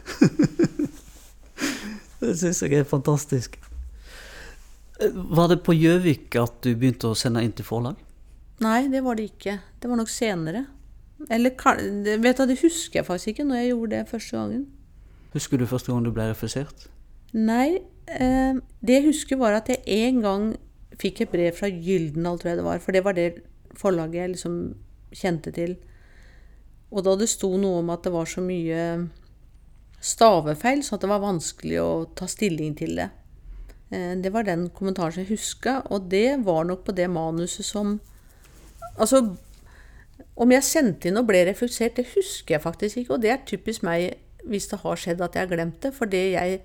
Det 2.23 2.37
syns 2.39 2.61
jeg 2.63 2.73
er 2.79 2.87
fantastisk. 2.87 3.57
Var 5.13 5.47
det 5.51 5.63
på 5.65 5.75
Gjøvik 5.75 6.35
at 6.39 6.61
du 6.63 6.71
begynte 6.71 7.11
å 7.11 7.17
sende 7.17 7.43
inn 7.43 7.51
til 7.55 7.67
forlag? 7.67 7.97
Nei, 8.63 8.85
det 8.91 9.01
var 9.03 9.17
det 9.19 9.25
ikke. 9.33 9.57
Det 9.81 9.89
var 9.91 9.99
nok 9.99 10.11
senere. 10.11 10.65
Eller 11.31 11.55
vet 12.23 12.39
du, 12.39 12.45
det 12.47 12.59
husker 12.61 13.01
jeg 13.01 13.07
faktisk 13.07 13.33
ikke 13.33 13.47
når 13.47 13.59
jeg 13.59 13.71
gjorde 13.73 13.95
det 13.95 14.11
første 14.11 14.37
gangen. 14.37 14.63
Husker 15.33 15.59
du 15.59 15.65
første 15.67 15.91
gang 15.91 16.05
du 16.05 16.11
ble 16.15 16.29
refusert? 16.29 16.87
Nei, 17.33 17.81
eh, 18.07 18.59
det 18.85 18.99
jeg 18.99 19.07
husker 19.07 19.39
var 19.41 19.57
at 19.57 19.71
jeg 19.71 19.83
en 20.07 20.21
gang 20.23 20.45
fikk 21.01 21.23
et 21.23 21.31
brev 21.33 21.55
fra 21.57 21.71
Gyldendal, 21.71 22.37
tror 22.39 22.53
jeg 22.53 22.59
det 22.61 22.67
var. 22.67 22.83
For 22.83 22.95
det 22.95 23.03
var 23.03 23.17
det 23.17 23.29
forlaget 23.79 24.19
jeg 24.19 24.33
liksom 24.35 24.57
kjente 25.11 25.51
til. 25.55 25.75
Og 26.93 27.03
da 27.05 27.15
det 27.17 27.29
sto 27.31 27.49
noe 27.57 27.81
om 27.81 27.91
at 27.93 28.05
det 28.05 28.13
var 28.13 28.29
så 28.29 28.43
mye 28.45 29.09
stavefeil, 30.03 30.83
så 30.85 30.95
at 30.95 31.05
det 31.05 31.09
var 31.09 31.23
vanskelig 31.23 31.79
å 31.81 31.91
ta 32.17 32.27
stilling 32.29 32.75
til 32.77 32.99
det. 32.99 33.09
Eh, 33.91 34.15
Det 34.15 34.31
var 34.33 34.43
den 34.43 34.69
kommentaren 34.69 35.23
jeg 35.23 35.31
huska, 35.33 35.81
og 35.89 36.09
det 36.09 36.43
var 36.45 36.65
nok 36.65 36.85
på 36.85 36.95
det 36.95 37.09
manuset 37.09 37.65
som 37.65 37.99
Altså, 38.93 39.35
om 40.37 40.51
jeg 40.51 40.63
sendte 40.63 41.07
inn 41.09 41.17
og 41.17 41.25
ble 41.25 41.39
refusert, 41.47 41.95
det 41.95 42.11
husker 42.13 42.55
jeg 42.55 42.61
faktisk 42.61 42.97
ikke. 42.97 43.13
Og 43.15 43.21
det 43.23 43.31
er 43.31 43.39
typisk 43.47 43.81
meg 43.81 44.19
hvis 44.45 44.67
det 44.69 44.79
har 44.83 44.95
skjedd 44.95 45.21
at 45.21 45.33
jeg 45.33 45.47
har 45.47 45.55
glemt 45.55 45.79
det. 45.81 45.93
For 45.95 46.05
det 46.05 46.21
jeg 46.35 46.59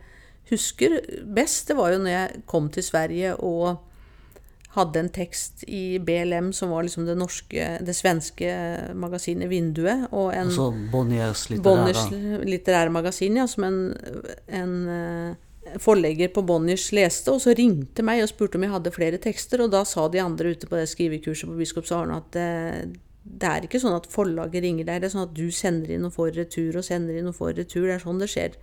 husker 0.50 0.98
best, 1.24 1.68
det 1.68 1.76
var 1.78 1.94
jo 1.94 2.02
når 2.02 2.10
jeg 2.10 2.42
kom 2.46 2.68
til 2.68 2.84
Sverige 2.84 3.34
og 3.40 3.78
hadde 4.78 5.02
en 5.02 5.10
tekst 5.12 5.64
i 5.66 5.98
BLM, 6.02 6.52
som 6.56 6.72
var 6.72 6.86
liksom 6.86 7.04
det 7.08 7.16
norske, 7.18 7.66
det 7.84 7.96
svenske 7.96 8.52
magasinet 8.98 9.50
Vinduet, 9.50 10.06
og 10.12 10.30
en 10.32 10.48
Altså 10.48 10.70
Bonniers 10.92 11.44
Bonniers 11.64 12.06
litterære 12.08 12.48
litterære 12.48 12.94
magasin, 12.94 13.36
ja, 13.40 13.46
som 13.50 13.66
en, 13.68 13.78
en 14.60 14.74
eh, 14.94 15.76
forlegger 15.82 16.32
på 16.34 16.44
Bonniers 16.48 16.88
leste, 16.96 17.34
og 17.34 17.42
så 17.44 17.54
ringte 17.58 18.04
meg 18.06 18.22
og 18.24 18.30
spurte 18.30 18.58
om 18.58 18.64
jeg 18.66 18.74
hadde 18.74 18.94
flere 18.94 19.20
tekster, 19.22 19.64
og 19.64 19.72
da 19.74 19.84
sa 19.88 20.08
de 20.08 20.22
andre 20.22 20.54
ute 20.54 20.70
på 20.70 20.78
det 20.78 20.88
skrivekurset 20.90 21.50
på 21.50 21.58
Biskopsarne 21.58 22.18
at 22.22 22.30
det, 22.36 22.48
det 23.22 23.48
er 23.50 23.66
ikke 23.66 23.80
sånn 23.82 23.96
at 23.98 24.08
forlaget 24.10 24.64
ringer 24.64 24.88
deg, 24.88 25.02
det 25.02 25.10
er 25.10 25.16
sånn 25.16 25.26
at 25.28 25.36
du 25.36 25.48
sender 25.54 25.94
inn 25.94 26.06
og 26.08 26.14
får 26.16 26.32
retur, 26.38 26.78
og 26.80 26.86
sender 26.86 27.20
inn 27.20 27.28
og 27.30 27.36
får 27.36 27.58
retur, 27.60 27.86
det 27.86 27.98
er 27.98 28.06
sånn 28.06 28.22
det 28.22 28.30
skjer. 28.32 28.56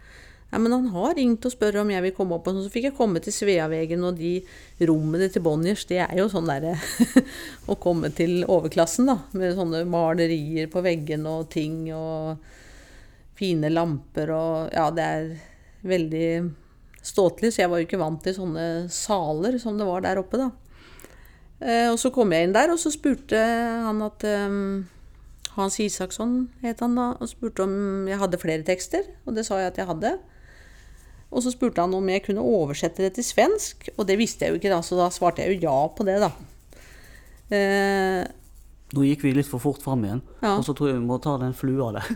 Ja, 0.52 0.60
men 0.62 0.72
han 0.72 0.88
har 0.94 1.16
ringt 1.18 1.46
og 1.48 1.52
spør 1.52 1.82
om 1.82 1.90
jeg 1.92 2.04
vil 2.06 2.14
komme 2.16 2.38
opp, 2.38 2.48
og 2.48 2.62
så 2.64 2.72
fikk 2.72 2.90
jeg 2.90 2.98
komme 2.98 3.20
til 3.24 3.34
Sveavegen, 3.36 4.04
og 4.08 4.20
de 4.20 4.38
rommene 4.88 5.28
til 5.32 5.44
Bonniers, 5.44 5.84
det 5.90 6.00
er 6.06 6.14
jo 6.20 6.30
sånn 6.32 6.48
derre 6.48 6.76
å 7.72 7.76
komme 7.82 8.12
til 8.16 8.46
overklassen, 8.46 9.10
da, 9.10 9.18
med 9.36 9.58
sånne 9.58 9.84
malerier 9.90 10.70
på 10.72 10.84
veggene 10.86 11.34
og 11.42 11.50
ting, 11.52 11.82
og 11.96 12.38
fine 13.36 13.72
lamper, 13.74 14.32
og 14.32 14.76
ja, 14.76 14.86
det 14.96 15.10
er 15.18 15.34
veldig 15.86 16.30
ståtelig, 17.06 17.52
så 17.54 17.66
jeg 17.66 17.72
var 17.72 17.82
jo 17.82 17.88
ikke 17.90 18.02
vant 18.02 18.22
til 18.24 18.38
sånne 18.38 18.68
saler 18.94 19.58
som 19.62 19.76
det 19.80 19.88
var 19.90 20.06
der 20.06 20.22
oppe, 20.22 20.40
da. 20.40 20.52
Eh, 21.60 21.88
og 21.90 21.98
så 22.02 22.12
kom 22.16 22.34
jeg 22.36 22.48
inn 22.48 22.56
der, 22.56 22.72
og 22.72 22.80
så 22.82 22.92
spurte 22.94 23.40
han 23.86 24.02
at 24.06 24.24
um, 24.48 24.86
Hans 25.56 25.78
Isaksson 25.80 26.46
het 26.66 26.82
han 26.84 26.98
da, 27.00 27.12
og 27.20 27.32
spurte 27.32 27.64
om 27.64 28.08
jeg 28.10 28.20
hadde 28.22 28.40
flere 28.42 28.66
tekster, 28.68 29.06
og 29.26 29.38
det 29.38 29.46
sa 29.48 29.60
jeg 29.62 29.72
at 29.74 29.80
jeg 29.80 29.90
hadde. 29.92 30.16
Og 31.36 31.44
så 31.44 31.52
spurte 31.52 31.84
han 31.84 31.94
om 31.98 32.08
jeg 32.10 32.24
kunne 32.24 32.44
oversette 32.48 33.04
det 33.04 33.14
til 33.18 33.26
svensk, 33.28 33.90
og 34.00 34.08
det 34.08 34.16
visste 34.22 34.46
jeg 34.48 34.54
jo 34.56 34.60
ikke, 34.62 34.72
da, 34.72 34.80
så 34.86 34.96
da 35.00 35.10
svarte 35.12 35.44
jeg 35.44 35.58
jo 35.58 35.68
ja 35.68 35.76
på 35.92 36.06
det, 36.08 36.16
da. 36.24 36.32
Eh, 37.52 38.22
Nå 38.96 39.04
gikk 39.04 39.26
vi 39.26 39.34
litt 39.36 39.50
for 39.50 39.60
fort 39.60 39.82
fram 39.84 40.06
igjen, 40.08 40.22
Ja. 40.42 40.54
og 40.56 40.64
så 40.64 40.72
tror 40.78 40.94
jeg 40.94 41.00
vi 41.02 41.06
må 41.10 41.18
ta 41.22 41.36
den 41.42 41.52
flua 41.58 41.92
der. 41.98 42.08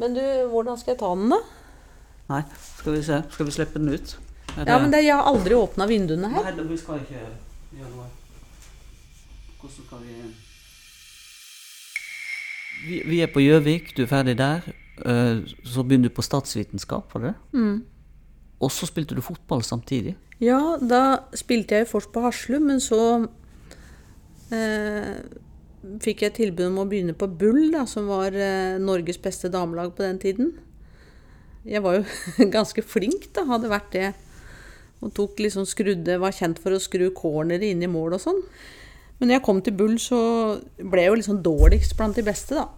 men 0.00 0.14
du, 0.16 0.22
hvordan 0.48 0.78
skal 0.80 0.94
jeg 0.94 1.00
ta 1.02 1.12
den, 1.14 1.28
da? 1.34 1.40
Nei, 2.30 2.42
skal 2.78 2.94
vi 2.96 3.02
se. 3.04 3.20
Skal 3.34 3.46
vi 3.50 3.52
slippe 3.58 3.78
den 3.82 3.92
ut? 3.92 4.16
Er 4.56 4.64
Ja, 4.66 4.78
men 4.78 4.90
det, 4.94 5.04
jeg 5.04 5.14
har 5.14 5.26
aldri 5.28 5.54
åpna 5.54 5.86
vinduene 5.90 6.30
her. 6.30 6.46
Nei, 6.48 6.64
vi 6.70 6.76
skal 6.80 7.02
ikke 7.02 7.20
gjøre 7.76 7.90
noe. 7.90 8.06
Hvordan 9.60 9.84
skal 9.86 9.98
vi 10.06 10.14
Vi, 12.80 13.02
vi 13.04 13.18
er 13.20 13.28
på 13.28 13.42
Gjøvik, 13.44 13.90
du 13.96 14.06
er 14.06 14.08
ferdig 14.08 14.38
der. 14.38 14.62
Eh, 15.04 15.42
Så 15.64 15.84
begynner 15.86 16.10
du 16.10 16.14
på 16.14 16.24
statsvitenskap, 16.24 17.12
var 17.14 17.20
det 17.20 17.32
det? 17.34 17.58
Mm. 17.58 17.84
Og 18.60 18.70
så 18.72 18.86
spilte 18.88 19.16
du 19.16 19.22
fotball 19.24 19.62
samtidig. 19.64 20.16
Ja, 20.40 20.76
da 20.80 21.20
spilte 21.36 21.76
jeg 21.80 21.88
først 21.88 22.12
på 22.12 22.22
Haslum, 22.24 22.66
men 22.68 22.80
så 22.80 23.28
eh, 24.52 25.20
fikk 26.00 26.24
jeg 26.26 26.36
tilbud 26.36 26.66
om 26.70 26.80
å 26.82 26.88
begynne 26.88 27.16
på 27.16 27.28
Bull, 27.40 27.70
da, 27.72 27.86
som 27.88 28.08
var 28.10 28.36
eh, 28.36 28.78
Norges 28.80 29.20
beste 29.20 29.50
damelag 29.52 29.94
på 29.96 30.04
den 30.04 30.20
tiden. 30.20 30.52
Jeg 31.68 31.84
var 31.84 32.00
jo 32.00 32.04
ganske 32.56 32.84
flink, 32.84 33.30
da, 33.36 33.46
hadde 33.48 33.72
vært 33.72 33.92
det. 33.96 34.10
Og 35.00 35.14
tok 35.16 35.40
liksom 35.40 35.64
skrudde, 35.68 36.18
var 36.20 36.36
kjent 36.36 36.60
for 36.60 36.76
å 36.76 36.82
skru 36.82 37.06
corneret 37.16 37.64
inn 37.70 37.84
i 37.84 37.88
mål 37.88 38.18
og 38.18 38.24
sånn. 38.24 38.42
Men 39.20 39.28
når 39.28 39.38
jeg 39.38 39.44
kom 39.46 39.60
til 39.64 39.76
Bull, 39.76 39.96
så 40.00 40.18
ble 40.80 41.04
jeg 41.04 41.12
jo 41.12 41.16
liksom 41.20 41.40
dårligst 41.44 41.96
blant 41.96 42.16
de 42.16 42.24
beste, 42.24 42.56
da. 42.56 42.68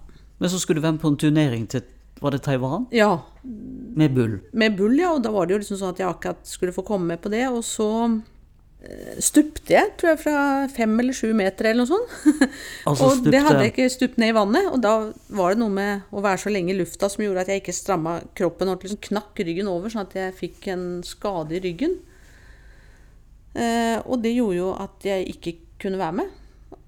Men 0.42 0.50
så 0.50 0.58
skulle 0.58 0.80
du 0.80 0.86
være 0.86 0.96
med 0.96 1.02
på 1.04 1.10
en 1.12 1.18
turnering 1.22 1.66
til 1.70 1.84
Var 2.22 2.34
det 2.36 2.42
Taiwan? 2.46 2.86
Ja, 2.94 3.12
Med 3.42 4.14
Bull. 4.14 4.38
med 4.52 4.76
Bull, 4.78 4.94
ja. 5.00 5.10
Og 5.16 5.22
da 5.24 5.32
var 5.34 5.46
det 5.46 5.56
jo 5.56 5.62
liksom 5.64 5.80
sånn 5.80 5.92
at 5.96 5.98
jeg 6.00 6.08
akkurat 6.08 6.46
skulle 6.46 6.72
få 6.72 6.84
komme 6.86 7.10
med 7.12 7.20
på 7.24 7.32
det. 7.32 7.42
Og 7.50 7.64
så 7.66 7.88
eh, 8.82 9.18
stupte 9.18 9.74
jeg, 9.74 9.90
tror 9.98 10.12
jeg, 10.12 10.20
fra 10.22 10.44
fem 10.72 10.94
eller 11.02 11.16
sju 11.18 11.32
meter 11.36 11.68
eller 11.70 11.82
noe 11.82 11.90
sånt. 11.90 12.14
Altså 12.88 13.10
og 13.10 13.26
det 13.26 13.42
hadde 13.42 13.64
jeg 13.66 13.72
ikke 13.74 13.88
stupt 13.92 14.16
ned 14.22 14.32
i 14.32 14.36
vannet. 14.38 14.70
Og 14.70 14.80
da 14.82 14.94
var 15.34 15.52
det 15.56 15.62
noe 15.64 15.74
med 15.74 16.06
å 16.14 16.22
være 16.24 16.44
så 16.44 16.52
lenge 16.54 16.72
i 16.72 16.78
lufta 16.78 17.10
som 17.12 17.24
gjorde 17.26 17.44
at 17.44 17.50
jeg 17.52 17.64
ikke 17.64 17.74
stramma 17.76 18.20
kroppen 18.38 18.70
ordentlig. 18.70 18.92
Liksom 18.94 19.06
knakk 19.10 19.42
ryggen 19.42 19.70
over, 19.70 19.92
sånn 19.92 20.06
at 20.06 20.16
jeg 20.18 20.38
fikk 20.38 20.70
en 20.72 20.86
skade 21.06 21.58
i 21.58 21.62
ryggen. 21.66 21.98
Eh, 23.52 23.98
og 24.06 24.22
det 24.24 24.32
gjorde 24.36 24.60
jo 24.62 24.70
at 24.80 25.04
jeg 25.04 25.26
ikke 25.34 25.56
kunne 25.82 26.00
være 26.00 26.22
med. 26.22 26.38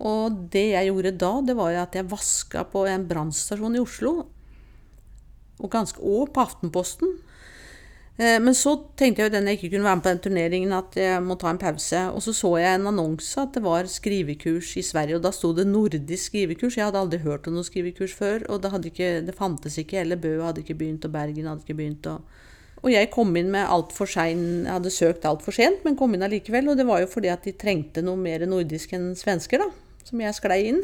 Og 0.04 0.38
det 0.52 0.68
jeg 0.72 0.88
gjorde 0.88 1.12
da, 1.20 1.32
det 1.44 1.54
var 1.58 1.74
jo 1.74 1.82
at 1.82 1.98
jeg 1.98 2.08
vaska 2.10 2.64
på 2.72 2.86
en 2.90 3.04
brannstasjon 3.08 3.76
i 3.76 3.82
Oslo. 3.82 4.14
Og, 5.60 5.70
ganske, 5.70 6.00
og 6.02 6.32
på 6.34 6.42
Aftenposten. 6.42 7.18
Eh, 8.16 8.38
Men 8.38 8.54
så 8.54 8.76
tenkte 8.96 9.22
jeg 9.22 9.30
jo 9.30 9.34
den 9.34 9.48
jeg 9.50 9.58
ikke 9.58 9.72
kunne 9.74 9.88
være 9.88 9.96
med 9.98 10.04
på 10.04 10.12
den 10.12 10.22
turneringen, 10.22 10.72
at 10.76 10.96
jeg 10.98 11.22
må 11.22 11.34
ta 11.38 11.50
en 11.50 11.58
pause. 11.58 12.02
Og 12.14 12.22
så 12.22 12.32
så 12.32 12.52
jeg 12.62 12.78
en 12.78 12.86
annonse 12.92 13.40
at 13.40 13.54
det 13.56 13.62
var 13.64 13.90
skrivekurs 13.90 14.76
i 14.78 14.84
Sverige, 14.86 15.18
og 15.18 15.24
da 15.26 15.32
sto 15.34 15.52
det 15.52 15.66
nordisk 15.66 16.30
skrivekurs. 16.30 16.78
Jeg 16.78 16.86
hadde 16.86 17.02
aldri 17.02 17.18
hørt 17.24 17.48
om 17.50 17.58
noe 17.58 17.66
skrivekurs 17.66 18.14
før, 18.14 18.46
og 18.48 18.62
det, 18.62 18.72
ikke, 18.92 19.20
det 19.26 19.34
fantes 19.34 19.78
ikke. 19.78 20.00
Eller 20.04 20.20
Bø 20.20 20.36
hadde 20.42 20.62
ikke 20.62 20.78
begynt, 20.78 21.04
og 21.04 21.14
Bergen 21.14 21.50
hadde 21.50 21.66
ikke 21.66 21.78
begynt. 21.80 22.06
Og, 22.06 22.20
og 22.84 22.92
jeg 22.92 23.10
kom 23.10 23.34
inn 23.40 23.50
med 23.50 23.64
altfor 23.64 24.06
sein 24.06 24.66
Jeg 24.66 24.72
hadde 24.72 24.90
søkt 24.92 25.24
altfor 25.24 25.56
sent, 25.56 25.82
men 25.84 25.96
kom 25.96 26.14
inn 26.14 26.22
allikevel. 26.22 26.70
Og 26.70 26.78
det 26.78 26.86
var 26.86 27.02
jo 27.02 27.10
fordi 27.10 27.32
at 27.32 27.42
de 27.48 27.56
trengte 27.58 28.04
noe 28.04 28.20
mer 28.20 28.46
nordisk 28.46 28.94
enn 28.94 29.14
svensker, 29.18 29.64
da. 29.64 29.70
Som 30.04 30.20
jeg 30.20 30.36
sklei 30.36 30.58
inn. 30.68 30.82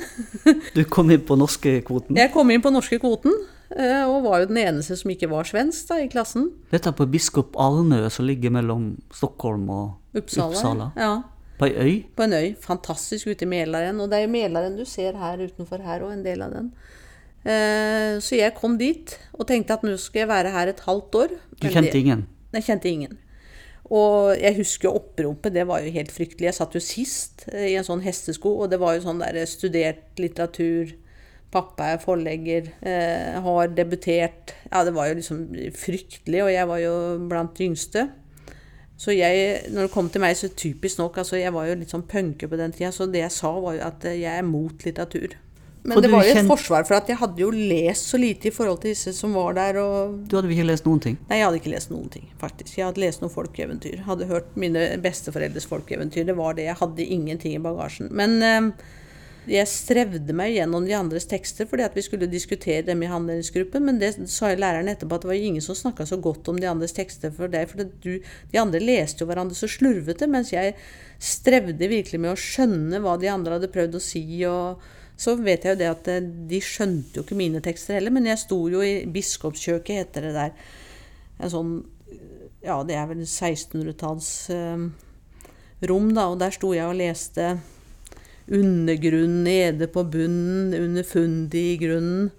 Du 0.74 0.80
kom 0.88 1.10
inn 1.12 1.20
på 1.20 1.36
norskekvoten. 1.36 2.16
Jeg 2.16 2.32
kom 2.32 2.50
inn 2.50 2.62
på 2.64 2.72
norske 2.72 2.96
kvoten, 2.98 3.34
eh, 3.36 3.59
og 3.70 4.24
var 4.24 4.40
jo 4.42 4.46
den 4.50 4.56
eneste 4.58 4.96
som 4.98 5.10
ikke 5.12 5.28
var 5.30 5.44
svensk 5.46 5.88
da, 5.88 6.00
i 6.02 6.08
klassen. 6.10 6.48
Dette 6.72 6.90
er 6.90 6.96
på 6.98 7.06
Biskop 7.10 7.54
Arnø, 7.60 8.08
som 8.10 8.26
ligger 8.26 8.50
mellom 8.50 8.96
Stockholm 9.14 9.68
og 9.70 10.16
Uppsala. 10.18 10.50
Uppsala. 10.50 10.88
Ja, 10.98 11.12
På 11.60 11.66
ei 11.68 11.74
øy. 11.76 12.04
på 12.16 12.22
en 12.24 12.32
øy. 12.32 12.54
Fantastisk 12.60 13.26
ute 13.28 13.44
i 13.44 13.48
Mälaren. 13.48 14.00
Og 14.00 14.10
det 14.10 14.18
er 14.18 14.26
jo 14.26 14.32
Mälaren 14.32 14.76
du 14.78 14.84
ser 14.84 15.12
her 15.16 15.38
utenfor 15.38 15.78
her, 15.84 16.02
og 16.02 16.12
en 16.12 16.24
del 16.24 16.42
av 16.42 16.50
den. 16.52 16.72
Eh, 17.44 18.18
Så 18.20 18.36
jeg 18.36 18.54
kom 18.54 18.76
dit 18.78 19.18
og 19.38 19.46
tenkte 19.46 19.72
at 19.74 19.82
nå 19.82 19.96
skal 19.98 20.20
jeg 20.24 20.28
være 20.28 20.50
her 20.50 20.68
et 20.68 20.80
halvt 20.80 21.14
år. 21.14 21.28
Du 21.60 21.68
kjente 21.68 21.98
ingen. 21.98 22.26
Jeg 22.52 22.64
kjente 22.64 22.88
ingen. 22.88 23.18
Og 23.90 24.36
jeg 24.38 24.56
husker 24.56 24.88
jo 24.88 24.94
oppropet, 25.00 25.52
det 25.52 25.66
var 25.66 25.80
jo 25.82 25.90
helt 25.90 26.12
fryktelig. 26.12 26.46
Jeg 26.46 26.54
satt 26.54 26.74
jo 26.74 26.80
sist 26.80 27.46
eh, 27.52 27.70
i 27.72 27.76
en 27.76 27.84
sånn 27.84 28.02
hestesko, 28.02 28.52
og 28.62 28.70
det 28.70 28.78
var 28.80 28.94
jo 28.94 29.00
sånn 29.06 29.18
der 29.22 29.44
studert 29.46 30.18
litteratur. 30.18 30.92
Pappa 31.50 31.88
er 31.94 32.02
forlegger, 32.02 32.70
eh, 32.86 33.40
har 33.42 33.74
debutert. 33.74 34.54
Ja, 34.70 34.84
det 34.86 34.94
var 34.94 35.08
jo 35.10 35.18
liksom 35.18 35.44
fryktelig, 35.74 36.44
og 36.44 36.52
jeg 36.52 36.68
var 36.70 36.78
jo 36.78 36.94
blant 37.30 37.56
de 37.58 37.66
yngste. 37.66 38.08
Så 39.00 39.14
jeg, 39.16 39.62
når 39.72 39.86
det 39.88 39.94
kom 39.94 40.10
til 40.12 40.20
meg, 40.20 40.36
så 40.36 40.50
typisk 40.52 41.00
nok, 41.00 41.22
altså 41.22 41.38
jeg 41.40 41.54
var 41.56 41.70
jo 41.70 41.78
litt 41.80 41.92
sånn 41.92 42.04
punker 42.06 42.50
på 42.50 42.58
den 42.60 42.74
tida, 42.76 42.92
så 42.92 43.08
det 43.08 43.24
jeg 43.24 43.32
sa 43.32 43.54
var 43.56 43.78
jo 43.78 43.86
at 43.86 44.04
eh, 44.04 44.20
jeg 44.20 44.42
er 44.42 44.46
mot 44.46 44.84
litteratur. 44.86 45.38
Men 45.80 45.96
For 45.96 46.04
det 46.04 46.10
var 46.12 46.26
jo 46.28 46.32
et 46.36 46.48
forsvar 46.50 46.84
for 46.84 46.98
at 46.98 47.08
jeg 47.08 47.16
hadde 47.16 47.40
jo 47.40 47.48
lest 47.54 48.10
så 48.12 48.18
lite 48.20 48.50
i 48.50 48.52
forhold 48.52 48.82
til 48.82 48.92
disse 48.92 49.14
som 49.16 49.32
var 49.32 49.54
der, 49.56 49.78
og 49.80 50.18
Du 50.28 50.36
hadde 50.36 50.52
ikke 50.52 50.68
lest 50.68 50.84
noen 50.84 51.00
ting. 51.00 51.16
Nei, 51.30 51.38
jeg 51.40 51.48
hadde 51.48 51.60
ikke 51.62 51.72
lest 51.72 51.92
noen 51.92 52.10
ting, 52.12 52.26
faktisk. 52.42 52.74
Jeg 52.76 52.90
hadde 52.90 53.00
lest 53.00 53.24
noen 53.24 53.32
folkeeventyr. 53.32 54.02
Hadde 54.04 54.28
hørt 54.28 54.52
mine 54.60 54.84
besteforeldres 55.00 55.68
folkeeventyr. 55.70 56.26
Det 56.28 56.36
var 56.36 56.58
det. 56.58 56.68
Jeg 56.68 56.76
hadde 56.82 57.06
ingenting 57.16 57.56
i 57.56 57.62
bagasjen. 57.64 58.12
Men 58.12 58.36
eh, 58.44 58.90
jeg 59.50 59.66
strevde 59.66 60.34
meg 60.36 60.52
gjennom 60.54 60.84
de 60.86 60.94
andres 60.94 61.26
tekster 61.30 61.66
fordi 61.66 61.82
at 61.82 61.96
vi 61.98 62.04
skulle 62.06 62.28
diskutere 62.30 62.84
dem 62.86 63.02
i 63.02 63.08
handlingsgruppen. 63.10 63.82
Men 63.86 63.98
det 63.98 64.12
sa 64.30 64.52
jo 64.52 64.60
læreren 64.62 64.90
etterpå 64.92 65.16
at 65.16 65.24
det 65.24 65.30
var 65.32 65.40
ingen 65.40 65.64
som 65.64 65.78
snakka 65.78 66.06
så 66.06 66.20
godt 66.22 66.52
om 66.52 66.60
de 66.60 66.68
andres 66.70 66.94
tekster 66.94 67.34
for 67.34 67.50
deg. 67.50 67.66
For 67.70 67.82
de 67.82 68.60
andre 68.60 68.82
leste 68.82 69.24
jo 69.24 69.30
hverandre 69.30 69.58
så 69.58 69.68
slurvete, 69.70 70.28
mens 70.30 70.54
jeg 70.54 70.76
strevde 71.18 71.90
virkelig 71.90 72.22
med 72.22 72.34
å 72.34 72.38
skjønne 72.38 73.02
hva 73.02 73.16
de 73.20 73.30
andre 73.32 73.58
hadde 73.58 73.72
prøvd 73.74 73.98
å 73.98 74.02
si. 74.04 74.24
og 74.46 74.86
så 75.20 75.34
vet 75.36 75.66
jeg 75.66 75.74
jo 75.74 75.80
det 75.82 75.88
at 75.90 76.06
eh, 76.08 76.28
de 76.48 76.62
skjønte 76.64 77.18
jo 77.18 77.26
ikke 77.26 77.36
mine 77.36 77.60
tekster 77.64 77.98
heller, 77.98 78.14
men 78.14 78.28
jeg 78.30 78.40
sto 78.40 78.62
jo 78.72 78.80
i 78.80 79.02
biskopskjøket, 79.04 79.98
heter 80.06 80.28
det 80.28 80.36
der. 80.36 80.54
En 81.40 81.52
sånn 81.52 81.74
Ja, 82.60 82.82
det 82.84 82.96
er 82.96 83.06
vel 83.08 83.20
1600-talls 83.24 84.30
eh, 84.52 84.86
rom, 85.88 86.08
da, 86.16 86.26
og 86.28 86.40
der 86.40 86.52
sto 86.52 86.72
jeg 86.76 86.88
og 86.88 86.98
leste 86.98 87.54
Undergrunn 88.50 89.42
nede 89.46 89.86
på 89.90 90.04
bunnen, 90.10 90.74
underfundig 90.74 91.64
i 91.74 91.80
grunnen. 91.84 92.30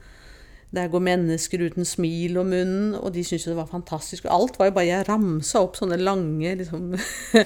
Der 0.71 0.87
går 0.87 1.03
mennesker 1.03 1.65
uten 1.67 1.87
smil 1.87 2.37
om 2.39 2.51
munnen, 2.51 2.95
og 2.95 3.13
de 3.15 3.23
syntes 3.27 3.49
det 3.49 3.57
var 3.57 3.67
fantastisk. 3.71 4.25
Og 4.25 4.35
alt 4.35 4.59
var 4.59 4.69
jo 4.69 4.75
bare 4.77 4.87
Jeg 4.87 5.07
ramsa 5.09 5.63
opp 5.63 5.75
sånne 5.79 5.99
lange 5.99 6.55
liksom, 6.59 6.93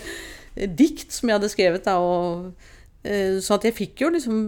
dikt 0.82 1.13
som 1.13 1.30
jeg 1.30 1.39
hadde 1.39 1.51
skrevet, 1.53 1.86
da, 1.86 1.97
og 1.97 2.53
eh, 3.03 3.41
så 3.41 3.57
at 3.57 3.66
jeg 3.66 3.78
fikk 3.78 4.05
jo 4.05 4.13
liksom 4.13 4.39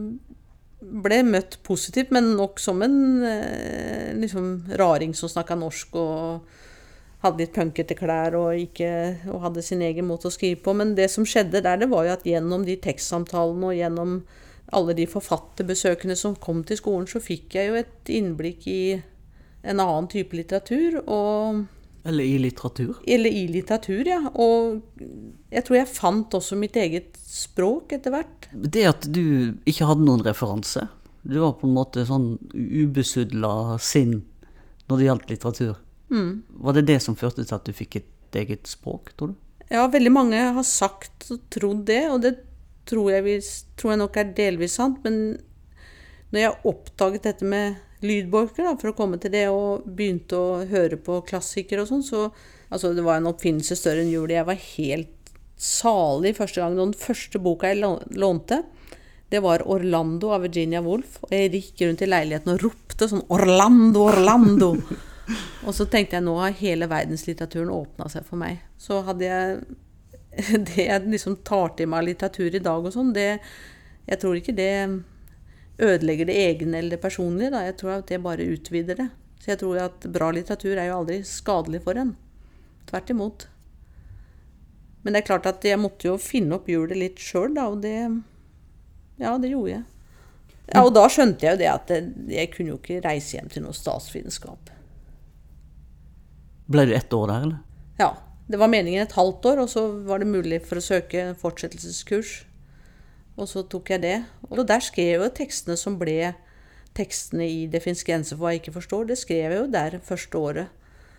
ble 0.77 1.23
møtt 1.25 1.57
positivt, 1.65 2.13
men 2.13 2.35
nok 2.37 2.61
som 2.61 2.83
en 2.85 2.97
eh, 3.25 4.13
liksom, 4.17 4.67
raring 4.77 5.15
som 5.17 5.31
snakka 5.31 5.57
norsk 5.57 5.97
og 5.97 6.66
hadde 7.27 7.43
litt 7.43 7.55
punkete 7.55 7.95
klær 7.97 8.35
og, 8.39 8.57
ikke, 8.57 8.89
og 9.31 9.43
hadde 9.45 9.63
sin 9.65 9.83
egen 9.85 10.07
måte 10.09 10.29
å 10.29 10.33
skrive 10.33 10.59
på. 10.65 10.73
Men 10.77 10.95
det 10.97 11.09
som 11.13 11.27
skjedde 11.27 11.61
der, 11.63 11.79
det 11.81 11.91
var 11.91 12.07
jo 12.07 12.15
at 12.17 12.27
gjennom 12.27 12.65
de 12.67 12.77
tekstsamtalene 12.81 13.71
og 13.71 13.77
gjennom 13.77 14.19
alle 14.75 14.95
de 14.97 15.05
forfatterbesøkene 15.07 16.17
som 16.19 16.35
kom 16.43 16.63
til 16.67 16.79
skolen, 16.79 17.07
så 17.07 17.21
fikk 17.23 17.55
jeg 17.55 17.69
jo 17.69 17.79
et 17.79 18.11
innblikk 18.11 18.67
i 18.67 18.81
en 19.67 19.79
annen 19.79 20.09
type 20.11 20.35
litteratur. 20.35 21.01
og 21.05 21.65
Eller 22.07 22.23
i 22.23 22.37
litteratur. 22.39 22.99
eller 23.07 23.29
i 23.29 23.47
litteratur, 23.47 24.03
ja. 24.07 24.21
Og 24.35 24.81
jeg 25.51 25.63
tror 25.63 25.77
jeg 25.77 25.87
fant 25.87 26.33
også 26.33 26.59
mitt 26.59 26.75
eget 26.75 27.17
språk 27.23 27.93
etter 27.93 28.11
hvert. 28.11 28.49
Det 28.53 28.85
at 28.87 29.07
du 29.11 29.55
ikke 29.65 29.87
hadde 29.87 30.07
noen 30.07 30.23
referanse, 30.23 30.87
du 31.27 31.39
var 31.39 31.57
på 31.59 31.67
en 31.67 31.75
måte 31.75 32.05
sånn 32.07 32.37
ubesudla 32.53 33.77
sinn 33.83 34.21
når 34.87 34.97
det 34.97 35.07
gjaldt 35.07 35.31
litteratur. 35.33 35.75
Mm. 36.13 36.43
Var 36.67 36.77
det 36.77 36.87
det 36.87 36.99
som 37.03 37.17
førte 37.19 37.43
til 37.43 37.55
at 37.57 37.67
du 37.67 37.73
fikk 37.75 37.99
et 37.99 38.39
eget 38.41 38.69
språk, 38.69 39.13
tror 39.17 39.33
du? 39.33 39.37
Ja, 39.67 39.83
veldig 39.91 40.13
mange 40.13 40.39
har 40.55 40.67
sagt 40.67 41.27
og 41.33 41.41
trodd 41.51 41.83
det, 41.89 42.03
og 42.11 42.21
det 42.23 42.37
tror 42.87 43.11
jeg, 43.11 43.25
vi, 43.25 43.39
tror 43.75 43.93
jeg 43.93 44.01
nok 44.03 44.19
er 44.19 44.35
delvis 44.37 44.77
sant. 44.79 45.01
Men 45.03 45.35
når 46.31 46.43
jeg 46.43 46.59
oppdaget 46.71 47.27
dette 47.27 47.47
med 47.47 47.81
lydbolker, 48.05 48.63
da, 48.63 48.77
for 48.79 48.93
å 48.93 48.97
komme 48.97 49.19
til 49.19 49.33
det, 49.33 49.47
og 49.51 49.83
begynte 49.87 50.39
å 50.39 50.61
høre 50.69 50.99
på 51.01 51.19
klassikere 51.27 51.83
og 51.83 51.91
sånn, 51.91 52.05
så 52.05 52.29
Altså, 52.67 52.91
det 52.91 53.03
var 53.05 53.21
en 53.21 53.29
oppfinnelse 53.29 53.77
større 53.79 54.03
enn 54.03 54.11
jul. 54.11 54.31
Jeg 54.31 54.47
var 54.47 54.57
helt 54.59 55.31
salig 55.57 56.33
første 56.37 56.61
gang. 56.61 56.77
Den 56.77 56.95
første 56.97 57.39
boka 57.39 57.71
jeg 57.71 57.79
lånte, 57.79 58.63
det 59.31 59.39
var 59.43 59.63
'Orlando' 59.63 60.33
av 60.35 60.41
Virginia 60.41 60.81
Woolf. 60.81 61.19
Og 61.23 61.31
jeg 61.31 61.51
gikk 61.51 61.87
rundt 61.87 62.01
i 62.01 62.11
leiligheten 62.11 62.53
og 62.53 62.63
ropte 62.63 63.07
sånn 63.07 63.25
'Orlando, 63.27 64.07
Orlando'. 64.11 64.97
Og 65.67 65.75
så 65.75 65.87
tenkte 65.89 66.17
jeg 66.17 66.25
nå 66.25 66.37
har 66.39 66.55
hele 66.59 66.87
verdenslitteraturen 66.89 67.73
åpna 67.73 68.07
seg 68.11 68.25
for 68.27 68.39
meg. 68.39 68.61
Så 68.79 69.01
hadde 69.07 69.27
jeg 69.27 69.59
Det 70.67 70.83
jeg 70.85 71.09
liksom 71.09 71.39
tar 71.47 71.71
til 71.77 71.89
meg 71.89 72.03
av 72.03 72.07
litteratur 72.11 72.55
i 72.55 72.61
dag 72.61 72.83
og 72.85 72.93
sånn, 72.93 73.13
det 73.15 73.39
Jeg 74.07 74.19
tror 74.21 74.37
ikke 74.37 74.53
det 74.55 74.73
ødelegger 75.77 76.29
det 76.29 76.35
egne 76.41 76.77
eller 76.79 76.95
det 76.95 77.01
personlige, 77.01 77.51
da. 77.53 77.63
Jeg 77.65 77.75
tror 77.81 77.97
at 77.97 78.07
det 78.09 78.21
bare 78.23 78.45
utvider 78.53 78.97
det. 78.97 79.09
Så 79.41 79.51
jeg 79.51 79.59
tror 79.61 79.81
at 79.81 80.07
bra 80.13 80.29
litteratur 80.33 80.73
er 80.73 80.87
jo 80.89 81.01
aldri 81.01 81.19
skadelig 81.27 81.83
for 81.85 81.99
en. 81.99 82.15
Tvert 82.89 83.11
imot. 83.13 83.47
Men 85.03 85.13
det 85.13 85.21
er 85.21 85.27
klart 85.27 85.49
at 85.49 85.65
jeg 85.67 85.79
måtte 85.81 86.09
jo 86.09 86.15
finne 86.21 86.57
opp 86.57 86.69
hjulet 86.71 86.97
litt 86.97 87.21
sjøl, 87.21 87.53
da, 87.57 87.67
og 87.69 87.83
det 87.85 87.97
Ja, 89.17 89.35
det 89.41 89.51
gjorde 89.51 89.75
jeg. 89.75 89.83
Ja, 90.67 90.81
og 90.83 90.91
da 90.97 91.05
skjønte 91.09 91.45
jeg 91.45 91.55
jo 91.55 91.61
det 91.61 91.69
at 91.71 91.93
jeg 92.31 92.51
kunne 92.53 92.73
jo 92.73 92.79
ikke 92.81 93.03
reise 93.05 93.37
hjem 93.37 93.51
til 93.53 93.63
noe 93.63 93.77
statsvitenskap. 93.77 94.73
Ble 96.67 96.87
du 96.87 96.95
ett 96.95 97.13
år 97.13 97.27
der, 97.31 97.45
eller? 97.47 97.59
Ja. 97.99 98.13
Det 98.47 98.55
var 98.55 98.71
meningen 98.71 99.03
et 99.03 99.11
halvt 99.17 99.45
år, 99.45 99.59
og 99.59 99.69
så 99.69 99.81
var 100.07 100.21
det 100.23 100.29
mulig 100.31 100.61
for 100.63 100.79
å 100.79 100.83
søke 100.83 101.33
fortsettelseskurs. 101.35 102.45
Og 103.35 103.49
så 103.51 103.65
tok 103.67 103.91
jeg 103.91 104.03
det. 104.05 104.17
Og 104.47 104.61
der 104.67 104.79
skrev 104.83 105.09
jeg 105.09 105.19
jo 105.19 105.33
tekstene 105.35 105.75
som 105.79 105.97
ble 105.99 106.33
tekstene 106.97 107.45
i 107.45 107.67
'Det 107.67 107.83
fins 107.83 108.03
grenser 108.03 108.37
for 108.37 108.45
hva 108.45 108.53
jeg 108.53 108.61
ikke 108.61 108.79
forstår'. 108.79 109.07
Det 109.07 109.17
skrev 109.17 109.51
jeg 109.51 109.59
jo 109.59 109.71
der 109.71 109.99
første 109.99 110.37
året. 110.37 110.67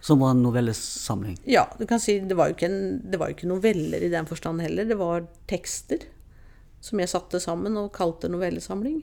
Som 0.00 0.20
var 0.20 0.30
en 0.30 0.42
novellesamling. 0.42 1.38
Ja, 1.46 1.66
du 1.78 1.86
kan 1.86 2.00
si 2.00 2.18
det 2.18 2.36
var 2.36 2.48
jo 2.48 2.54
ikke, 2.54 2.70
en, 2.70 3.10
det 3.10 3.18
var 3.18 3.28
jo 3.28 3.36
ikke 3.36 3.48
noveller 3.48 4.02
i 4.02 4.08
den 4.08 4.26
forstand 4.26 4.60
heller. 4.60 4.84
Det 4.84 4.98
var 4.98 5.26
tekster 5.46 5.98
som 6.80 6.98
jeg 6.98 7.08
satte 7.08 7.40
sammen 7.40 7.76
og 7.76 7.92
kalte 7.92 8.28
novellesamling. 8.28 9.02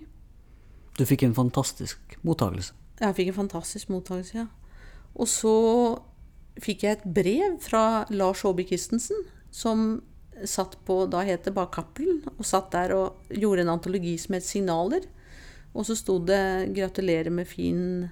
Du 0.97 1.05
fikk 1.05 1.23
en 1.23 1.35
fantastisk 1.35 1.97
mottagelse. 2.23 2.73
Jeg 2.99 3.15
fikk 3.15 3.27
en 3.27 3.41
fantastisk 3.43 3.89
mottakelse, 3.89 4.37
ja. 4.37 4.47
Og 5.15 5.27
så 5.27 5.99
fikk 6.61 6.85
jeg 6.85 6.97
et 6.97 7.07
brev 7.17 7.57
fra 7.63 8.05
Lars 8.13 8.43
Aabye 8.47 8.67
Christensen, 8.69 9.25
som 9.51 10.01
satt 10.43 10.77
på, 10.87 11.05
da 11.07 11.23
het 11.23 11.47
det 11.47 11.53
bare 11.55 11.71
Cappelen, 11.71 12.21
og 12.35 12.47
satt 12.47 12.73
der 12.75 12.93
og 12.95 13.31
gjorde 13.31 13.63
en 13.63 13.73
antologi 13.75 14.15
som 14.19 14.35
het 14.35 14.47
Signaler. 14.47 15.07
Og 15.75 15.85
så 15.87 15.95
sto 15.95 16.19
det 16.19 16.71
'Gratulerer 16.71 17.29
med 17.29 17.47
fin, 17.47 18.09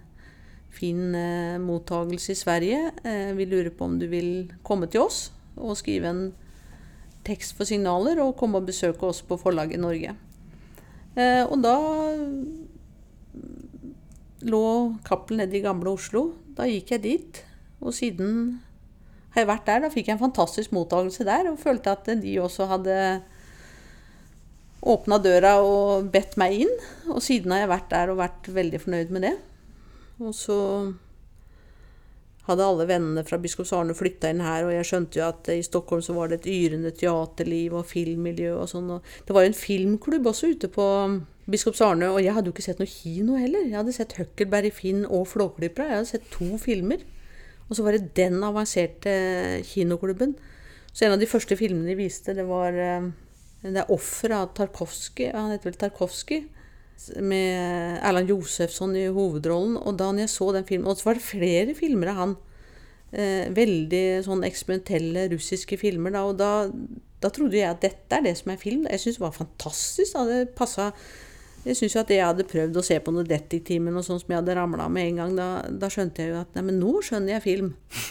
fin 0.70 1.16
eh, 1.16 1.58
mottagelse 1.60 2.32
i 2.32 2.36
Sverige'. 2.36 2.91
Eh, 3.04 3.34
vi 3.34 3.46
lurer 3.46 3.70
på 3.70 3.86
om 3.86 4.00
du 4.00 4.08
vil 4.08 4.52
komme 4.64 4.88
til 4.88 5.02
oss 5.02 5.32
og 5.56 5.78
skrive 5.78 6.10
en 6.10 6.34
tekst 7.24 7.56
for 7.56 7.64
signaler, 7.64 8.20
og 8.20 8.36
komme 8.36 8.58
og 8.58 8.66
besøke 8.68 9.04
oss 9.04 9.22
på 9.22 9.38
forlaget 9.39 9.80
Norge. 9.80 10.16
Eh, 11.16 11.44
og 11.46 11.62
da 11.64 11.78
lå 14.41 14.98
Cappelen 15.06 15.38
nede 15.38 15.58
i 15.58 15.64
gamle 15.64 15.89
Oslo. 15.89 16.34
Da 16.58 16.68
gikk 16.68 16.91
jeg 16.91 17.04
dit, 17.04 17.44
og 17.84 17.94
siden 17.96 18.62
har 19.34 19.44
jeg 19.44 19.50
vært 19.50 19.70
der. 19.70 19.84
Da 19.84 19.92
fikk 19.94 20.10
jeg 20.10 20.18
en 20.18 20.26
fantastisk 20.26 20.74
mottakelse 20.76 21.28
der, 21.28 21.52
og 21.52 21.62
følte 21.62 21.94
at 21.94 22.10
de 22.22 22.36
også 22.42 22.68
hadde 22.72 22.98
åpna 24.84 25.18
døra 25.24 25.56
og 25.64 26.12
bedt 26.14 26.36
meg 26.40 26.66
inn. 26.66 26.76
Og 27.12 27.24
siden 27.24 27.54
har 27.56 27.64
jeg 27.64 27.74
vært 27.74 27.90
der 27.94 28.14
og 28.14 28.22
vært 28.22 28.52
veldig 28.54 28.84
fornøyd 28.84 29.16
med 29.16 29.28
det. 29.30 29.34
Og 30.24 30.36
så 30.38 30.60
hadde 32.48 32.66
alle 32.68 32.86
vennene 32.90 33.24
fra 33.24 33.40
Biskops 33.40 33.72
Arne 33.76 33.96
flytta 33.96 34.30
inn 34.34 34.44
her, 34.44 34.66
og 34.68 34.74
jeg 34.76 34.88
skjønte 34.90 35.20
jo 35.20 35.28
at 35.30 35.48
i 35.54 35.62
Stockholm 35.64 36.04
så 36.04 36.16
var 36.18 36.30
det 36.30 36.42
et 36.42 36.50
yrende 36.52 36.92
teaterliv 36.92 37.78
og 37.80 37.88
filmmiljø 37.88 38.52
og 38.58 38.68
sånn. 38.72 38.90
Det 39.24 39.36
var 39.36 39.46
jo 39.46 39.54
en 39.54 39.58
filmklubb 39.58 40.28
også 40.34 40.52
ute 40.52 40.68
på 40.72 40.88
Biskops 41.48 41.82
Arne, 41.84 42.12
og 42.12 42.20
jeg 42.24 42.36
hadde 42.36 42.52
jo 42.52 42.56
ikke 42.56 42.66
sett 42.66 42.84
noe 42.84 42.92
kino 42.92 43.40
heller. 43.40 43.64
Jeg 43.64 43.80
hadde 43.80 43.96
sett 43.96 44.18
Høkkelberg 44.20 44.68
i 44.68 44.76
Finn 44.76 45.06
og 45.08 45.26
Flåklypa. 45.32 45.88
Jeg 45.88 46.02
hadde 46.02 46.12
sett 46.12 46.28
to 46.36 46.52
filmer. 46.60 47.04
Og 47.70 47.78
så 47.78 47.86
var 47.86 47.95
det 47.95 48.14
den 48.18 48.41
avanserte 48.43 49.14
kinoklubben. 49.68 50.36
Så 50.93 51.05
en 51.05 51.16
av 51.16 51.22
de 51.22 51.30
første 51.30 51.57
filmene 51.57 51.89
de 51.89 51.97
viste, 51.97 52.36
det 52.38 52.45
var 52.45 52.76
eh, 52.78 53.11
det 53.64 53.80
er 53.80 53.89
'Offer' 53.89 54.36
av 54.36 54.53
Tarkovskij. 54.53 55.32
Han 55.32 55.51
heter 55.51 55.72
vel 55.72 55.80
Tarkovskij. 55.80 56.43
Med 57.20 57.99
Erland 58.03 58.30
Josefsson 58.30 58.95
i 58.95 59.07
hovedrollen. 59.07 59.78
Og 59.78 59.97
da 59.97 60.11
jeg 60.11 60.30
så 60.30 60.53
den 60.53 60.66
filmen 60.66 60.88
Og 60.88 60.97
så 60.97 61.05
var 61.05 61.14
det 61.14 61.24
flere 61.24 61.76
filmer 61.76 62.07
av 62.07 62.16
han. 62.16 62.36
Eh, 63.14 63.49
veldig 63.49 64.24
sånn 64.26 64.43
eksperimentelle 64.43 65.30
russiske 65.32 65.78
filmer. 65.78 66.11
Da, 66.11 66.24
og 66.26 66.38
da, 66.38 66.70
da, 67.22 67.30
trodde 67.30 67.57
jeg 67.57 67.70
at 67.70 67.82
dette 67.82 68.16
er 68.16 68.22
det 68.22 68.38
som 68.38 68.51
er 68.51 68.57
film. 68.57 68.86
Jeg 68.89 68.99
syntes 68.99 69.18
det 69.18 69.26
var 69.26 69.38
fantastisk. 69.38 70.14
Da. 70.14 70.26
Det 70.26 70.55
passet, 70.55 70.93
jeg 71.64 71.78
syns 71.80 71.95
jo 71.95 72.01
at 72.01 72.11
jeg 72.11 72.26
hadde 72.26 72.45
prøvd 72.47 72.80
å 72.80 72.84
se 72.84 72.97
på 72.99 73.11
noe 73.16 73.28
Detektimen 73.28 73.95
og 73.95 74.03
sånn 74.05 74.20
som 74.20 74.34
jeg 74.34 74.41
hadde 74.41 74.55
ramla 74.57 74.89
med 74.91 75.11
en 75.11 75.20
gang. 75.22 75.36
Da, 75.38 75.47
da, 75.70 75.89
skjønte 75.91 76.24
jeg 76.24 76.34
jo 76.34 76.41
at 76.41 76.57
nei, 76.57 76.66
men 76.68 76.80
nå 76.82 76.97
skjønner 77.05 77.38
jeg 77.38 77.45
film. 77.45 77.74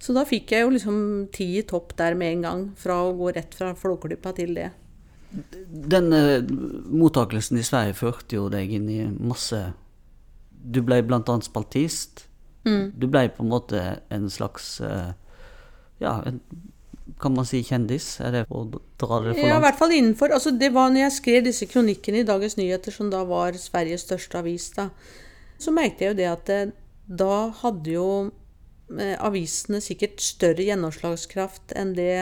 Så 0.00 0.14
da 0.16 0.24
fikk 0.26 0.54
jeg 0.54 0.64
jo 0.64 0.72
liksom 0.74 0.96
ti 1.34 1.46
i 1.60 1.66
topp 1.68 1.92
der 1.98 2.16
med 2.18 2.34
en 2.34 2.46
gang. 2.46 2.64
Fra 2.80 2.96
å 3.04 3.12
gå 3.18 3.30
rett 3.36 3.54
fra 3.54 3.74
Flåklypa 3.78 4.32
til 4.38 4.56
det. 4.56 4.70
Den 5.30 6.10
mottakelsen 6.90 7.60
i 7.60 7.66
Sverige 7.66 7.98
førte 8.00 8.34
jo 8.34 8.48
deg 8.50 8.72
inn 8.74 8.88
i 8.90 9.04
masse 9.14 9.60
Du 10.50 10.80
ble 10.82 10.98
annet 11.04 11.46
spaltist. 11.46 12.24
Mm. 12.66 12.90
Du 12.98 13.06
ble 13.06 13.28
på 13.30 13.44
en 13.44 13.52
måte 13.52 13.84
en 14.10 14.26
slags 14.32 14.80
uh, 14.82 15.12
Ja, 16.02 16.18
en 16.26 16.42
kan 17.20 17.34
man 17.36 17.46
si 17.48 17.62
kjendis? 17.66 18.14
Er 18.24 18.34
det 18.34 18.44
å 18.48 18.64
dra 18.70 18.80
det 18.80 19.00
for 19.00 19.16
langt? 19.36 19.44
Ja, 19.44 19.58
i 19.58 19.64
hvert 19.64 19.78
fall 19.78 19.94
innenfor. 19.96 20.32
Altså, 20.34 20.52
det 20.56 20.72
var 20.74 20.90
når 20.90 21.04
jeg 21.04 21.16
skrev 21.18 21.46
disse 21.46 21.68
kronikkene 21.70 22.22
i 22.22 22.28
Dagens 22.28 22.56
Nyheter, 22.58 22.94
som 22.94 23.10
da 23.12 23.22
var 23.28 23.58
Sveriges 23.60 24.06
største 24.08 24.40
avis, 24.40 24.70
da, 24.76 24.88
så 25.60 25.74
merket 25.76 26.04
jeg 26.04 26.14
jo 26.14 26.20
det 26.20 26.28
at 26.30 26.46
det, 26.48 26.60
eh, 26.68 26.76
da 27.10 27.50
hadde 27.62 27.90
jo 27.90 28.08
eh, 28.94 29.16
avisene 29.18 29.80
sikkert 29.82 30.22
større 30.22 30.62
gjennomslagskraft 30.62 31.74
enn 31.74 31.96
det 31.96 32.14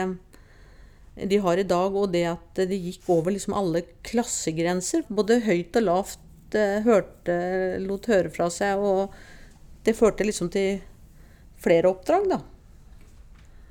de 1.29 1.39
har 1.43 1.59
i 1.59 1.67
dag, 1.67 1.95
og 1.95 2.13
det 2.13 2.23
at 2.31 2.61
det 2.69 2.77
gikk 2.79 3.09
over 3.11 3.35
liksom 3.35 3.55
alle 3.57 3.83
klassegrenser. 4.07 5.03
Både 5.11 5.41
høyt 5.45 5.75
og 5.79 5.85
lavt 5.85 6.57
eh, 6.57 6.79
hørte, 6.85 7.35
lot 7.83 8.07
høre 8.09 8.31
fra 8.33 8.49
seg, 8.53 8.79
og 8.79 9.13
det 9.85 9.97
førte 9.97 10.27
liksom 10.27 10.51
til 10.53 10.79
flere 11.59 11.91
oppdrag, 11.91 12.29
da. 12.31 12.39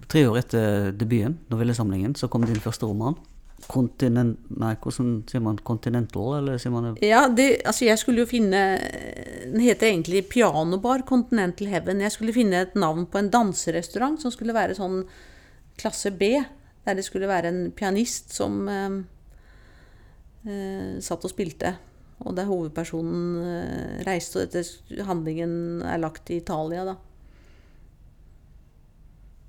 Tre 0.09 0.23
år 0.25 0.39
etter 0.41 0.93
debuten, 0.97 1.37
novellesamlingen, 1.53 2.15
så 2.17 2.31
kom 2.33 2.47
din 2.49 2.63
første 2.65 2.89
roman. 2.89 3.19
Kontinent... 3.67 4.39
Nei, 4.55 4.75
hvordan 4.81 5.19
sier 5.29 5.43
man? 5.43 5.59
Continental, 5.67 6.39
eller 6.39 6.61
sier 6.63 6.73
man 6.73 6.87
det? 6.87 6.93
Ja, 7.05 7.25
det, 7.29 7.49
altså 7.67 7.89
jeg 7.89 7.99
skulle 7.99 8.23
jo 8.23 8.29
finne 8.31 8.61
Den 9.51 9.59
heter 9.65 9.91
egentlig 9.91 10.29
Pianobar 10.31 11.03
Continental 11.09 11.69
Heaven. 11.73 12.05
Jeg 12.05 12.15
skulle 12.15 12.37
finne 12.37 12.63
et 12.65 12.79
navn 12.79 13.09
på 13.11 13.21
en 13.21 13.33
danserestaurant 13.35 14.21
som 14.23 14.33
skulle 14.33 14.57
være 14.57 14.79
sånn 14.79 15.03
klasse 15.79 16.15
B. 16.15 16.37
Der 16.87 16.97
det 16.97 17.05
skulle 17.05 17.29
være 17.29 17.51
en 17.51 17.61
pianist 17.77 18.33
som 18.33 18.63
eh, 18.71 18.97
eh, 20.47 20.95
satt 21.05 21.27
og 21.27 21.35
spilte. 21.35 21.75
Og 22.25 22.35
der 22.39 22.49
hovedpersonen 22.49 23.27
eh, 23.43 23.99
reiste, 24.07 24.41
og 24.41 24.55
dette 24.55 25.05
handlingen 25.07 25.83
er 25.85 26.01
lagt 26.01 26.31
i 26.33 26.41
Italia, 26.41 26.87
da. 26.89 26.97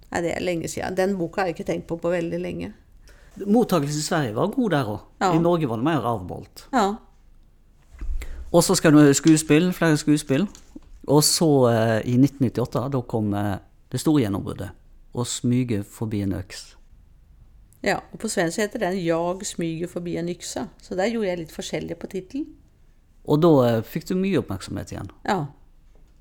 Nei, 0.09 0.21
det 0.25 0.31
er 0.35 0.41
lenge 0.41 0.67
siden. 0.67 0.97
Den 0.97 1.17
boka 1.17 1.41
har 1.41 1.51
jeg 1.51 1.59
ikke 1.59 1.67
tenkt 1.71 1.87
på 1.87 1.99
på 2.01 2.09
veldig 2.09 2.39
lenge. 2.41 2.71
Mottakelsen 3.45 4.01
i 4.01 4.07
Sverige 4.07 4.35
var 4.35 4.47
god 4.53 4.73
der 4.73 4.89
òg. 4.89 4.99
Ja. 5.21 5.33
I 5.35 5.39
Norge 5.41 5.69
var 5.69 5.77
det 5.77 5.85
mer 5.85 6.07
avmålt. 6.07 6.65
Ja. 6.73 6.87
Og 8.51 8.63
så 8.65 8.75
skal 8.75 8.93
du 8.93 9.13
skuespill, 9.13 9.69
flere 9.73 9.97
skuespill. 9.97 10.47
Og 11.07 11.23
så, 11.23 11.49
eh, 11.69 12.01
i 12.09 12.17
1998, 12.17 12.89
da 12.89 13.01
kom 13.01 13.33
eh, 13.33 13.57
det 13.91 14.01
store 14.01 14.23
gjennombruddet. 14.25 14.69
Å 15.13 15.25
smyge 15.25 15.83
forbi 15.83 16.21
en 16.21 16.33
øks. 16.33 16.75
Ja, 17.81 18.01
og 18.11 18.19
på 18.19 18.27
svensk 18.27 18.59
heter 18.59 18.79
den 18.79 18.97
'Jag 19.05 19.45
smyger 19.45 19.87
forbi 19.87 20.17
en 20.17 20.29
yxa'. 20.29 20.67
Så 20.81 20.95
der 20.95 21.05
gjorde 21.05 21.27
jeg 21.27 21.37
litt 21.37 21.51
forskjellig 21.51 21.95
på 21.99 22.07
tittelen. 22.07 22.45
Og 23.25 23.41
da 23.41 23.47
eh, 23.67 23.81
fikk 23.81 24.07
du 24.07 24.15
mye 24.15 24.37
oppmerksomhet 24.37 24.91
igjen. 24.91 25.09
Ja. 25.25 25.45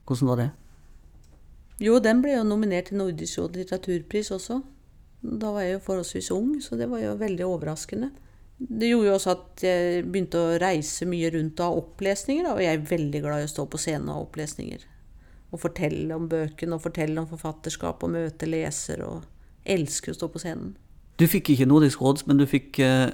Hvordan 0.07 0.28
var 0.28 0.36
det? 0.36 0.51
Jo, 1.83 1.99
den 2.03 2.22
ble 2.24 2.35
jo 2.35 2.47
nominert 2.47 2.91
til 2.91 2.99
Nordisk 2.99 3.39
råd 3.39 3.59
litteraturpris 3.61 4.33
også. 4.35 4.61
Da 5.18 5.53
var 5.55 5.64
jeg 5.64 5.76
jo 5.76 5.85
forholdsvis 5.85 6.31
ung, 6.35 6.57
så 6.62 6.79
det 6.79 6.89
var 6.91 7.03
jo 7.03 7.14
veldig 7.18 7.47
overraskende. 7.47 8.11
Det 8.59 8.91
gjorde 8.91 9.07
jo 9.07 9.14
også 9.14 9.35
at 9.37 9.62
jeg 9.62 10.03
begynte 10.07 10.41
å 10.43 10.57
reise 10.59 11.07
mye 11.07 11.31
rundt 11.35 11.62
ha 11.62 11.68
opplesninger. 11.79 12.49
Og 12.51 12.62
jeg 12.62 12.74
er 12.74 12.89
veldig 12.91 13.22
glad 13.22 13.43
i 13.43 13.47
å 13.47 13.53
stå 13.53 13.66
på 13.70 13.79
scenen 13.79 14.11
ha 14.11 14.18
opplesninger. 14.18 14.83
Og 15.55 15.62
fortelle 15.62 16.16
om 16.16 16.26
bøkene 16.31 16.76
og 16.76 16.83
fortelle 16.85 17.22
om 17.22 17.29
forfatterskap 17.31 18.03
og 18.03 18.14
møte 18.16 18.51
leser. 18.51 19.05
Og 19.07 19.22
elsker 19.68 20.14
å 20.14 20.18
stå 20.18 20.31
på 20.35 20.43
scenen. 20.43 20.74
Du 21.18 21.26
fikk 21.31 21.53
ikke 21.55 21.66
Nordisk 21.70 22.03
råds, 22.03 22.26
men 22.26 22.39
du 22.39 22.47
fikk 22.47 22.79
eh, 22.83 23.11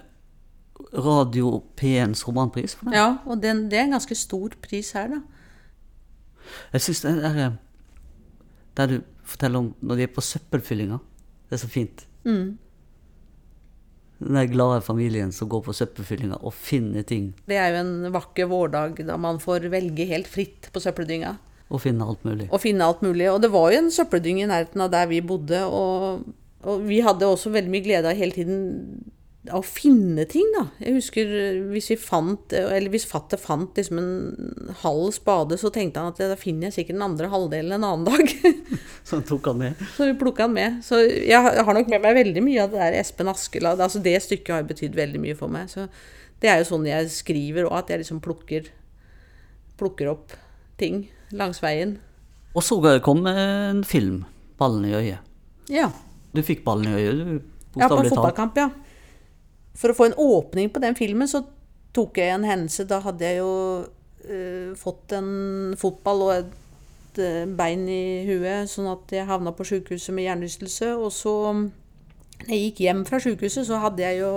Radio 0.93 1.61
P1s 1.81 2.25
romanpris 2.29 2.77
for 2.79 2.91
det? 2.91 2.99
Ja, 2.99 3.19
og 3.25 3.41
den, 3.45 3.67
det 3.73 3.79
er 3.79 3.87
en 3.89 3.97
ganske 3.97 4.17
stor 4.19 4.57
pris 4.65 4.93
her, 4.97 5.13
da. 5.13 5.23
Jeg 6.75 6.85
synes 6.85 7.01
det 7.05 7.13
er 7.25 7.55
der 8.79 8.91
du 8.91 8.99
forteller 9.25 9.63
om 9.63 9.73
når 9.81 9.99
de 9.99 10.07
er 10.07 10.13
på 10.15 10.25
søppelfyllinga. 10.25 10.99
Det 11.49 11.57
er 11.57 11.63
så 11.63 11.71
fint. 11.71 12.05
Mm. 12.25 12.59
Den 14.25 14.51
glade 14.51 14.83
familien 14.85 15.33
som 15.33 15.49
går 15.51 15.65
på 15.67 15.75
søppelfyllinga 15.77 16.39
og 16.41 16.55
finner 16.57 17.05
ting. 17.07 17.33
Det 17.49 17.59
er 17.61 17.73
jo 17.73 17.83
en 17.83 18.13
vakker 18.15 18.49
vårdag 18.51 19.03
da 19.07 19.19
man 19.21 19.41
får 19.43 19.69
velge 19.73 20.07
helt 20.11 20.31
fritt 20.31 20.71
på 20.73 20.83
søppeldynga. 20.83 21.35
Og 21.73 21.83
finne 21.83 22.07
alt 22.07 22.25
mulig. 22.27 22.49
Og 22.53 22.61
finne 22.63 22.87
alt 22.87 23.03
mulig. 23.03 23.27
Og 23.33 23.41
det 23.43 23.51
var 23.53 23.73
jo 23.73 23.83
en 23.83 23.93
søppeldynge 23.93 24.45
i 24.45 24.49
nærheten 24.51 24.85
av 24.85 24.93
der 24.93 25.09
vi 25.11 25.21
bodde. 25.25 25.65
Og, 25.67 26.25
og 26.63 26.85
vi 26.87 27.01
hadde 27.05 27.29
også 27.29 27.53
veldig 27.55 27.73
mye 27.73 27.85
glede 27.85 28.11
av 28.11 28.19
hele 28.19 28.37
tiden 28.37 28.61
å 29.53 29.61
finne 29.67 30.25
ting, 30.31 30.47
da. 30.55 30.63
Jeg 30.81 30.95
husker 30.97 31.33
eh, 31.37 31.59
hvis 31.75 31.91
vi 31.93 31.97
fant, 32.01 32.55
eller 32.57 32.89
hvis 32.93 33.05
fatter 33.09 33.41
fant 33.41 33.77
liksom 33.77 33.99
en 34.01 34.71
halv 34.81 35.11
spade, 35.13 35.59
så 35.61 35.69
tenkte 35.75 36.01
han 36.01 36.15
at 36.15 36.23
da 36.33 36.39
finner 36.41 36.71
jeg 36.71 36.77
sikkert 36.79 36.97
den 36.97 37.05
andre 37.05 37.29
halvdelen 37.33 37.77
en 37.77 37.85
annen 37.85 38.07
dag. 38.09 38.33
så 39.07 39.19
han 39.19 39.27
tok 39.29 39.51
han 39.51 39.61
med? 39.61 39.83
Så 39.97 40.09
vi 40.09 40.17
plukka 40.21 40.47
han 40.47 40.57
med. 40.57 40.79
Så 40.87 41.03
jeg 41.05 41.37
har 41.41 41.77
nok 41.77 41.91
med 41.93 42.05
meg 42.07 42.17
veldig 42.23 42.45
mye 42.47 42.65
av 42.65 42.73
det 42.73 42.81
der 42.81 42.99
Espen 43.03 43.29
Askeladd. 43.33 43.83
Altså 43.85 44.01
det 44.05 44.17
stykket 44.25 44.55
har 44.57 44.69
betydd 44.71 44.97
veldig 44.97 45.21
mye 45.27 45.37
for 45.37 45.53
meg. 45.53 45.69
Så 45.73 45.91
det 46.41 46.53
er 46.53 46.63
jo 46.63 46.71
sånn 46.73 46.89
jeg 46.89 47.13
skriver 47.13 47.69
òg, 47.69 47.77
at 47.83 47.93
jeg 47.93 48.05
liksom 48.05 48.23
plukker, 48.25 48.73
plukker 49.81 50.13
opp 50.15 50.33
ting 50.81 51.05
langs 51.37 51.61
veien. 51.65 51.99
Og 52.55 52.65
så 52.65 52.79
kom 53.03 53.27
en 53.27 53.83
film, 53.85 54.25
'Ballen 54.57 54.87
i 54.87 54.95
øyet'. 54.95 55.21
Ja. 55.69 55.91
Du 56.33 56.43
fikk 56.43 56.65
ballen 56.65 56.87
i 56.89 56.95
øyet, 56.95 57.19
du? 57.19 57.51
Ja, 57.75 57.89
på 57.91 58.05
fotballkamp, 58.07 58.57
ja. 58.57 58.69
For 59.79 59.91
å 59.91 59.97
få 59.97 60.09
en 60.09 60.19
åpning 60.21 60.71
på 60.71 60.83
den 60.83 60.97
filmen, 60.99 61.29
så 61.31 61.43
tok 61.95 62.19
jeg 62.21 62.35
en 62.35 62.47
hendelse. 62.47 62.87
Da 62.91 63.01
hadde 63.05 63.27
jeg 63.27 63.41
jo 63.41 63.55
uh, 63.85 64.75
fått 64.79 65.15
en 65.17 65.75
fotball 65.79 66.27
og 66.27 66.35
et 66.37 67.21
uh, 67.23 67.45
bein 67.59 67.87
i 67.91 68.25
huet, 68.29 68.71
sånn 68.71 68.91
at 68.93 69.15
jeg 69.15 69.29
havna 69.31 69.55
på 69.55 69.67
sjukehuset 69.67 70.15
med 70.15 70.29
hjernerystelse. 70.29 70.95
Og 70.99 71.11
så, 71.15 71.35
når 71.55 72.55
jeg 72.55 72.65
gikk 72.69 72.85
hjem 72.87 73.05
fra 73.09 73.23
sjukehuset, 73.23 73.67
så 73.69 73.83
hadde 73.83 74.07
jeg 74.07 74.23
jo 74.23 74.33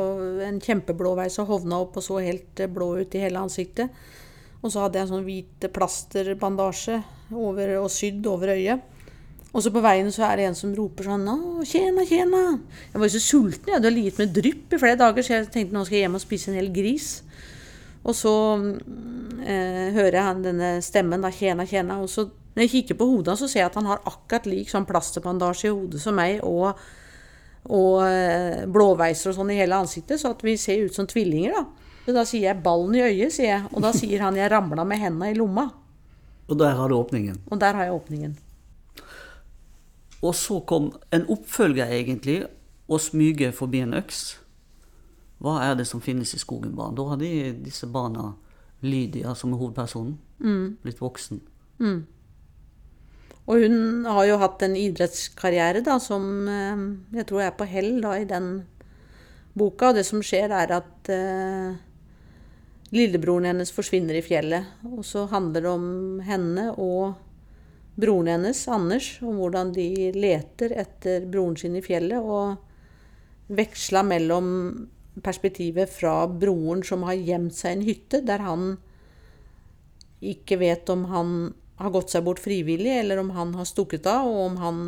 en 0.47 0.61
kjempeblå 0.63 1.15
veis 1.19 1.37
og 1.43 1.53
hovna 1.53 1.81
opp 1.85 1.99
og 2.01 2.07
så 2.09 2.21
helt 2.25 2.63
uh, 2.63 2.69
blå 2.71 2.95
ut 3.01 3.17
i 3.17 3.25
hele 3.25 3.45
ansiktet. 3.45 3.93
Og 4.63 4.73
så 4.73 4.83
hadde 4.83 4.97
jeg 4.97 5.05
en 5.05 5.15
sånn 5.15 5.27
hvit 5.27 5.67
plasterbandasje 5.73 7.01
og 7.37 7.59
sydd 7.93 8.25
over 8.25 8.55
øyet. 8.55 8.96
Og 9.57 9.63
så 9.65 9.71
på 9.73 9.81
veien 9.81 10.09
så 10.13 10.21
er 10.27 10.37
det 10.37 10.43
en 10.51 10.55
som 10.57 10.73
roper 10.77 11.07
sånn 11.09 11.25
'Å, 11.25 11.65
tjena, 11.65 12.03
tjena'. 12.05 12.59
Jeg 12.93 12.99
var 13.01 13.07
jo 13.07 13.15
så 13.17 13.23
sulten. 13.25 13.65
Jeg 13.65 13.79
hadde 13.79 13.89
ligget 13.89 14.19
med 14.19 14.33
drypp 14.35 14.73
i 14.73 14.77
flere 14.77 14.99
dager, 15.01 15.23
så 15.25 15.33
jeg 15.33 15.49
tenkte 15.49 15.73
nå 15.73 15.83
skal 15.85 15.97
jeg 15.97 16.05
hjem 16.05 16.17
og 16.19 16.21
spise 16.21 16.51
en 16.51 16.59
hel 16.59 16.69
gris. 16.69 17.23
Og 18.05 18.13
så 18.13 18.33
eh, 19.41 19.89
hører 19.97 20.13
jeg 20.13 20.43
denne 20.43 20.69
stemmen, 20.85 21.25
da, 21.25 21.31
'tjena, 21.33 21.65
tjena'. 21.65 21.97
Og 21.97 22.07
så 22.07 22.29
når 22.53 22.61
jeg 22.61 22.69
kikker 22.69 22.97
på 22.97 23.05
hodet 23.05 23.37
så 23.37 23.47
ser 23.47 23.59
jeg 23.59 23.69
at 23.71 23.75
han 23.75 23.85
har 23.85 24.05
akkurat 24.05 24.45
lik 24.45 24.69
sånn 24.69 24.85
plasterbandasje 24.85 25.69
i 25.69 25.73
hodet 25.73 26.01
som 26.01 26.15
meg, 26.15 26.39
og, 26.43 26.77
og 27.65 28.05
eh, 28.05 28.65
blåveiser 28.65 29.29
og 29.29 29.35
sånn 29.41 29.51
i 29.53 29.59
hele 29.59 29.75
ansiktet, 29.75 30.21
så 30.21 30.33
at 30.33 30.41
vi 30.45 30.55
ser 30.57 30.85
ut 30.85 30.93
som 30.93 31.09
tvillinger, 31.09 31.57
da. 31.57 31.65
Så 32.05 32.13
da 32.13 32.23
sier 32.23 32.53
jeg 32.53 32.63
'ballen 32.63 32.95
i 32.95 33.01
øyet', 33.09 33.33
sier 33.33 33.49
jeg. 33.57 33.63
Og 33.73 33.81
da 33.81 33.91
sier 33.91 34.21
han 34.21 34.35
'jeg 34.35 34.51
ramla 34.51 34.85
med 34.85 34.97
henda 34.97 35.25
i 35.25 35.33
lomma'. 35.33 35.71
Og 36.47 36.57
der 36.57 36.75
har 36.75 36.89
du 36.89 36.95
åpningen? 36.95 37.41
Og 37.51 37.59
der 37.59 37.73
har 37.73 37.83
jeg 37.83 37.93
åpningen. 37.93 38.37
Og 40.21 40.35
så 40.35 40.59
kom 40.65 40.91
en 41.13 41.25
oppfølger, 41.29 41.91
egentlig, 41.93 42.41
og 42.87 43.01
smyger 43.01 43.51
forbi 43.51 43.83
en 43.85 43.93
øks. 43.97 44.37
Hva 45.43 45.59
er 45.67 45.75
det 45.77 45.85
som 45.87 46.01
finnes 46.01 46.33
i 46.33 46.41
skogen 46.41 46.73
barn? 46.77 46.95
Da 46.97 47.05
hadde 47.11 47.57
disse 47.65 47.89
barna, 47.91 48.33
Lydia 48.81 49.33
som 49.33 49.53
er 49.53 49.57
hovedpersonen, 49.57 50.17
mm. 50.37 50.77
blitt 50.83 51.01
voksen. 51.01 51.41
Mm. 51.81 52.05
Og 53.47 53.63
hun 53.63 54.05
har 54.05 54.25
jo 54.27 54.39
hatt 54.41 54.63
en 54.65 54.75
idrettskarriere 54.77 55.81
da, 55.85 55.95
som 56.03 56.47
eh, 56.51 56.81
jeg 57.17 57.27
tror 57.29 57.45
er 57.45 57.55
på 57.57 57.67
hell 57.69 57.95
da, 58.03 58.17
i 58.19 58.27
den 58.29 58.51
boka. 59.57 59.91
Og 59.91 59.97
det 59.97 60.05
som 60.05 60.21
skjer, 60.25 60.51
er 60.51 60.73
at 60.77 61.11
eh, 61.13 61.77
lillebroren 62.93 63.47
hennes 63.49 63.71
forsvinner 63.73 64.19
i 64.19 64.25
fjellet. 64.25 64.67
Og 64.91 65.05
så 65.07 65.25
handler 65.31 65.63
det 65.63 65.71
om 65.71 65.87
henne 66.27 66.69
og 66.75 67.15
broren 67.97 68.29
hennes, 68.29 68.67
Anders, 68.69 69.17
om 69.25 69.39
hvordan 69.41 69.73
de 69.75 70.11
leter 70.15 70.75
etter 70.77 71.25
broren 71.25 71.57
sin 71.57 71.77
i 71.77 71.83
fjellet. 71.85 72.21
Og 72.21 73.53
veksla 73.57 74.03
mellom 74.05 74.49
perspektivet 75.25 75.89
fra 75.89 76.27
broren 76.29 76.83
som 76.85 77.05
har 77.07 77.17
gjemt 77.17 77.55
seg 77.57 77.71
i 77.71 77.77
en 77.77 77.87
hytte, 77.87 78.21
der 78.25 78.43
han 78.45 78.67
ikke 80.21 80.59
vet 80.61 80.89
om 80.89 81.05
han 81.11 81.33
har 81.77 81.93
gått 81.93 82.13
seg 82.13 82.25
bort 82.25 82.41
frivillig, 82.41 82.93
eller 83.01 83.21
om 83.21 83.31
han 83.37 83.53
har 83.57 83.67
stukket 83.69 84.07
av, 84.09 84.29
og 84.29 84.39
om 84.47 84.57
han 84.61 84.79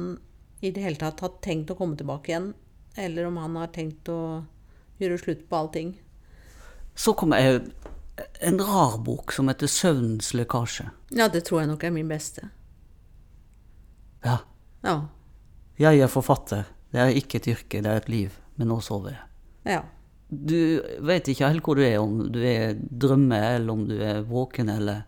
i 0.65 0.71
det 0.75 0.83
hele 0.83 0.99
tatt 0.99 1.21
har 1.23 1.37
tenkt 1.43 1.71
å 1.71 1.77
komme 1.77 1.97
tilbake 1.97 2.33
igjen, 2.33 2.51
eller 2.97 3.29
om 3.29 3.37
han 3.41 3.57
har 3.61 3.69
tenkt 3.73 4.09
å 4.09 4.43
gjøre 4.99 5.19
slutt 5.21 5.45
på 5.49 5.59
allting. 5.59 5.93
Så 6.97 7.13
kommer 7.15 7.39
jeg 7.39 7.61
en 8.43 8.59
rar 8.59 8.97
bok 9.05 9.31
som 9.31 9.47
heter 9.47 9.67
'Søvnens 9.67 10.33
lekkasje'. 10.33 10.89
Ja, 11.09 11.27
det 11.27 11.45
tror 11.45 11.61
jeg 11.61 11.69
nok 11.69 11.83
er 11.83 11.91
min 11.91 12.09
beste. 12.09 12.49
Ja. 14.25 14.39
Ja. 14.83 14.97
Jeg 15.79 16.03
er 16.03 16.11
forfatter. 16.11 16.67
Det 16.91 17.01
er 17.01 17.15
ikke 17.15 17.39
et 17.39 17.47
yrke, 17.53 17.81
det 17.83 17.89
er 17.89 18.01
et 18.01 18.11
liv. 18.11 18.35
Men 18.59 18.71
nå 18.73 18.79
sover 18.83 19.13
jeg. 19.13 19.25
Ja. 19.75 19.83
Du 20.29 20.81
vet 21.07 21.29
ikke 21.31 21.47
helt 21.49 21.65
hvor 21.65 21.79
du 21.79 21.83
er, 21.85 21.97
om 22.01 22.19
du 22.31 22.39
er 22.45 22.75
drømme, 22.77 23.39
eller 23.55 23.73
om 23.73 23.87
du 23.89 23.95
er 23.97 24.21
våken, 24.27 24.69
eller 24.69 25.05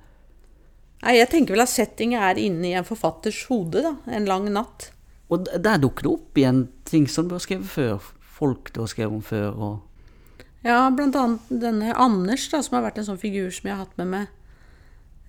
Nei, 1.02 1.16
jeg 1.18 1.32
tenker 1.32 1.56
vel 1.56 1.64
at 1.64 1.72
settinget 1.72 2.22
er 2.22 2.38
inne 2.38 2.68
i 2.70 2.76
en 2.78 2.86
forfatters 2.86 3.40
hode, 3.50 3.82
da. 3.82 3.96
En 4.14 4.28
lang 4.30 4.46
natt. 4.54 4.92
Og 5.34 5.48
der 5.50 5.80
dukker 5.82 6.06
det 6.06 6.12
opp 6.12 6.38
igjen 6.38 6.60
ting 6.86 7.08
som 7.10 7.26
du 7.26 7.34
har 7.34 7.42
skrevet 7.42 7.66
før. 7.72 8.12
Folk 8.22 8.70
du 8.76 8.84
har 8.84 8.92
skrevet 8.92 9.16
om 9.18 9.24
før. 9.26 9.56
og... 9.56 9.80
Ja, 10.62 10.92
blant 10.94 11.18
annet 11.18 11.50
denne 11.64 11.96
Anders, 11.98 12.46
da, 12.52 12.60
som 12.62 12.78
har 12.78 12.86
vært 12.86 13.02
en 13.02 13.08
sånn 13.08 13.22
figur 13.22 13.50
som 13.50 13.66
jeg 13.66 13.74
har 13.74 13.82
hatt 13.88 13.98
med 13.98 14.12
meg. 14.12 14.30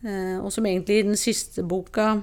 Eh, 0.04 0.36
og 0.42 0.50
som 0.52 0.66
egentlig 0.68 0.98
i 1.00 1.06
den 1.06 1.16
siste 1.16 1.64
boka 1.64 2.18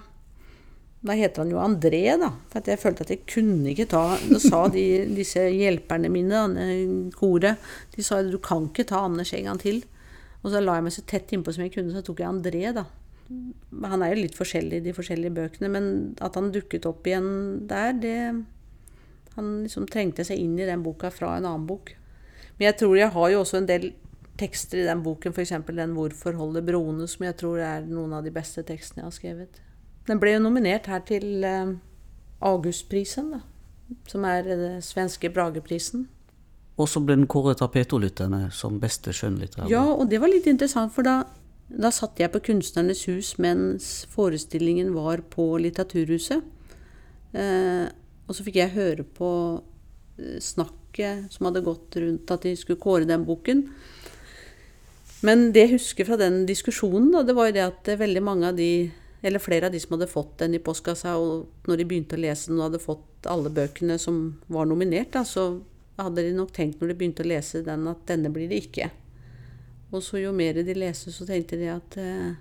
Da 1.00 1.16
heter 1.16 1.45
han 1.45 1.52
jo 1.54 1.62
André, 1.64 2.02
da. 2.20 2.34
For 2.52 2.60
at 2.60 2.68
jeg 2.68 2.82
følte 2.82 3.06
at 3.06 3.14
jeg 3.14 3.24
kunne 3.30 3.72
ikke 3.72 3.88
ta 3.88 4.04
Da 4.20 4.39
sa 4.43 4.66
de, 4.72 4.84
disse 5.16 5.45
hjelperne 5.54 6.12
mine, 6.12 6.41
koret, 7.16 7.62
de 7.95 8.04
sa 8.04 8.20
du 8.26 8.39
kan 8.43 8.68
ikke 8.68 8.88
ta 8.89 9.06
Anders 9.08 9.32
en 9.34 9.47
gang 9.47 9.62
til. 9.62 9.84
Og 10.43 10.52
så 10.52 10.62
la 10.64 10.78
jeg 10.78 10.88
meg 10.88 10.95
så 10.95 11.04
tett 11.08 11.32
innpå 11.36 11.54
som 11.56 11.66
jeg 11.66 11.74
kunne, 11.76 11.93
så 11.95 12.04
tok 12.04 12.20
jeg 12.24 12.32
André, 12.32 12.64
da. 12.76 12.86
Han 13.30 14.02
er 14.02 14.16
jo 14.16 14.24
litt 14.24 14.38
forskjellig 14.38 14.80
i 14.80 14.86
de 14.88 14.95
forskjellige 14.95 15.36
bøkene, 15.36 15.70
men 15.72 15.89
at 16.26 16.36
han 16.39 16.50
dukket 16.52 16.88
opp 16.89 17.08
igjen 17.08 17.68
der, 17.70 17.93
det 17.93 18.20
Han 19.36 19.62
liksom 19.64 19.86
trengte 19.88 20.26
seg 20.26 20.39
inn 20.41 20.58
i 20.60 20.66
den 20.68 20.82
boka 20.84 21.12
fra 21.14 21.38
en 21.38 21.45
annen 21.45 21.68
bok. 21.70 21.93
Men 22.58 22.66
jeg 22.66 22.80
tror 22.82 22.97
jeg 22.97 23.14
har 23.14 23.30
jo 23.32 23.39
også 23.39 23.62
en 23.62 23.70
del 23.70 23.91
tekster 24.39 24.82
i 24.82 24.88
den 24.88 25.04
boken, 25.04 25.32
f.eks. 25.32 25.54
den 25.68 25.93
'Hvorfor 25.95 26.36
holder 26.36 26.66
broene', 26.66 27.08
som 27.08 27.24
jeg 27.24 27.38
tror 27.38 27.60
er 27.60 27.86
noen 27.88 28.14
av 28.14 28.24
de 28.24 28.32
beste 28.32 28.64
tekstene 28.64 29.04
jeg 29.04 29.06
har 29.06 29.16
skrevet. 29.16 29.62
Den 30.10 30.20
ble 30.22 30.36
jo 30.36 30.43
nominert 30.43 30.89
her 30.89 31.03
til 31.05 31.43
eh, 31.45 31.76
Augustprisen, 32.45 33.34
da. 33.36 33.43
Som 34.10 34.26
er 34.26 34.45
den 34.45 34.82
svenske 34.86 35.32
Brageprisen. 35.34 36.07
Og 36.80 36.88
så 36.88 37.01
ble 37.03 37.18
den 37.18 37.28
kåret 37.30 37.62
av 37.66 37.74
P2-lytterne 37.74 38.47
som 38.55 38.78
beste 38.80 39.12
skjønnlitterære. 39.16 39.70
Ja, 39.72 39.84
og 39.91 40.07
det 40.12 40.22
var 40.22 40.32
litt 40.32 40.47
interessant, 40.47 40.93
for 40.95 41.05
da, 41.05 41.24
da 41.70 41.91
satt 41.91 42.22
jeg 42.22 42.32
på 42.32 42.41
Kunstnernes 42.51 43.03
hus 43.10 43.34
mens 43.41 43.89
forestillingen 44.14 44.93
var 44.95 45.26
på 45.34 45.51
Litteraturhuset. 45.60 46.45
Eh, 47.36 47.88
og 48.30 48.38
så 48.38 48.45
fikk 48.45 48.62
jeg 48.62 48.76
høre 48.78 49.03
på 49.03 49.32
eh, 50.22 50.38
snakket 50.41 51.34
som 51.34 51.49
hadde 51.49 51.66
gått 51.66 51.99
rundt 51.99 52.32
at 52.34 52.47
de 52.47 52.55
skulle 52.57 52.82
kåre 52.82 53.10
den 53.10 53.28
boken. 53.28 53.66
Men 55.28 55.49
det 55.51 55.66
jeg 55.66 55.76
husker 55.76 56.07
fra 56.07 56.18
den 56.22 56.45
diskusjonen, 56.47 57.12
da, 57.12 57.26
det 57.28 57.36
var 57.36 57.49
jo 57.49 57.57
det 57.57 57.66
at 57.68 57.91
eh, 57.91 57.99
veldig 57.99 58.24
mange 58.24 58.53
av 58.53 58.57
de 58.57 58.72
eller 59.22 59.39
flere 59.43 59.67
av 59.67 59.74
de 59.74 59.80
som 59.80 59.95
hadde 59.95 60.07
fått 60.07 60.38
den 60.39 60.55
i 60.55 60.61
postkassa, 60.63 61.17
og 61.20 61.67
når 61.67 61.82
de 61.82 61.88
begynte 61.89 62.15
å 62.15 62.22
lese 62.22 62.51
den 62.51 62.59
og 62.59 62.70
hadde 62.70 62.84
fått 62.84 63.28
alle 63.28 63.51
bøkene 63.51 63.97
som 63.99 64.39
var 64.47 64.70
nominert, 64.70 65.11
da, 65.15 65.26
så 65.28 65.59
hadde 65.99 66.24
de 66.24 66.36
nok 66.36 66.53
tenkt 66.55 66.80
når 66.80 66.93
de 66.93 66.99
begynte 67.01 67.26
å 67.26 67.30
lese 67.30 67.63
den, 67.65 67.88
at 67.91 68.05
denne 68.07 68.32
blir 68.32 68.47
det 68.51 68.61
ikke. 68.63 68.89
Og 69.91 70.03
så 70.05 70.22
jo 70.22 70.32
mer 70.36 70.61
de 70.63 70.76
leste, 70.78 71.11
så 71.11 71.28
tenkte 71.28 71.57
de 71.59 71.67
at 71.74 71.97
eh, 71.99 72.38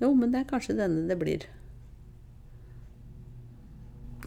jo, 0.00 0.12
men 0.14 0.32
det 0.32 0.42
er 0.42 0.50
kanskje 0.50 0.76
denne 0.78 1.06
det 1.08 1.18
blir. 1.20 1.44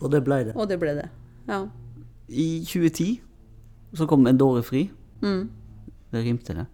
Og 0.02 0.12
det 0.12 0.22
ble 0.26 0.44
det. 0.48 0.56
Og 0.56 0.68
det 0.70 0.78
ble 0.82 0.94
det. 0.98 1.08
Ja. 1.48 1.66
I 2.28 2.64
2010 2.66 3.20
så 3.98 4.08
kom 4.08 4.28
En 4.28 4.38
dåre 4.40 4.64
fri. 4.64 4.86
Mm. 5.22 5.50
Det 6.12 6.24
rimte, 6.24 6.54
det. 6.56 6.68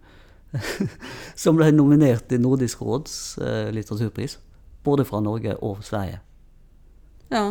som 1.42 1.58
ble 1.58 1.70
nominert 1.74 2.28
til 2.30 2.40
Nordisk 2.40 2.82
råds 2.82 3.38
eh, 3.42 3.70
litteraturpris. 3.74 4.38
Både 4.88 5.04
fra 5.04 5.20
Norge 5.20 5.56
og 5.62 5.84
Sverige. 5.84 6.20
ja. 7.30 7.46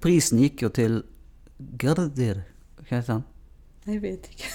Prisen 0.00 0.38
gikk 0.40 0.62
jo 0.64 0.68
til 0.72 0.94
Gerdir 1.78 2.38
Hva 2.80 2.96
heter 2.96 3.12
han? 3.18 3.24
Jeg 3.86 4.00
vet 4.02 4.28
ikke. 4.32 4.48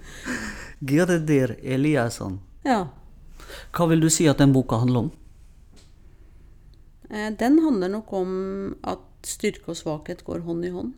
Gerdir 0.90 1.52
Eliasson. 1.62 2.38
Ja. 2.64 2.78
Hva 3.76 3.86
vil 3.90 4.00
du 4.00 4.08
si 4.12 4.24
at 4.30 4.40
den 4.40 4.54
boka 4.56 4.78
handler 4.80 5.04
om? 5.04 5.10
Eh, 7.10 7.28
Den 7.38 7.58
handler 7.60 7.92
nok 7.92 8.12
om 8.16 8.32
at 8.82 9.04
styrke 9.28 9.68
og 9.74 9.76
svakhet 9.76 10.24
går 10.24 10.40
hånd 10.48 10.64
i 10.64 10.72
hånd. 10.72 10.94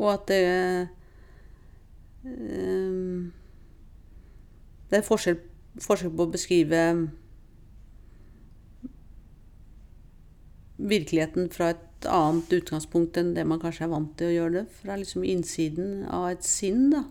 Og 0.00 0.12
at 0.14 0.26
det 0.28 0.88
um, 2.24 3.32
Det 4.90 4.98
er 4.98 5.06
forskjell, 5.06 5.38
forskjell 5.80 6.10
på 6.16 6.26
å 6.26 6.32
beskrive 6.34 6.82
virkeligheten 10.88 11.50
fra 11.52 11.72
et 11.74 12.08
annet 12.08 12.52
utgangspunkt 12.60 13.18
enn 13.20 13.34
det 13.36 13.44
man 13.48 13.60
kanskje 13.60 13.84
er 13.86 13.92
vant 13.92 14.12
til 14.18 14.30
å 14.30 14.36
gjøre 14.36 14.54
det. 14.60 14.66
Fra 14.80 14.96
liksom 14.96 15.24
innsiden 15.26 16.04
av 16.08 16.30
et 16.32 16.46
sinn, 16.46 16.88
da. 16.94 17.04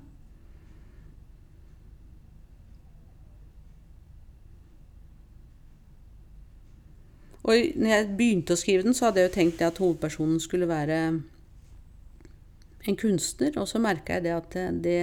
Og 7.49 7.79
når 7.81 7.89
jeg 7.89 8.07
begynte 8.17 8.53
å 8.53 8.59
skrive 8.59 8.85
den, 8.85 8.93
så 8.93 9.07
hadde 9.07 9.23
jeg 9.23 9.29
jo 9.29 9.35
tenkt 9.37 9.61
at 9.65 9.79
hovedpersonen 9.81 10.41
skulle 10.43 10.69
være 10.69 10.97
en 12.89 12.99
kunstner. 12.99 13.55
Og 13.57 13.65
så 13.71 13.81
merka 13.81 14.17
jeg 14.17 14.27
det 14.27 14.35
at 14.35 14.57
det, 14.83 14.99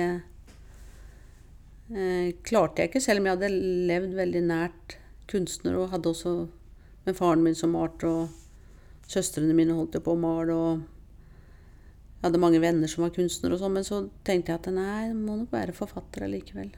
eh, 1.91 2.29
klarte 2.47 2.83
jeg 2.83 2.93
ikke, 2.93 3.03
selv 3.03 3.21
om 3.21 3.27
jeg 3.27 3.39
hadde 3.39 3.51
levd 3.91 4.15
veldig 4.15 4.45
nært 4.47 4.99
kunstner 5.27 5.75
og 5.75 5.91
hadde 5.91 6.13
også 6.13 6.35
med 7.07 7.17
faren 7.19 7.43
min 7.43 7.55
som 7.55 7.75
art 7.79 8.05
og 8.07 8.29
søstrene 9.11 9.55
mine 9.57 9.77
holdt 9.77 9.99
jo 9.99 10.03
på 10.05 10.15
å 10.17 10.21
male, 10.21 10.55
og 10.55 10.81
jeg 12.17 12.27
hadde 12.29 12.43
mange 12.43 12.63
venner 12.63 12.91
som 12.91 13.05
var 13.05 13.15
kunstnere 13.15 13.57
og 13.57 13.63
sånn, 13.63 13.77
men 13.77 13.87
så 13.87 14.01
tenkte 14.27 14.53
jeg 14.53 14.61
at 14.63 14.73
nei, 14.75 15.07
jeg 15.07 15.17
må 15.19 15.39
nok 15.43 15.53
være 15.55 15.77
forfatter 15.77 16.27
allikevel. 16.27 16.73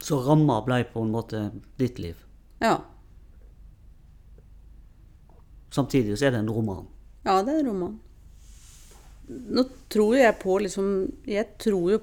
Så 0.00 0.22
ramma 0.24 0.60
ble 0.64 0.80
på 0.88 1.02
en 1.04 1.12
måte 1.12 1.42
ditt 1.78 2.00
liv. 2.00 2.22
Ja. 2.62 2.78
Samtidig 5.70 6.16
så 6.16 6.28
er 6.28 6.34
det 6.34 6.40
en 6.40 6.52
roman. 6.52 6.86
Ja, 7.26 7.42
det 7.44 7.52
er 7.52 7.60
en 7.60 7.68
roman. 7.68 7.98
Nå 9.30 9.62
tror 9.92 10.16
jeg 10.18 10.34
på 10.42 10.56
liksom 10.58 10.86
Jeg 11.28 11.52
tror 11.62 11.84
jo 11.92 11.98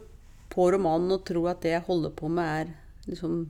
på 0.48 0.70
romanen 0.72 1.12
og 1.12 1.26
tror 1.28 1.50
at 1.52 1.66
det 1.66 1.74
jeg 1.74 1.84
holder 1.90 2.14
på 2.16 2.30
med, 2.32 2.46
er 2.48 3.10
liksom 3.10 3.42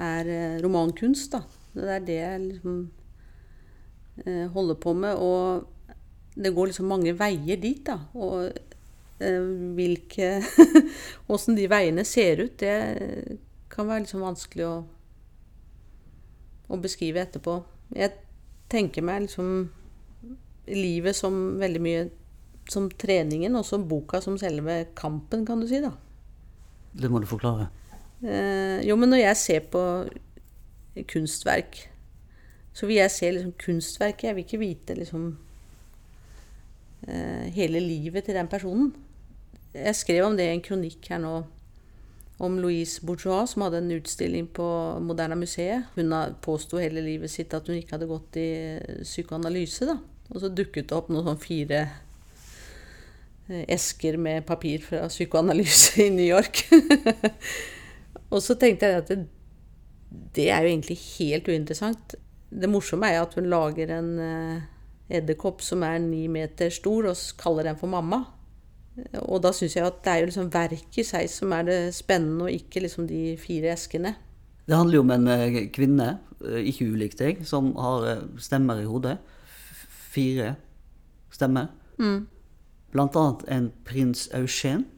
er 0.00 0.28
eh, 0.30 0.60
romankunst, 0.62 1.34
da. 1.34 1.42
Det 1.74 1.90
er 1.94 2.06
det 2.06 2.18
jeg 2.18 2.40
liksom 2.46 2.78
eh, 4.24 4.46
holder 4.54 4.78
på 4.82 4.94
med. 4.96 5.14
Og 5.16 5.66
det 6.34 6.54
går 6.54 6.70
liksom 6.70 6.90
mange 6.90 7.14
veier 7.18 7.60
dit, 7.60 7.82
da. 7.86 7.98
Og 8.14 8.50
eh, 9.20 9.50
hvilke 9.76 10.32
Åssen 11.32 11.58
de 11.58 11.68
veiene 11.70 12.06
ser 12.08 12.44
ut, 12.44 12.56
det 12.60 13.38
kan 13.70 13.88
være 13.88 14.04
liksom 14.04 14.24
vanskelig 14.24 14.66
å, 14.66 14.76
å 16.70 16.80
beskrive 16.82 17.22
etterpå. 17.22 17.60
Jeg 17.94 18.16
tenker 18.70 19.04
meg 19.06 19.26
liksom 19.26 19.68
livet 20.70 21.16
som 21.18 21.36
veldig 21.58 21.82
mye 21.82 22.08
som 22.70 22.86
treningen, 22.90 23.56
og 23.58 23.66
som 23.66 23.86
boka 23.90 24.20
som 24.22 24.36
selve 24.38 24.84
kampen, 24.98 25.42
kan 25.46 25.62
du 25.62 25.66
si, 25.66 25.80
da. 25.82 25.90
Det 26.92 27.10
må 27.10 27.18
du 27.22 27.26
forklare. 27.30 27.68
Eh, 28.22 28.82
jo, 28.86 28.96
men 29.00 29.10
når 29.10 29.24
jeg 29.24 29.40
ser 29.40 29.64
på 29.72 29.82
kunstverk, 31.08 31.84
så 32.72 32.86
vil 32.86 33.00
jeg 33.00 33.10
se 33.14 33.30
liksom 33.30 33.54
kunstverket. 33.60 34.28
Jeg 34.28 34.36
vil 34.36 34.44
ikke 34.46 34.62
vite 34.62 34.96
liksom 34.98 35.30
eh, 37.08 37.46
hele 37.54 37.80
livet 37.80 38.24
til 38.24 38.34
den 38.34 38.48
personen. 38.48 38.92
Jeg 39.74 39.96
skrev 39.96 40.26
om 40.26 40.36
det 40.36 40.48
i 40.48 40.54
en 40.54 40.64
kronikk 40.64 41.06
her 41.12 41.20
nå 41.22 41.34
om 42.40 42.56
Louise 42.58 43.04
Bourgeois, 43.04 43.52
som 43.52 43.62
hadde 43.66 43.82
en 43.82 43.92
utstilling 43.92 44.46
på 44.56 44.66
Moderna 45.04 45.36
museet. 45.36 45.90
Hun 45.94 46.14
påsto 46.42 46.80
hele 46.80 47.02
livet 47.04 47.30
sitt 47.30 47.52
at 47.54 47.66
hun 47.68 47.76
ikke 47.76 47.98
hadde 47.98 48.08
gått 48.08 48.38
i 48.40 48.48
psykoanalyse. 49.04 49.86
da. 49.90 49.98
Og 50.30 50.40
så 50.40 50.48
dukket 50.48 50.88
det 50.88 50.96
opp 50.96 51.10
noen 51.12 51.26
sånn 51.26 51.42
fire 51.42 51.82
eh, 53.50 53.66
esker 53.68 54.16
med 54.16 54.46
papir 54.48 54.80
fra 54.86 55.04
psykoanalyse 55.10 56.06
i 56.06 56.08
New 56.14 56.26
York. 56.26 56.64
og 58.32 58.40
så 58.40 58.56
tenkte 58.56 58.88
jeg 58.88 59.04
at 59.04 59.12
det, 60.10 60.50
er 60.50 60.64
jo 60.64 60.72
egentlig 60.72 60.98
helt 61.18 61.48
uinteressant. 61.48 62.16
Det 62.50 62.70
morsomme 62.70 63.08
er 63.08 63.18
jo 63.18 63.26
at 63.28 63.34
hun 63.38 63.48
lager 63.50 63.92
en 63.94 64.10
eh, 64.24 64.62
edderkopp 65.20 65.62
som 65.62 65.84
er 65.86 66.00
ni 66.02 66.26
meter 66.30 66.72
stor, 66.74 67.10
og 67.10 67.24
kaller 67.38 67.70
den 67.70 67.78
for 67.78 67.90
mamma. 67.90 68.24
Og 69.22 69.38
da 69.44 69.52
syns 69.54 69.76
jeg 69.76 69.86
at 69.86 70.00
det 70.04 70.12
er 70.12 70.22
jo 70.22 70.30
liksom 70.30 70.50
verket 70.52 70.98
i 71.00 71.04
seg 71.06 71.30
som 71.30 71.54
er 71.56 71.68
det 71.68 71.78
spennende, 71.96 72.48
og 72.48 72.56
ikke 72.56 72.82
liksom 72.84 73.06
de 73.10 73.36
fire 73.40 73.70
eskene. 73.76 74.16
Det 74.66 74.76
handler 74.76 74.98
jo 74.98 75.04
om 75.06 75.14
en 75.14 75.30
eh, 75.30 75.60
kvinne, 75.74 76.10
eh, 76.42 76.66
ikke 76.72 76.90
ulik 76.90 77.16
deg, 77.18 77.44
som 77.46 77.72
har 77.78 78.26
stemmer 78.42 78.82
i 78.82 78.88
hodet. 78.90 79.16
Fire 80.10 80.56
stemmer. 81.30 81.70
Blant 82.90 83.16
annet 83.16 83.46
en 83.54 83.70
prins 83.86 84.26
Eugen. 84.34 84.88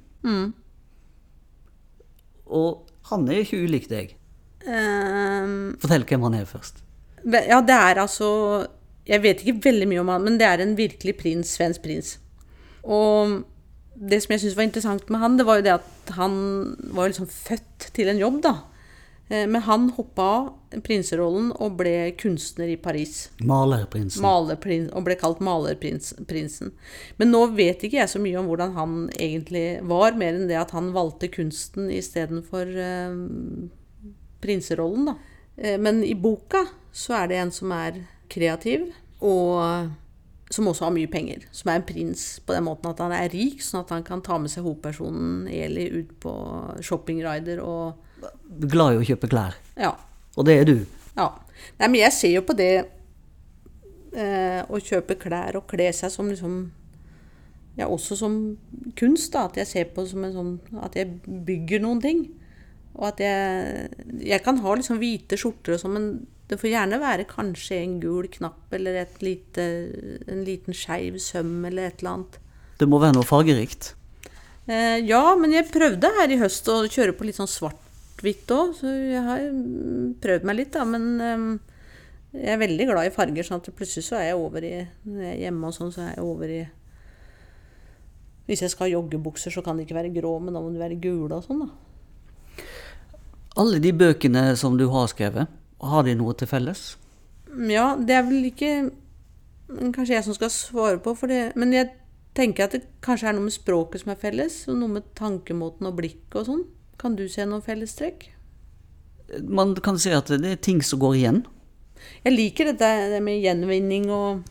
Og 2.48 2.88
han 3.10 3.28
er 3.28 3.42
ikke 3.42 3.60
ulik 3.66 3.88
deg. 3.90 4.16
Ehm, 4.66 5.76
Fortell 5.82 6.04
hvem 6.08 6.26
han 6.28 6.38
er 6.40 6.48
først. 6.48 6.82
Ja, 7.24 7.60
det 7.62 7.74
er 7.74 8.00
altså 8.02 8.66
Jeg 9.06 9.22
vet 9.22 9.42
ikke 9.42 9.64
veldig 9.64 9.86
mye 9.90 10.02
om 10.02 10.10
han, 10.12 10.22
men 10.22 10.38
det 10.38 10.46
er 10.46 10.60
en 10.62 10.76
virkelig 10.78 11.16
prins, 11.18 11.56
svensk 11.56 11.82
prins. 11.82 12.18
Og 12.86 13.40
det 13.98 14.20
som 14.22 14.32
jeg 14.34 14.44
syns 14.44 14.56
var 14.56 14.66
interessant 14.68 15.10
med 15.10 15.18
han, 15.22 15.38
det 15.38 15.46
var 15.46 15.58
jo 15.58 15.64
det 15.66 15.72
at 15.74 16.12
han 16.16 16.36
var 16.94 17.10
liksom 17.10 17.26
født 17.26 17.88
til 17.94 18.08
en 18.12 18.20
jobb, 18.22 18.38
da. 18.46 18.54
Eh, 19.28 19.46
Men 19.46 19.62
han 19.66 19.90
hoppa 19.96 20.22
av 20.22 20.80
prinserollen 20.86 21.50
og 21.58 21.76
ble 21.80 22.12
kunstner 22.20 22.70
i 22.72 22.78
Paris. 22.80 23.30
Malerprinsen. 23.42 24.22
Malerprins, 24.22 24.90
og 24.94 25.04
ble 25.06 25.18
kalt 25.20 25.42
Malerprinsen. 25.42 26.72
Men 27.18 27.34
nå 27.34 27.42
vet 27.56 27.82
ikke 27.82 28.00
jeg 28.00 28.08
så 28.12 28.22
mye 28.22 28.38
om 28.38 28.46
hvordan 28.50 28.74
han 28.78 28.96
egentlig 29.18 29.80
var, 29.82 30.14
mer 30.14 30.38
enn 30.38 30.48
det 30.50 30.58
at 30.62 30.70
han 30.76 30.92
valgte 30.94 31.30
kunsten 31.32 31.90
istedenfor 31.90 32.70
eh, 32.70 33.18
prinserollen, 34.42 35.12
da. 35.12 35.16
Eh, 35.56 35.78
men 35.80 36.02
i 36.04 36.14
boka 36.18 36.66
så 36.92 37.22
er 37.22 37.30
det 37.30 37.40
en 37.40 37.54
som 37.54 37.72
er 37.76 38.02
kreativ, 38.32 38.90
og 39.22 39.90
som 40.52 40.68
også 40.68 40.86
har 40.86 40.94
mye 40.94 41.10
penger. 41.10 41.46
Som 41.54 41.70
er 41.72 41.80
en 41.80 41.86
prins 41.88 42.24
på 42.44 42.54
den 42.56 42.66
måten 42.66 42.90
at 42.90 43.00
han 43.00 43.14
er 43.16 43.30
rik, 43.32 43.62
sånn 43.64 43.84
at 43.84 43.92
han 43.94 44.04
kan 44.06 44.22
ta 44.24 44.38
med 44.40 44.52
seg 44.52 44.66
hovedpersonen 44.66 45.46
Eli 45.48 45.88
ut 46.00 46.16
på 46.22 46.32
shoppingrider 46.84 47.62
og 47.64 48.08
Glad 48.62 48.94
i 48.94 48.98
å 49.00 49.06
kjøpe 49.06 49.26
klær. 49.32 49.56
Ja. 49.74 49.96
Og 50.38 50.46
det 50.46 50.54
er 50.60 50.68
du. 50.68 50.76
Ja. 51.16 51.32
Nei, 51.80 51.88
men 51.88 51.98
jeg 51.98 52.14
ser 52.14 52.34
jo 52.36 52.42
på 52.46 52.54
det 52.54 52.70
eh, 54.14 54.60
å 54.62 54.78
kjøpe 54.78 55.16
klær 55.18 55.58
og 55.58 55.66
kle 55.70 55.88
seg 55.96 56.12
som 56.14 56.30
liksom 56.30 56.62
Ja, 57.78 57.86
også 57.88 58.18
som 58.20 58.36
kunst, 59.00 59.32
da. 59.32 59.46
At 59.48 59.58
jeg 59.58 59.70
ser 59.70 59.90
på 59.96 60.04
som 60.06 60.26
en 60.26 60.34
sånn 60.36 60.80
At 60.84 60.96
jeg 60.98 61.18
bygger 61.24 61.82
noen 61.82 62.02
ting. 62.04 62.22
Og 62.98 63.08
at 63.08 63.22
jeg 63.24 63.88
Jeg 64.20 64.42
kan 64.44 64.58
ha 64.60 64.74
liksom 64.76 65.00
hvite 65.00 65.38
skjorter 65.40 65.76
og 65.76 65.82
sånn, 65.82 65.96
men 65.96 66.08
det 66.52 66.58
får 66.60 66.72
gjerne 66.74 67.00
være 67.00 67.24
kanskje 67.30 67.78
en 67.80 67.96
gul 68.02 68.26
knapp 68.28 68.74
eller 68.76 68.98
et 69.00 69.22
lite, 69.24 69.64
en 70.28 70.42
liten 70.44 70.76
skeiv 70.76 71.16
søm 71.22 71.64
eller 71.64 71.88
et 71.88 72.02
eller 72.02 72.10
annet. 72.12 72.38
Det 72.76 72.88
må 72.90 73.00
være 73.00 73.16
noe 73.16 73.24
fargerikt. 73.24 73.94
Eh, 74.68 74.98
ja, 75.08 75.22
men 75.38 75.54
jeg 75.54 75.70
prøvde 75.72 76.10
her 76.18 76.30
i 76.30 76.38
høst 76.42 76.68
å 76.68 76.82
kjøre 76.84 77.14
på 77.16 77.24
litt 77.26 77.38
sånn 77.38 77.50
svart-hvitt 77.50 78.52
òg, 78.54 78.74
så 78.78 78.90
jeg 78.92 79.22
har 79.26 79.46
prøvd 80.22 80.44
meg 80.48 80.58
litt, 80.58 80.74
da. 80.76 80.84
Men 80.86 81.08
eh, 81.24 81.46
jeg 82.42 82.52
er 82.54 82.60
veldig 82.62 82.88
glad 82.90 83.08
i 83.08 83.14
farger, 83.14 83.48
sånn 83.48 83.62
at 83.62 83.72
plutselig 83.76 84.06
så 84.06 84.18
er 84.20 84.30
jeg 84.30 84.42
over 84.42 84.64
i 84.64 84.74
Når 85.04 85.24
jeg 85.24 85.32
er 85.32 85.40
hjemme 85.46 85.68
og 85.68 85.76
sånn, 85.76 85.90
så 85.94 86.04
er 86.04 86.12
jeg 86.14 86.26
over 86.26 86.52
i 86.52 86.60
Hvis 88.48 88.62
jeg 88.64 88.72
skal 88.72 88.88
ha 88.88 88.94
joggebukser, 88.94 89.54
så 89.54 89.64
kan 89.64 89.76
de 89.76 89.86
ikke 89.86 89.98
være 89.98 90.14
grå, 90.14 90.36
men 90.42 90.54
da 90.54 90.62
må 90.62 90.70
de 90.72 90.80
være 90.80 91.00
gule 91.00 91.36
og 91.38 91.48
sånn, 91.48 91.64
da. 91.64 91.91
Alle 93.60 93.78
de 93.84 93.92
bøkene 93.92 94.52
som 94.56 94.78
du 94.80 94.86
har 94.92 95.10
skrevet, 95.12 95.50
har 95.82 96.04
de 96.06 96.14
noe 96.16 96.32
til 96.38 96.48
felles? 96.48 96.94
Ja, 97.68 97.92
det 98.00 98.14
er 98.16 98.24
vel 98.24 98.46
ikke 98.48 98.72
kanskje 99.92 100.14
jeg 100.14 100.24
som 100.26 100.36
skal 100.36 100.52
svare 100.52 101.00
på, 101.02 101.14
for 101.18 101.28
det, 101.28 101.52
men 101.56 101.74
jeg 101.74 101.90
tenker 102.36 102.66
at 102.66 102.76
det 102.76 102.86
kanskje 103.04 103.28
er 103.28 103.36
noe 103.36 103.46
med 103.46 103.54
språket 103.54 104.02
som 104.02 104.12
er 104.14 104.20
felles, 104.20 104.62
og 104.70 104.78
noe 104.80 104.96
med 104.96 105.10
tankemåten 105.18 105.88
og 105.88 105.98
blikket 105.98 106.38
og 106.40 106.48
sånn. 106.48 106.62
Kan 107.00 107.16
du 107.18 107.26
se 107.28 107.44
noen 107.48 107.64
fellestrekk? 107.64 108.30
Man 109.48 109.74
kan 109.84 110.00
si 110.00 110.12
at 110.12 110.30
det 110.32 110.56
er 110.56 110.60
ting 110.60 110.80
som 110.84 111.00
går 111.02 111.18
igjen. 111.18 111.42
Jeg 112.24 112.34
liker 112.34 112.72
dette 112.72 112.88
det 113.12 113.20
med 113.22 113.40
gjenvinning 113.42 114.08
og 114.10 114.42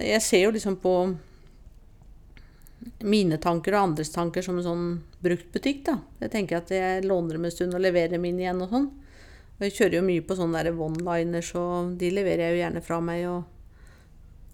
Jeg 0.00 0.22
ser 0.22 0.44
jo 0.46 0.52
liksom 0.54 0.76
på 0.80 0.92
mine 3.04 3.36
tanker 3.38 3.74
og 3.76 3.90
andres 3.90 4.12
tanker 4.14 4.42
som 4.42 4.58
en 4.58 4.64
sånn 4.66 4.88
bruktbutikk, 5.22 5.84
da. 5.86 5.98
Jeg 6.20 6.32
tenker 6.32 6.60
at 6.60 6.72
jeg 6.74 7.04
låner 7.04 7.36
dem 7.36 7.44
en 7.44 7.54
stund 7.54 7.76
og 7.76 7.84
leverer 7.84 8.14
dem 8.16 8.24
inn 8.24 8.40
igjen 8.40 8.62
og 8.64 8.72
sånn. 8.72 8.90
Og 9.58 9.66
jeg 9.66 9.76
kjører 9.76 9.98
jo 9.98 10.04
mye 10.06 10.24
på 10.24 10.36
sånne 10.38 10.64
one-liners, 10.72 11.54
og 11.60 11.96
de 12.00 12.12
leverer 12.14 12.46
jeg 12.48 12.56
jo 12.56 12.62
gjerne 12.62 12.84
fra 12.84 13.00
meg. 13.04 13.26
Og, 13.28 13.42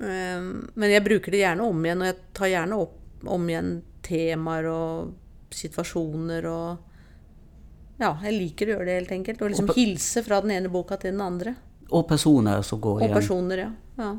Ehm, 0.00 0.70
men 0.74 0.90
jeg 0.92 1.04
bruker 1.04 1.32
det 1.32 1.40
gjerne 1.40 1.64
om 1.64 1.84
igjen, 1.84 2.02
og 2.02 2.10
jeg 2.10 2.18
tar 2.36 2.50
gjerne 2.52 2.80
opp 2.84 3.30
om 3.32 3.46
igjen 3.48 3.70
temaer 4.04 4.68
og 4.70 5.54
situasjoner 5.56 6.50
og 6.50 6.82
Ja, 7.96 8.10
jeg 8.26 8.34
liker 8.34 8.68
å 8.68 8.74
gjøre 8.74 8.84
det, 8.84 8.94
helt 8.98 9.12
enkelt. 9.14 9.40
Og 9.40 9.48
liksom 9.54 9.70
Og 9.72 9.78
hilse 9.78 10.20
fra 10.20 10.42
den 10.44 10.50
ene 10.52 10.68
boka 10.68 10.98
til 11.00 11.14
den 11.14 11.22
andre. 11.24 11.54
Og 11.88 12.02
personer 12.10 12.60
som 12.60 12.80
går 12.84 12.98
Og 12.98 13.06
igjen. 13.06 13.14
personer, 13.14 13.62
ja. 13.62 13.70
ja. 13.96 14.10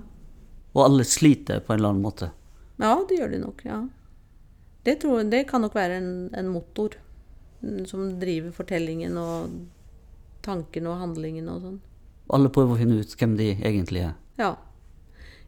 Og 0.74 0.82
alle 0.82 1.06
sliter 1.06 1.62
på 1.62 1.76
en 1.76 1.78
eller 1.78 1.94
annen 1.94 2.02
måte. 2.02 2.32
Ja, 2.82 2.96
det 3.06 3.20
gjør 3.20 3.36
de 3.36 3.42
nok, 3.44 3.62
ja. 3.68 3.78
Det, 4.88 4.96
tror 5.04 5.26
det 5.28 5.44
kan 5.50 5.66
nok 5.66 5.76
være 5.76 6.00
en, 6.00 6.12
en 6.32 6.48
motor 6.48 6.96
mm, 7.60 7.84
som 7.90 8.06
driver 8.22 8.54
fortellingen 8.56 9.18
og 9.20 9.58
tankene 10.46 10.94
og 10.94 11.02
handlingen 11.02 11.50
og 11.52 11.66
sånn. 11.66 11.82
Alle 12.32 12.52
prøver 12.54 12.76
å 12.76 12.80
finne 12.80 13.02
ut 13.02 13.16
hvem 13.20 13.36
de 13.40 13.50
egentlig 13.58 14.06
er. 14.08 14.16
Ja. 14.40 14.54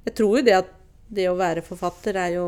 Jeg 0.03 0.17
tror 0.19 0.39
jo 0.39 0.43
det 0.43 0.57
at 0.57 0.75
det 1.09 1.29
å 1.29 1.37
være 1.39 1.63
forfatter 1.65 2.19
er 2.19 2.35
jo 2.35 2.45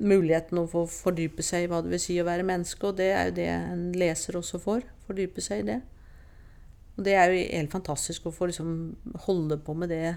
muligheten 0.00 0.62
å 0.62 0.66
få 0.70 0.86
fordype 0.88 1.44
seg 1.44 1.66
i 1.66 1.70
hva 1.70 1.82
det 1.84 1.92
vil 1.92 2.02
si 2.02 2.16
å 2.20 2.26
være 2.26 2.48
menneske, 2.48 2.80
og 2.88 2.96
det 2.96 3.12
er 3.12 3.28
jo 3.28 3.36
det 3.36 3.48
en 3.52 3.86
leser 4.00 4.40
også 4.40 4.60
får. 4.62 4.84
Fordype 5.04 5.44
seg 5.44 5.62
i 5.62 5.68
det. 5.74 5.80
Og 6.96 7.04
det 7.06 7.16
er 7.16 7.28
jo 7.28 7.44
helt 7.44 7.72
fantastisk 7.72 8.28
å 8.28 8.34
få 8.34 8.50
liksom 8.50 8.70
holde 9.26 9.60
på 9.64 9.76
med 9.76 9.92
det 9.92 10.14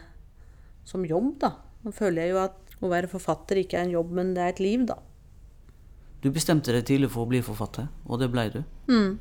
som 0.88 1.04
jobb, 1.08 1.34
da. 1.44 1.58
Nå 1.84 1.92
føler 1.96 2.24
jeg 2.24 2.34
jo 2.34 2.44
at 2.44 2.78
å 2.84 2.92
være 2.92 3.12
forfatter 3.12 3.60
ikke 3.62 3.80
er 3.80 3.88
en 3.88 3.98
jobb, 3.98 4.16
men 4.16 4.32
det 4.36 4.44
er 4.44 4.56
et 4.56 4.64
liv, 4.64 4.88
da. 4.88 4.98
Du 6.24 6.30
bestemte 6.32 6.72
deg 6.72 6.86
tidlig 6.88 7.10
for 7.12 7.26
å 7.26 7.30
bli 7.30 7.42
forfatter, 7.44 7.90
og 8.08 8.22
det 8.22 8.30
blei 8.32 8.48
du. 8.54 8.62
Mm. 8.88 9.18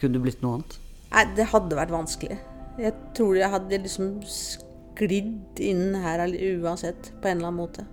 Kunne 0.00 0.16
du 0.16 0.24
blitt 0.24 0.40
noe 0.40 0.58
annet? 0.58 0.76
Nei, 1.10 1.24
det 1.36 1.50
hadde 1.52 1.76
vært 1.76 1.92
vanskelig. 1.92 2.38
Jeg 2.80 2.94
tror 3.16 3.36
jeg 3.36 3.52
hadde 3.52 3.82
liksom 3.84 4.12
sklidd 4.24 5.60
inn 5.60 5.98
her 6.00 6.22
uansett, 6.24 7.12
på 7.20 7.28
en 7.28 7.36
eller 7.36 7.50
annen 7.50 7.60
måte. 7.60 7.84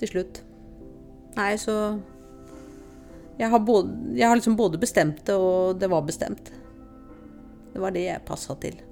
Til 0.00 0.10
slutt. 0.14 0.42
Nei, 1.36 1.52
så 1.62 1.76
jeg 3.38 3.48
har, 3.48 3.62
både, 3.64 3.94
jeg 4.18 4.26
har 4.26 4.36
liksom 4.36 4.56
både 4.58 4.80
bestemt 4.82 5.22
det, 5.24 5.38
og 5.38 5.78
det 5.78 5.88
var 5.88 6.02
bestemt. 6.04 6.50
Det 7.70 7.80
var 7.80 7.94
det 7.94 8.08
jeg 8.08 8.26
passa 8.26 8.58
til. 8.60 8.82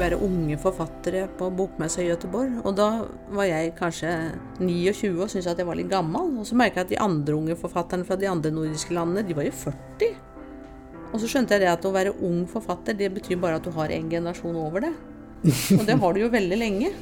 Skulle 0.00 0.16
være 0.16 0.24
unge 0.24 0.56
forfattere 0.56 1.26
på 1.36 1.50
bokmessa 1.52 2.00
i 2.00 2.08
Gøteborg. 2.08 2.62
Og 2.64 2.72
da 2.72 3.04
var 3.36 3.44
jeg 3.44 3.74
kanskje 3.76 4.08
29 4.56 5.10
og 5.20 5.28
syntes 5.28 5.48
at 5.50 5.58
jeg 5.60 5.68
var 5.68 5.76
litt 5.76 5.90
gammel. 5.90 6.38
Og 6.40 6.46
så 6.48 6.56
merka 6.56 6.80
jeg 6.80 6.86
at 6.86 6.92
de 6.94 7.00
andre 7.04 7.36
unge 7.36 7.56
forfatterne 7.60 8.06
fra 8.08 8.16
de 8.16 8.28
andre 8.30 8.50
nordiske 8.50 8.94
landene, 8.96 9.26
de 9.28 9.36
var 9.36 9.44
jo 9.44 9.52
40. 9.52 10.14
Og 11.10 11.20
så 11.20 11.28
skjønte 11.28 11.52
jeg 11.52 11.66
det 11.66 11.68
at 11.74 11.84
å 11.84 11.92
være 11.92 12.14
ung 12.16 12.46
forfatter, 12.48 12.96
det 12.96 13.10
betyr 13.12 13.36
bare 13.42 13.60
at 13.60 13.66
du 13.66 13.74
har 13.76 13.92
en 13.92 14.08
generasjon 14.08 14.56
over 14.56 14.86
det. 14.86 14.94
Og 15.76 15.84
det 15.84 15.98
har 16.00 16.16
du 16.16 16.22
jo 16.22 16.32
veldig 16.32 16.60
lenge. 16.62 16.92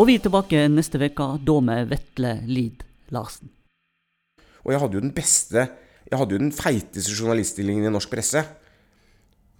Og 0.00 0.06
vi 0.08 0.14
er 0.16 0.22
tilbake 0.24 0.62
neste 0.72 0.96
uke, 0.96 1.24
da 1.44 1.54
med 1.60 1.90
Vetle 1.90 2.38
Lid 2.48 2.86
Larsen. 3.12 3.50
Og 4.64 4.72
jeg 4.72 4.80
hadde 4.80 4.96
jo 4.96 5.02
den 5.04 5.12
beste 5.12 5.66
Jeg 6.10 6.18
hadde 6.18 6.34
jo 6.34 6.40
den 6.40 6.54
feiteste 6.56 7.12
journaliststillingen 7.12 7.84
i 7.86 7.92
norsk 7.92 8.10
presse. 8.10 8.40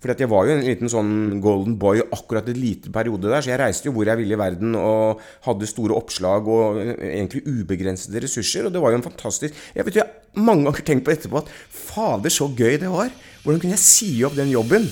Fordi 0.01 0.15
at 0.17 0.23
jeg 0.25 0.31
var 0.33 0.49
jo 0.49 0.55
en 0.57 0.65
liten 0.65 0.91
sånn 0.91 1.13
golden 1.45 1.77
boy 1.79 2.01
akkurat 2.01 2.49
et 2.49 2.59
lite 2.59 2.91
periode 2.91 3.29
der, 3.29 3.45
så 3.45 3.53
jeg 3.53 3.61
reiste 3.61 3.87
jo 3.87 3.93
hvor 3.95 4.09
jeg 4.09 4.19
ville 4.19 4.35
i 4.35 4.41
verden 4.41 4.73
og 4.81 5.21
hadde 5.45 5.69
store 5.69 5.95
oppslag 5.95 6.49
og 6.49 6.81
egentlig 6.81 7.45
ubegrensede 7.45 8.25
ressurser, 8.25 8.67
og 8.67 8.73
det 8.73 8.81
var 8.81 8.95
jo 8.95 8.99
en 9.03 9.05
fantastisk 9.05 9.61
Jeg 9.77 9.87
vet 9.87 10.01
jo, 10.01 10.01
jeg 10.01 10.09
har 10.09 10.49
mange 10.49 10.65
ganger 10.67 10.87
tenkt 10.89 11.05
på 11.07 11.15
etterpå 11.15 11.45
at 11.45 11.53
fader, 11.69 12.33
så 12.33 12.49
gøy 12.49 12.81
det 12.81 12.91
var. 12.91 13.13
Hvordan 13.45 13.61
kunne 13.61 13.77
jeg 13.77 13.85
si 13.85 14.11
opp 14.25 14.41
den 14.41 14.57
jobben? 14.57 14.89